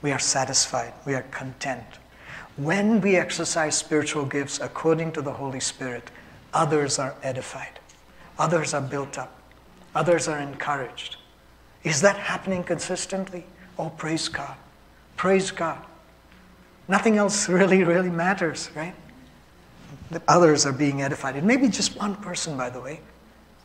We 0.02 0.12
are 0.12 0.18
satisfied. 0.18 0.92
We 1.04 1.14
are 1.14 1.22
content. 1.22 1.84
When 2.56 3.00
we 3.00 3.16
exercise 3.16 3.76
spiritual 3.76 4.24
gifts 4.24 4.60
according 4.60 5.12
to 5.12 5.22
the 5.22 5.32
Holy 5.32 5.60
Spirit, 5.60 6.10
others 6.52 6.98
are 6.98 7.14
edified, 7.22 7.78
others 8.38 8.74
are 8.74 8.80
built 8.80 9.18
up, 9.18 9.40
others 9.94 10.28
are 10.28 10.38
encouraged. 10.38 11.16
Is 11.84 12.00
that 12.00 12.16
happening 12.16 12.64
consistently? 12.64 13.44
Oh, 13.78 13.90
praise 13.90 14.28
God. 14.28 14.56
Praise 15.16 15.50
God. 15.50 15.84
Nothing 16.88 17.16
else 17.16 17.48
really, 17.48 17.84
really 17.84 18.10
matters, 18.10 18.70
right? 18.74 18.94
That 20.10 20.22
others 20.26 20.66
are 20.66 20.72
being 20.72 21.02
edified. 21.02 21.36
It 21.36 21.44
may 21.44 21.56
be 21.56 21.68
just 21.68 21.96
one 21.96 22.16
person, 22.16 22.56
by 22.56 22.70
the 22.70 22.80
way. 22.80 23.00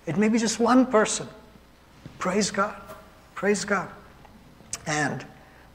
It 0.06 0.18
may 0.18 0.30
be 0.30 0.38
just 0.38 0.60
one 0.60 0.86
person. 0.86 1.28
Praise 2.20 2.51
God. 2.51 2.76
Praise 3.36 3.66
God. 3.66 3.89
And 4.86 5.26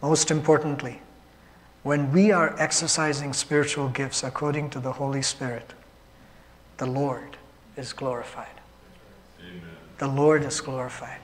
most 0.02 0.30
importantly, 0.30 1.00
when 1.82 2.12
we 2.12 2.32
are 2.32 2.54
exercising 2.58 3.32
spiritual 3.32 3.88
gifts 3.88 4.22
according 4.22 4.70
to 4.70 4.80
the 4.80 4.92
Holy 4.92 5.22
Spirit, 5.22 5.72
the 6.76 6.86
Lord 6.86 7.36
is 7.76 7.92
glorified. 7.92 8.46
Amen. 9.40 9.62
The 9.98 10.08
Lord 10.08 10.44
is 10.44 10.60
glorified. 10.60 11.20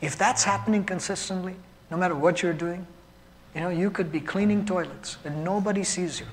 If 0.00 0.16
that's 0.16 0.44
happening 0.44 0.84
consistently, 0.84 1.56
no 1.90 1.96
matter 1.96 2.14
what 2.14 2.42
you're 2.42 2.52
doing, 2.52 2.86
you 3.54 3.60
know, 3.60 3.70
you 3.70 3.90
could 3.90 4.12
be 4.12 4.20
cleaning 4.20 4.64
toilets 4.66 5.16
and 5.24 5.44
nobody 5.44 5.84
sees 5.84 6.20
you. 6.20 6.26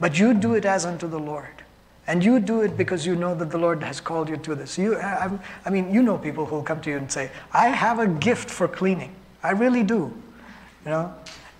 But 0.00 0.18
you 0.18 0.34
do 0.34 0.54
it 0.54 0.64
as 0.64 0.86
unto 0.86 1.06
the 1.08 1.18
Lord. 1.18 1.64
And 2.08 2.24
you 2.24 2.40
do 2.40 2.62
it 2.62 2.78
because 2.78 3.04
you 3.04 3.14
know 3.14 3.34
that 3.34 3.50
the 3.50 3.58
Lord 3.58 3.82
has 3.82 4.00
called 4.00 4.30
you 4.30 4.38
to 4.38 4.54
this. 4.54 4.78
You, 4.78 4.96
I, 4.96 5.30
I 5.66 5.70
mean, 5.70 5.92
you 5.92 6.02
know 6.02 6.16
people 6.16 6.46
who 6.46 6.56
will 6.56 6.62
come 6.62 6.80
to 6.80 6.90
you 6.90 6.96
and 6.96 7.12
say, 7.12 7.30
I 7.52 7.68
have 7.68 7.98
a 7.98 8.06
gift 8.06 8.48
for 8.48 8.66
cleaning. 8.66 9.14
I 9.42 9.50
really 9.50 9.82
do. 9.82 10.10
You 10.86 10.90
know? 10.90 11.14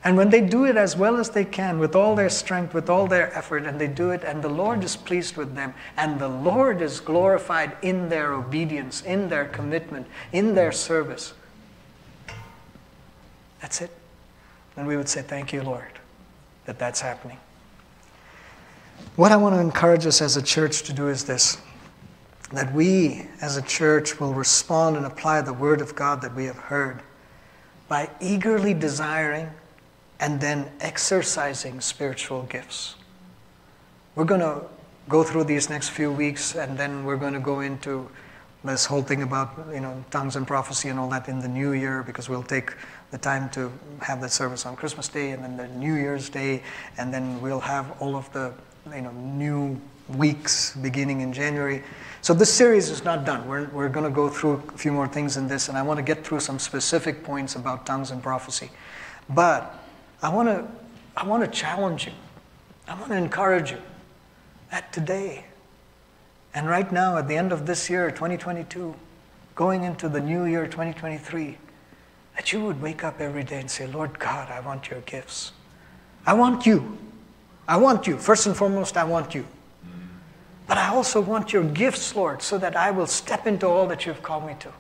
And 0.05 0.16
when 0.16 0.30
they 0.30 0.40
do 0.40 0.64
it 0.64 0.78
as 0.78 0.96
well 0.96 1.18
as 1.18 1.28
they 1.28 1.44
can, 1.44 1.78
with 1.78 1.94
all 1.94 2.16
their 2.16 2.30
strength, 2.30 2.72
with 2.72 2.88
all 2.88 3.07
their 3.07 3.30
effort, 3.36 3.64
and 3.64 3.78
they 3.78 3.88
do 3.88 4.11
it, 4.11 4.24
and 4.24 4.42
the 4.42 4.49
Lord 4.49 4.82
is 4.82 4.96
pleased 4.96 5.36
with 5.36 5.55
them, 5.55 5.74
and 5.99 6.18
the 6.18 6.28
Lord 6.28 6.80
is 6.80 6.99
glorified 6.99 7.76
in 7.82 8.09
their 8.09 8.32
obedience, 8.32 9.03
in 9.03 9.28
their 9.28 9.44
commitment, 9.44 10.07
in 10.32 10.55
their 10.55 10.72
service. 10.72 11.34
That's 13.61 13.82
it. 13.82 13.90
And 14.76 14.86
we 14.86 14.96
would 14.96 15.11
say, 15.11 15.20
Thank 15.20 15.53
you, 15.53 15.62
Lord, 15.62 15.99
that 16.64 16.78
that's 16.78 17.03
happening. 17.03 17.38
What 19.16 19.32
I 19.32 19.36
want 19.36 19.55
to 19.55 19.61
encourage 19.61 20.07
us 20.07 20.22
as 20.22 20.36
a 20.36 20.42
church 20.42 20.82
to 20.84 20.92
do 20.92 21.09
is 21.09 21.24
this 21.24 21.59
that 22.53 22.72
we 22.72 23.26
as 23.42 23.57
a 23.57 23.62
church 23.62 24.18
will 24.18 24.32
respond 24.32 24.96
and 24.96 25.05
apply 25.05 25.42
the 25.42 25.53
word 25.53 25.82
of 25.82 25.94
God 25.94 26.22
that 26.22 26.34
we 26.34 26.46
have 26.46 26.57
heard 26.57 27.03
by 27.88 28.09
eagerly 28.20 28.72
desiring 28.72 29.51
and 30.20 30.40
then 30.40 30.70
exercising 30.80 31.80
spiritual 31.80 32.42
gifts. 32.44 32.94
We're 34.14 34.24
going 34.24 34.40
to 34.40 34.62
go 35.09 35.22
through 35.22 35.44
these 35.44 35.68
next 35.70 35.90
few 35.90 36.12
weeks 36.12 36.55
and 36.55 36.78
then 36.78 37.05
we're 37.05 37.16
going 37.16 37.34
to 37.34 37.40
go 37.40 37.61
into 37.61 38.09
this 38.64 38.84
whole 38.84 39.03
thing 39.03 39.22
about 39.22 39.55
you 39.72 39.80
know 39.80 40.05
tongues 40.11 40.36
and 40.36 40.46
prophecy 40.46 40.88
and 40.88 40.99
all 40.99 41.09
that 41.09 41.28
in 41.28 41.38
the 41.38 41.49
new 41.49 41.72
year 41.72 42.03
because 42.03 42.28
we'll 42.28 42.42
take 42.42 42.74
the 43.11 43.18
time 43.18 43.49
to 43.51 43.72
have 44.01 44.20
that 44.20 44.32
service 44.32 44.66
on 44.66 44.74
Christmas 44.74 45.09
Day 45.09 45.30
and 45.30 45.42
then 45.42 45.57
the 45.57 45.68
New 45.68 45.94
Year's 45.94 46.28
Day 46.28 46.62
and 46.99 47.14
then 47.14 47.40
we'll 47.40 47.61
have 47.61 48.01
all 48.01 48.16
of 48.16 48.30
the 48.32 48.53
you 48.95 49.03
know, 49.03 49.11
new 49.12 49.80
weeks 50.16 50.76
beginning 50.76 51.20
in 51.20 51.32
January. 51.32 51.82
So 52.22 52.34
this 52.34 52.53
series 52.53 52.91
is 52.91 53.05
not 53.05 53.24
done. 53.24 53.47
We're, 53.47 53.68
we're 53.68 53.89
going 53.89 54.05
to 54.05 54.14
go 54.14 54.28
through 54.28 54.62
a 54.74 54.78
few 54.78 54.93
more 54.93 55.07
things 55.07 55.36
in 55.36 55.49
this, 55.49 55.68
and 55.68 55.78
I 55.78 55.82
want 55.82 55.99
to 55.99 56.03
get 56.03 56.24
through 56.24 56.41
some 56.41 56.59
specific 56.59 57.22
points 57.22 57.57
about 57.57 57.86
tongues 57.86 58.11
and 58.11 58.22
prophecy. 58.22 58.70
But 59.28 59.74
I 60.22 60.28
want 60.28 60.49
to, 60.49 60.66
I 61.16 61.26
want 61.26 61.45
to 61.45 61.51
challenge 61.51 62.07
you. 62.07 62.12
I 62.86 62.95
want 62.95 63.09
to 63.09 63.16
encourage 63.16 63.70
you 63.70 63.78
that 64.70 64.93
today 64.93 65.45
and 66.55 66.68
right 66.68 66.91
now 66.91 67.16
at 67.18 67.28
the 67.28 67.36
end 67.36 67.53
of 67.53 67.66
this 67.66 67.89
year, 67.91 68.11
2022, 68.11 68.95
going 69.55 69.84
into 69.84 70.09
the 70.09 70.20
new 70.20 70.45
year, 70.45 70.66
2023, 70.66 71.59
that 72.36 72.53
you 72.53 72.64
would 72.64 72.80
wake 72.80 73.05
up 73.05 73.20
every 73.20 73.45
day 73.45 73.61
and 73.61 73.70
say, 73.70 73.86
Lord 73.86 74.18
God, 74.18 74.51
I 74.51 74.61
want 74.61 74.91
your 74.91 75.01
gifts. 75.03 75.53
I 76.26 76.32
want 76.32 76.66
you. 76.66 76.99
I 77.68 77.76
want 77.76 78.06
you. 78.06 78.16
First 78.16 78.46
and 78.46 78.56
foremost, 78.56 78.96
I 78.96 79.04
want 79.04 79.34
you. 79.34 79.46
But 80.66 80.78
I 80.78 80.88
also 80.88 81.20
want 81.20 81.52
your 81.52 81.64
gifts, 81.64 82.16
Lord, 82.16 82.42
so 82.42 82.58
that 82.58 82.74
I 82.74 82.90
will 82.90 83.06
step 83.06 83.46
into 83.46 83.66
all 83.66 83.86
that 83.88 84.06
you've 84.06 84.22
called 84.22 84.46
me 84.46 84.56
to. 84.60 84.72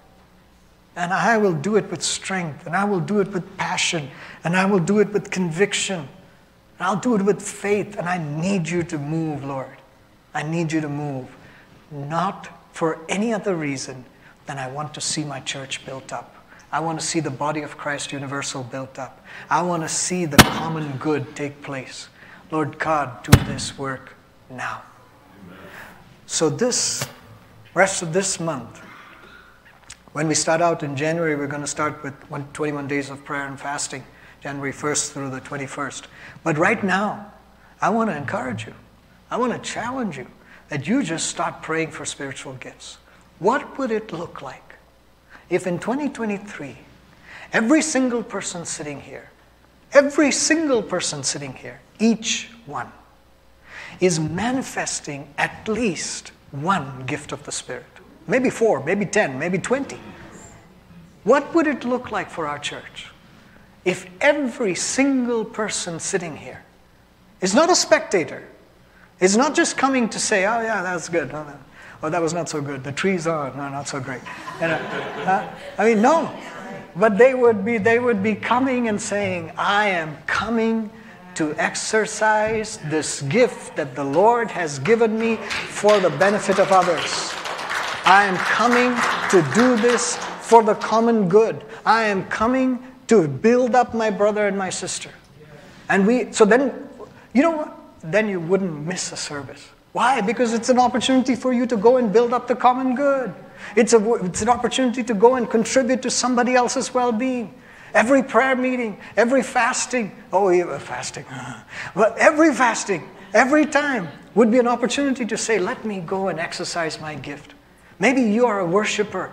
And 0.96 1.12
I 1.12 1.36
will 1.36 1.52
do 1.52 1.76
it 1.76 1.90
with 1.90 2.02
strength, 2.02 2.66
and 2.66 2.74
I 2.74 2.84
will 2.84 3.00
do 3.00 3.20
it 3.20 3.28
with 3.28 3.56
passion, 3.56 4.10
and 4.42 4.56
I 4.56 4.64
will 4.64 4.80
do 4.80 4.98
it 4.98 5.12
with 5.12 5.30
conviction. 5.30 6.00
And 6.00 6.86
I'll 6.86 6.96
do 6.96 7.14
it 7.14 7.22
with 7.22 7.42
faith, 7.42 7.96
and 7.96 8.08
I 8.08 8.18
need 8.18 8.68
you 8.68 8.82
to 8.84 8.98
move, 8.98 9.44
Lord. 9.44 9.76
I 10.34 10.42
need 10.42 10.72
you 10.72 10.80
to 10.80 10.88
move. 10.88 11.28
Not 11.90 12.48
for 12.72 12.98
any 13.08 13.32
other 13.32 13.54
reason 13.54 14.04
than 14.46 14.58
I 14.58 14.68
want 14.68 14.94
to 14.94 15.00
see 15.00 15.24
my 15.24 15.40
church 15.40 15.84
built 15.84 16.12
up. 16.12 16.34
I 16.70 16.80
want 16.80 17.00
to 17.00 17.06
see 17.06 17.20
the 17.20 17.30
body 17.30 17.62
of 17.62 17.76
Christ 17.78 18.12
universal 18.12 18.62
built 18.62 18.98
up. 18.98 19.24
I 19.48 19.62
want 19.62 19.82
to 19.82 19.88
see 19.88 20.24
the 20.24 20.36
common 20.36 20.96
good 20.98 21.34
take 21.34 21.62
place. 21.62 22.08
Lord 22.50 22.78
God, 22.78 23.22
do 23.24 23.44
this 23.44 23.76
work 23.76 24.14
now. 24.48 24.82
So, 26.26 26.48
this 26.48 27.06
rest 27.74 28.02
of 28.02 28.12
this 28.12 28.40
month, 28.40 28.78
when 30.12 30.28
we 30.28 30.34
start 30.34 30.62
out 30.62 30.82
in 30.82 30.96
January, 30.96 31.36
we're 31.36 31.46
going 31.46 31.62
to 31.62 31.66
start 31.66 32.02
with 32.02 32.14
21 32.54 32.88
days 32.88 33.10
of 33.10 33.24
prayer 33.24 33.46
and 33.46 33.60
fasting, 33.60 34.02
January 34.40 34.72
1st 34.72 35.12
through 35.12 35.30
the 35.30 35.40
21st. 35.40 36.04
But 36.42 36.56
right 36.56 36.82
now, 36.82 37.32
I 37.80 37.90
want 37.90 38.08
to 38.10 38.16
encourage 38.16 38.66
you, 38.66 38.74
I 39.30 39.36
want 39.36 39.52
to 39.52 39.58
challenge 39.58 40.16
you 40.16 40.26
that 40.70 40.86
you 40.88 41.02
just 41.02 41.26
start 41.26 41.62
praying 41.62 41.90
for 41.90 42.04
spiritual 42.04 42.54
gifts. 42.54 42.98
What 43.38 43.78
would 43.78 43.90
it 43.90 44.12
look 44.12 44.42
like 44.42 44.74
if 45.50 45.66
in 45.66 45.78
2023, 45.78 46.76
every 47.52 47.82
single 47.82 48.22
person 48.22 48.64
sitting 48.64 49.00
here, 49.00 49.30
every 49.92 50.32
single 50.32 50.82
person 50.82 51.22
sitting 51.22 51.52
here, 51.52 51.80
each 51.98 52.50
one, 52.66 52.90
is 54.00 54.20
manifesting 54.20 55.28
at 55.38 55.66
least 55.68 56.32
one 56.50 57.04
gift 57.06 57.32
of 57.32 57.44
the 57.44 57.52
Spirit. 57.52 57.84
Maybe 58.26 58.50
four, 58.50 58.82
maybe 58.84 59.06
10, 59.06 59.38
maybe 59.38 59.58
20. 59.58 59.98
What 61.24 61.54
would 61.54 61.66
it 61.66 61.84
look 61.84 62.10
like 62.10 62.30
for 62.30 62.46
our 62.46 62.58
church 62.58 63.06
if 63.84 64.06
every 64.20 64.74
single 64.74 65.44
person 65.44 65.98
sitting 65.98 66.36
here 66.36 66.62
is 67.40 67.54
not 67.54 67.70
a 67.70 67.74
spectator, 67.74 68.46
is 69.20 69.36
not 69.36 69.54
just 69.54 69.76
coming 69.76 70.08
to 70.10 70.18
say, 70.18 70.46
oh, 70.46 70.60
yeah, 70.60 70.82
that's 70.82 71.08
good. 71.08 71.32
No, 71.32 71.44
no. 71.44 71.54
Oh, 72.02 72.10
that 72.10 72.22
was 72.22 72.32
not 72.32 72.48
so 72.48 72.60
good. 72.60 72.84
The 72.84 72.92
trees 72.92 73.26
are 73.26 73.50
no, 73.56 73.68
not 73.68 73.88
so 73.88 73.98
great. 73.98 74.20
Uh, 74.60 75.48
I 75.78 75.84
mean, 75.84 76.02
no. 76.02 76.32
But 76.94 77.18
they 77.18 77.34
would 77.34 77.64
be, 77.64 77.78
they 77.78 77.98
would 77.98 78.22
be 78.22 78.34
coming 78.34 78.88
and 78.88 79.00
saying, 79.00 79.52
I 79.56 79.88
am 79.88 80.16
coming 80.26 80.90
to 81.38 81.54
exercise 81.54 82.78
this 82.86 83.22
gift 83.22 83.76
that 83.76 83.94
the 83.94 84.02
Lord 84.02 84.50
has 84.50 84.80
given 84.80 85.16
me 85.16 85.36
for 85.36 86.00
the 86.00 86.10
benefit 86.10 86.58
of 86.58 86.72
others. 86.72 87.32
I 88.04 88.24
am 88.24 88.36
coming 88.38 88.90
to 89.30 89.48
do 89.54 89.76
this 89.76 90.16
for 90.40 90.64
the 90.64 90.74
common 90.74 91.28
good. 91.28 91.62
I 91.86 92.06
am 92.06 92.24
coming 92.26 92.82
to 93.06 93.28
build 93.28 93.76
up 93.76 93.94
my 93.94 94.10
brother 94.10 94.48
and 94.48 94.58
my 94.58 94.68
sister. 94.68 95.10
And 95.88 96.08
we, 96.08 96.32
so 96.32 96.44
then, 96.44 96.74
you 97.32 97.42
know 97.42 97.52
what? 97.52 97.78
Then 98.02 98.28
you 98.28 98.40
wouldn't 98.40 98.84
miss 98.84 99.12
a 99.12 99.16
service. 99.16 99.64
Why? 99.92 100.20
Because 100.20 100.52
it's 100.52 100.70
an 100.70 100.80
opportunity 100.80 101.36
for 101.36 101.52
you 101.52 101.66
to 101.66 101.76
go 101.76 101.98
and 101.98 102.12
build 102.12 102.32
up 102.32 102.48
the 102.48 102.56
common 102.56 102.96
good. 102.96 103.32
It's, 103.76 103.92
a, 103.92 104.14
it's 104.24 104.42
an 104.42 104.48
opportunity 104.48 105.04
to 105.04 105.14
go 105.14 105.36
and 105.36 105.48
contribute 105.48 106.02
to 106.02 106.10
somebody 106.10 106.56
else's 106.56 106.92
well 106.92 107.12
being. 107.12 107.54
Every 107.94 108.22
prayer 108.22 108.56
meeting, 108.56 108.98
every 109.16 109.42
fasting, 109.42 110.12
oh, 110.32 110.50
yeah, 110.50 110.78
fasting, 110.78 111.24
but 111.94 112.16
every 112.18 112.54
fasting, 112.54 113.08
every 113.34 113.66
time 113.66 114.08
would 114.34 114.50
be 114.50 114.58
an 114.58 114.66
opportunity 114.66 115.24
to 115.26 115.36
say, 115.36 115.58
let 115.58 115.84
me 115.84 116.00
go 116.00 116.28
and 116.28 116.38
exercise 116.38 117.00
my 117.00 117.14
gift. 117.14 117.54
Maybe 117.98 118.22
you 118.22 118.46
are 118.46 118.60
a 118.60 118.66
worshiper. 118.66 119.32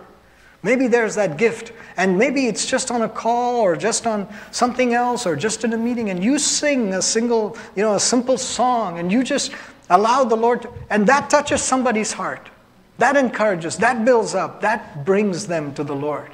Maybe 0.63 0.87
there's 0.87 1.13
that 1.13 1.37
gift, 1.37 1.73
and 1.95 2.17
maybe 2.17 2.47
it's 2.47 2.65
just 2.65 2.89
on 2.89 3.03
a 3.03 3.09
call 3.09 3.57
or 3.57 3.75
just 3.75 4.07
on 4.07 4.27
something 4.49 4.95
else 4.95 5.27
or 5.27 5.35
just 5.35 5.63
in 5.63 5.73
a 5.73 5.77
meeting, 5.77 6.09
and 6.09 6.23
you 6.23 6.39
sing 6.39 6.95
a 6.95 7.03
single, 7.03 7.55
you 7.75 7.83
know, 7.83 7.93
a 7.93 7.99
simple 7.99 8.35
song, 8.35 8.97
and 8.97 9.11
you 9.11 9.23
just 9.23 9.51
allow 9.91 10.23
the 10.23 10.35
Lord 10.35 10.63
to, 10.63 10.73
and 10.89 11.05
that 11.05 11.29
touches 11.29 11.61
somebody's 11.61 12.13
heart. 12.13 12.49
That 12.97 13.15
encourages, 13.15 13.77
that 13.77 14.05
builds 14.05 14.33
up, 14.33 14.61
that 14.61 15.05
brings 15.05 15.45
them 15.45 15.71
to 15.75 15.83
the 15.83 15.95
Lord. 15.95 16.31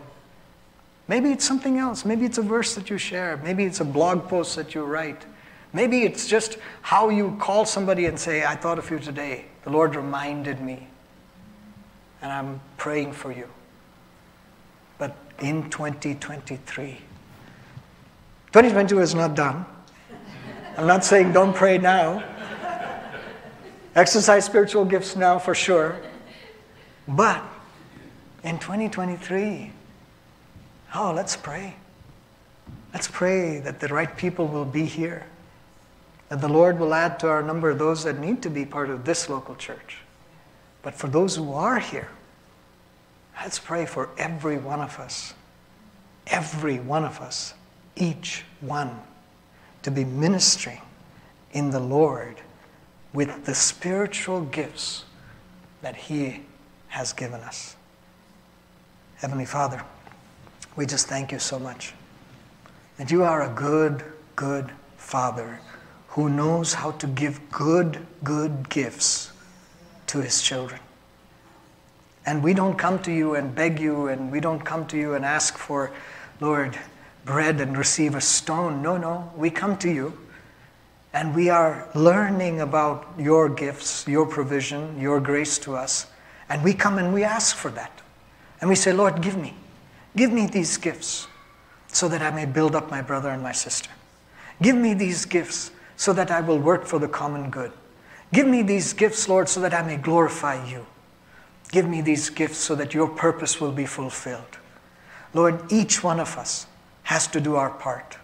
Maybe 1.11 1.29
it's 1.33 1.43
something 1.43 1.77
else. 1.77 2.05
Maybe 2.05 2.23
it's 2.23 2.37
a 2.37 2.41
verse 2.41 2.73
that 2.73 2.89
you 2.89 2.97
share. 2.97 3.35
Maybe 3.43 3.65
it's 3.65 3.81
a 3.81 3.83
blog 3.83 4.29
post 4.29 4.55
that 4.55 4.73
you 4.73 4.85
write. 4.85 5.25
Maybe 5.73 6.03
it's 6.03 6.25
just 6.25 6.57
how 6.83 7.09
you 7.09 7.35
call 7.37 7.65
somebody 7.65 8.05
and 8.05 8.17
say, 8.17 8.45
I 8.45 8.55
thought 8.55 8.79
of 8.79 8.89
you 8.89 8.97
today. 8.97 9.43
The 9.65 9.71
Lord 9.71 9.93
reminded 9.97 10.61
me. 10.61 10.87
And 12.21 12.31
I'm 12.31 12.61
praying 12.77 13.11
for 13.11 13.29
you. 13.29 13.49
But 14.97 15.17
in 15.39 15.69
2023, 15.69 16.91
2022 18.53 18.99
is 19.01 19.13
not 19.13 19.35
done. 19.35 19.65
I'm 20.77 20.87
not 20.87 21.03
saying 21.03 21.33
don't 21.33 21.53
pray 21.53 21.77
now. 21.77 22.23
Exercise 23.95 24.45
spiritual 24.45 24.85
gifts 24.85 25.17
now 25.17 25.39
for 25.39 25.53
sure. 25.53 25.99
But 27.05 27.43
in 28.45 28.59
2023, 28.59 29.73
Oh, 30.93 31.13
let's 31.15 31.37
pray. 31.37 31.75
Let's 32.93 33.07
pray 33.07 33.59
that 33.59 33.79
the 33.79 33.87
right 33.87 34.15
people 34.17 34.47
will 34.47 34.65
be 34.65 34.85
here, 34.85 35.25
that 36.29 36.41
the 36.41 36.49
Lord 36.49 36.77
will 36.79 36.93
add 36.93 37.19
to 37.21 37.29
our 37.29 37.41
number 37.41 37.73
those 37.73 38.03
that 38.03 38.19
need 38.19 38.41
to 38.43 38.49
be 38.49 38.65
part 38.65 38.89
of 38.89 39.05
this 39.05 39.29
local 39.29 39.55
church. 39.55 39.99
But 40.81 40.93
for 40.93 41.07
those 41.07 41.37
who 41.37 41.53
are 41.53 41.79
here, 41.79 42.09
let's 43.41 43.59
pray 43.59 43.85
for 43.85 44.09
every 44.17 44.57
one 44.57 44.81
of 44.81 44.99
us, 44.99 45.33
every 46.27 46.79
one 46.79 47.05
of 47.05 47.21
us, 47.21 47.53
each 47.95 48.43
one, 48.59 48.99
to 49.83 49.91
be 49.91 50.03
ministering 50.03 50.81
in 51.53 51.69
the 51.69 51.79
Lord 51.79 52.41
with 53.13 53.45
the 53.45 53.55
spiritual 53.55 54.41
gifts 54.41 55.05
that 55.81 55.95
He 55.95 56.41
has 56.89 57.13
given 57.13 57.41
us. 57.41 57.75
Heavenly 59.15 59.45
Father, 59.45 59.83
we 60.75 60.85
just 60.85 61.07
thank 61.07 61.31
you 61.31 61.39
so 61.39 61.59
much. 61.59 61.93
And 62.97 63.09
you 63.09 63.23
are 63.23 63.49
a 63.49 63.53
good, 63.53 64.03
good 64.35 64.71
Father 64.97 65.59
who 66.09 66.29
knows 66.29 66.73
how 66.73 66.91
to 66.91 67.07
give 67.07 67.39
good, 67.51 68.05
good 68.23 68.69
gifts 68.69 69.31
to 70.07 70.21
his 70.21 70.41
children. 70.41 70.79
And 72.25 72.43
we 72.43 72.53
don't 72.53 72.77
come 72.77 73.01
to 73.03 73.11
you 73.11 73.35
and 73.35 73.55
beg 73.55 73.79
you, 73.79 74.07
and 74.07 74.31
we 74.31 74.39
don't 74.39 74.59
come 74.59 74.85
to 74.87 74.97
you 74.97 75.13
and 75.15 75.25
ask 75.25 75.57
for, 75.57 75.91
Lord, 76.39 76.77
bread 77.25 77.61
and 77.61 77.77
receive 77.77 78.15
a 78.15 78.21
stone. 78.21 78.81
No, 78.81 78.97
no. 78.97 79.31
We 79.35 79.49
come 79.49 79.77
to 79.77 79.89
you 79.89 80.17
and 81.13 81.35
we 81.35 81.49
are 81.49 81.89
learning 81.93 82.61
about 82.61 83.05
your 83.17 83.49
gifts, 83.49 84.07
your 84.07 84.25
provision, 84.25 84.99
your 84.99 85.19
grace 85.19 85.57
to 85.59 85.75
us. 85.75 86.07
And 86.49 86.63
we 86.63 86.73
come 86.73 86.97
and 86.97 87.13
we 87.13 87.23
ask 87.23 87.55
for 87.55 87.69
that. 87.71 88.01
And 88.59 88.69
we 88.69 88.75
say, 88.75 88.93
Lord, 88.93 89.21
give 89.21 89.37
me. 89.37 89.53
Give 90.15 90.31
me 90.31 90.47
these 90.47 90.77
gifts 90.77 91.27
so 91.87 92.07
that 92.07 92.21
I 92.21 92.31
may 92.31 92.45
build 92.45 92.75
up 92.75 92.89
my 92.89 93.01
brother 93.01 93.29
and 93.29 93.41
my 93.41 93.51
sister. 93.51 93.89
Give 94.61 94.75
me 94.75 94.93
these 94.93 95.25
gifts 95.25 95.71
so 95.95 96.13
that 96.13 96.31
I 96.31 96.41
will 96.41 96.59
work 96.59 96.85
for 96.85 96.99
the 96.99 97.07
common 97.07 97.49
good. 97.49 97.71
Give 98.33 98.47
me 98.47 98.61
these 98.61 98.93
gifts, 98.93 99.27
Lord, 99.27 99.49
so 99.49 99.59
that 99.61 99.73
I 99.73 99.81
may 99.81 99.97
glorify 99.97 100.65
you. 100.67 100.85
Give 101.71 101.87
me 101.87 102.01
these 102.01 102.29
gifts 102.29 102.57
so 102.57 102.75
that 102.75 102.93
your 102.93 103.07
purpose 103.07 103.59
will 103.59 103.71
be 103.71 103.85
fulfilled. 103.85 104.57
Lord, 105.33 105.71
each 105.71 106.03
one 106.03 106.19
of 106.19 106.37
us 106.37 106.65
has 107.03 107.27
to 107.27 107.41
do 107.41 107.55
our 107.55 107.69
part. 107.69 108.17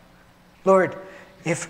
Lord, 0.65 0.97
if 1.45 1.69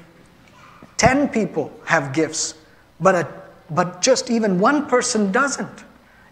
10 0.97 1.29
people 1.29 1.71
have 1.85 2.13
gifts, 2.13 2.55
but, 2.99 3.15
a, 3.15 3.27
but 3.69 4.01
just 4.01 4.31
even 4.31 4.59
one 4.59 4.87
person 4.87 5.31
doesn't, 5.31 5.83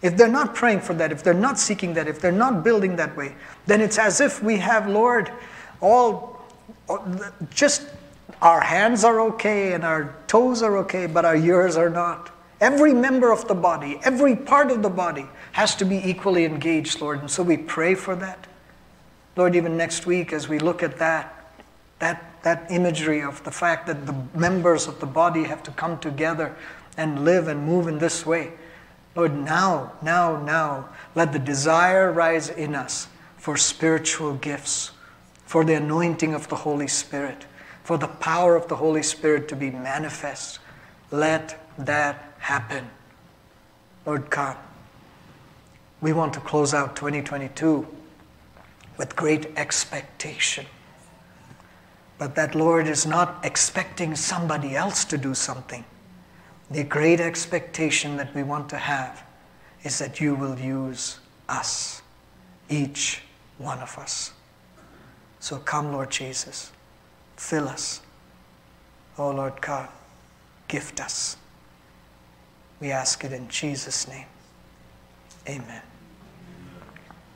if 0.05 0.15
they're 0.15 0.27
not 0.27 0.53
praying 0.53 0.81
for 0.81 0.93
that, 0.93 1.11
if 1.11 1.23
they're 1.23 1.33
not 1.33 1.57
seeking 1.57 1.93
that, 1.95 2.07
if 2.07 2.21
they're 2.21 2.31
not 2.31 2.63
building 2.63 2.95
that 2.97 3.15
way, 3.17 3.35
then 3.65 3.81
it's 3.81 3.97
as 3.97 4.21
if 4.21 4.41
we 4.43 4.57
have, 4.57 4.87
Lord, 4.87 5.31
all 5.81 6.45
just 7.49 7.89
our 8.41 8.61
hands 8.61 9.03
are 9.03 9.19
okay 9.21 9.73
and 9.73 9.83
our 9.83 10.15
toes 10.27 10.61
are 10.61 10.77
okay, 10.77 11.07
but 11.07 11.25
our 11.25 11.35
ears 11.35 11.75
are 11.77 11.89
not. 11.89 12.31
Every 12.61 12.93
member 12.93 13.31
of 13.31 13.47
the 13.47 13.55
body, 13.55 13.99
every 14.03 14.35
part 14.35 14.71
of 14.71 14.81
the 14.81 14.89
body 14.89 15.25
has 15.53 15.75
to 15.75 15.85
be 15.85 15.97
equally 15.97 16.45
engaged, 16.45 17.01
Lord. 17.01 17.19
And 17.19 17.29
so 17.29 17.43
we 17.43 17.57
pray 17.57 17.95
for 17.95 18.15
that. 18.15 18.47
Lord, 19.35 19.55
even 19.55 19.75
next 19.75 20.05
week 20.05 20.31
as 20.31 20.47
we 20.47 20.59
look 20.59 20.83
at 20.83 20.97
that, 20.99 21.51
that, 21.99 22.43
that 22.43 22.67
imagery 22.69 23.21
of 23.21 23.43
the 23.43 23.51
fact 23.51 23.87
that 23.87 24.05
the 24.05 24.15
members 24.33 24.87
of 24.87 24.99
the 24.99 25.05
body 25.05 25.43
have 25.43 25.63
to 25.63 25.71
come 25.71 25.97
together 25.99 26.55
and 26.97 27.25
live 27.25 27.47
and 27.47 27.65
move 27.65 27.87
in 27.87 27.97
this 27.97 28.25
way. 28.25 28.53
Lord, 29.15 29.33
now, 29.33 29.93
now, 30.01 30.41
now, 30.41 30.89
let 31.15 31.31
the 31.31 31.39
desire 31.39 32.11
rise 32.11 32.49
in 32.49 32.75
us 32.75 33.07
for 33.37 33.55
spiritual 33.55 34.33
gifts, 34.33 34.91
for 35.45 35.63
the 35.63 35.75
anointing 35.75 36.33
of 36.33 36.49
the 36.49 36.57
Holy 36.57 36.87
Spirit, 36.87 37.45
for 37.83 37.97
the 37.97 38.07
power 38.07 38.55
of 38.55 38.67
the 38.67 38.75
Holy 38.75 39.03
Spirit 39.03 39.47
to 39.47 39.55
be 39.55 39.71
manifest. 39.71 40.59
Let 41.11 41.57
that 41.77 42.33
happen. 42.39 42.89
Lord 44.05 44.29
come. 44.29 44.57
we 46.01 46.11
want 46.13 46.33
to 46.33 46.39
close 46.41 46.73
out 46.73 46.95
2022 46.95 47.87
with 48.97 49.15
great 49.15 49.47
expectation. 49.57 50.65
But 52.17 52.35
that 52.35 52.53
Lord 52.53 52.87
is 52.87 53.05
not 53.05 53.43
expecting 53.43 54.15
somebody 54.15 54.75
else 54.75 55.05
to 55.05 55.17
do 55.17 55.33
something. 55.33 55.85
The 56.71 56.83
great 56.83 57.19
expectation 57.19 58.17
that 58.17 58.33
we 58.33 58.43
want 58.43 58.69
to 58.69 58.77
have 58.77 59.23
is 59.83 59.99
that 59.99 60.19
you 60.19 60.35
will 60.35 60.57
use 60.57 61.19
us, 61.47 62.01
each 62.69 63.21
one 63.57 63.79
of 63.79 63.97
us. 63.97 64.33
So 65.39 65.57
come, 65.57 65.91
Lord 65.91 66.09
Jesus, 66.09 66.71
fill 67.37 67.67
us. 67.67 68.01
Oh 69.17 69.29
Lord 69.29 69.61
God, 69.61 69.89
gift 70.67 70.99
us. 70.99 71.37
We 72.79 72.91
ask 72.91 73.23
it 73.23 73.31
in 73.31 73.47
Jesus' 73.47 74.07
name. 74.07 74.25
Amen. 75.47 75.81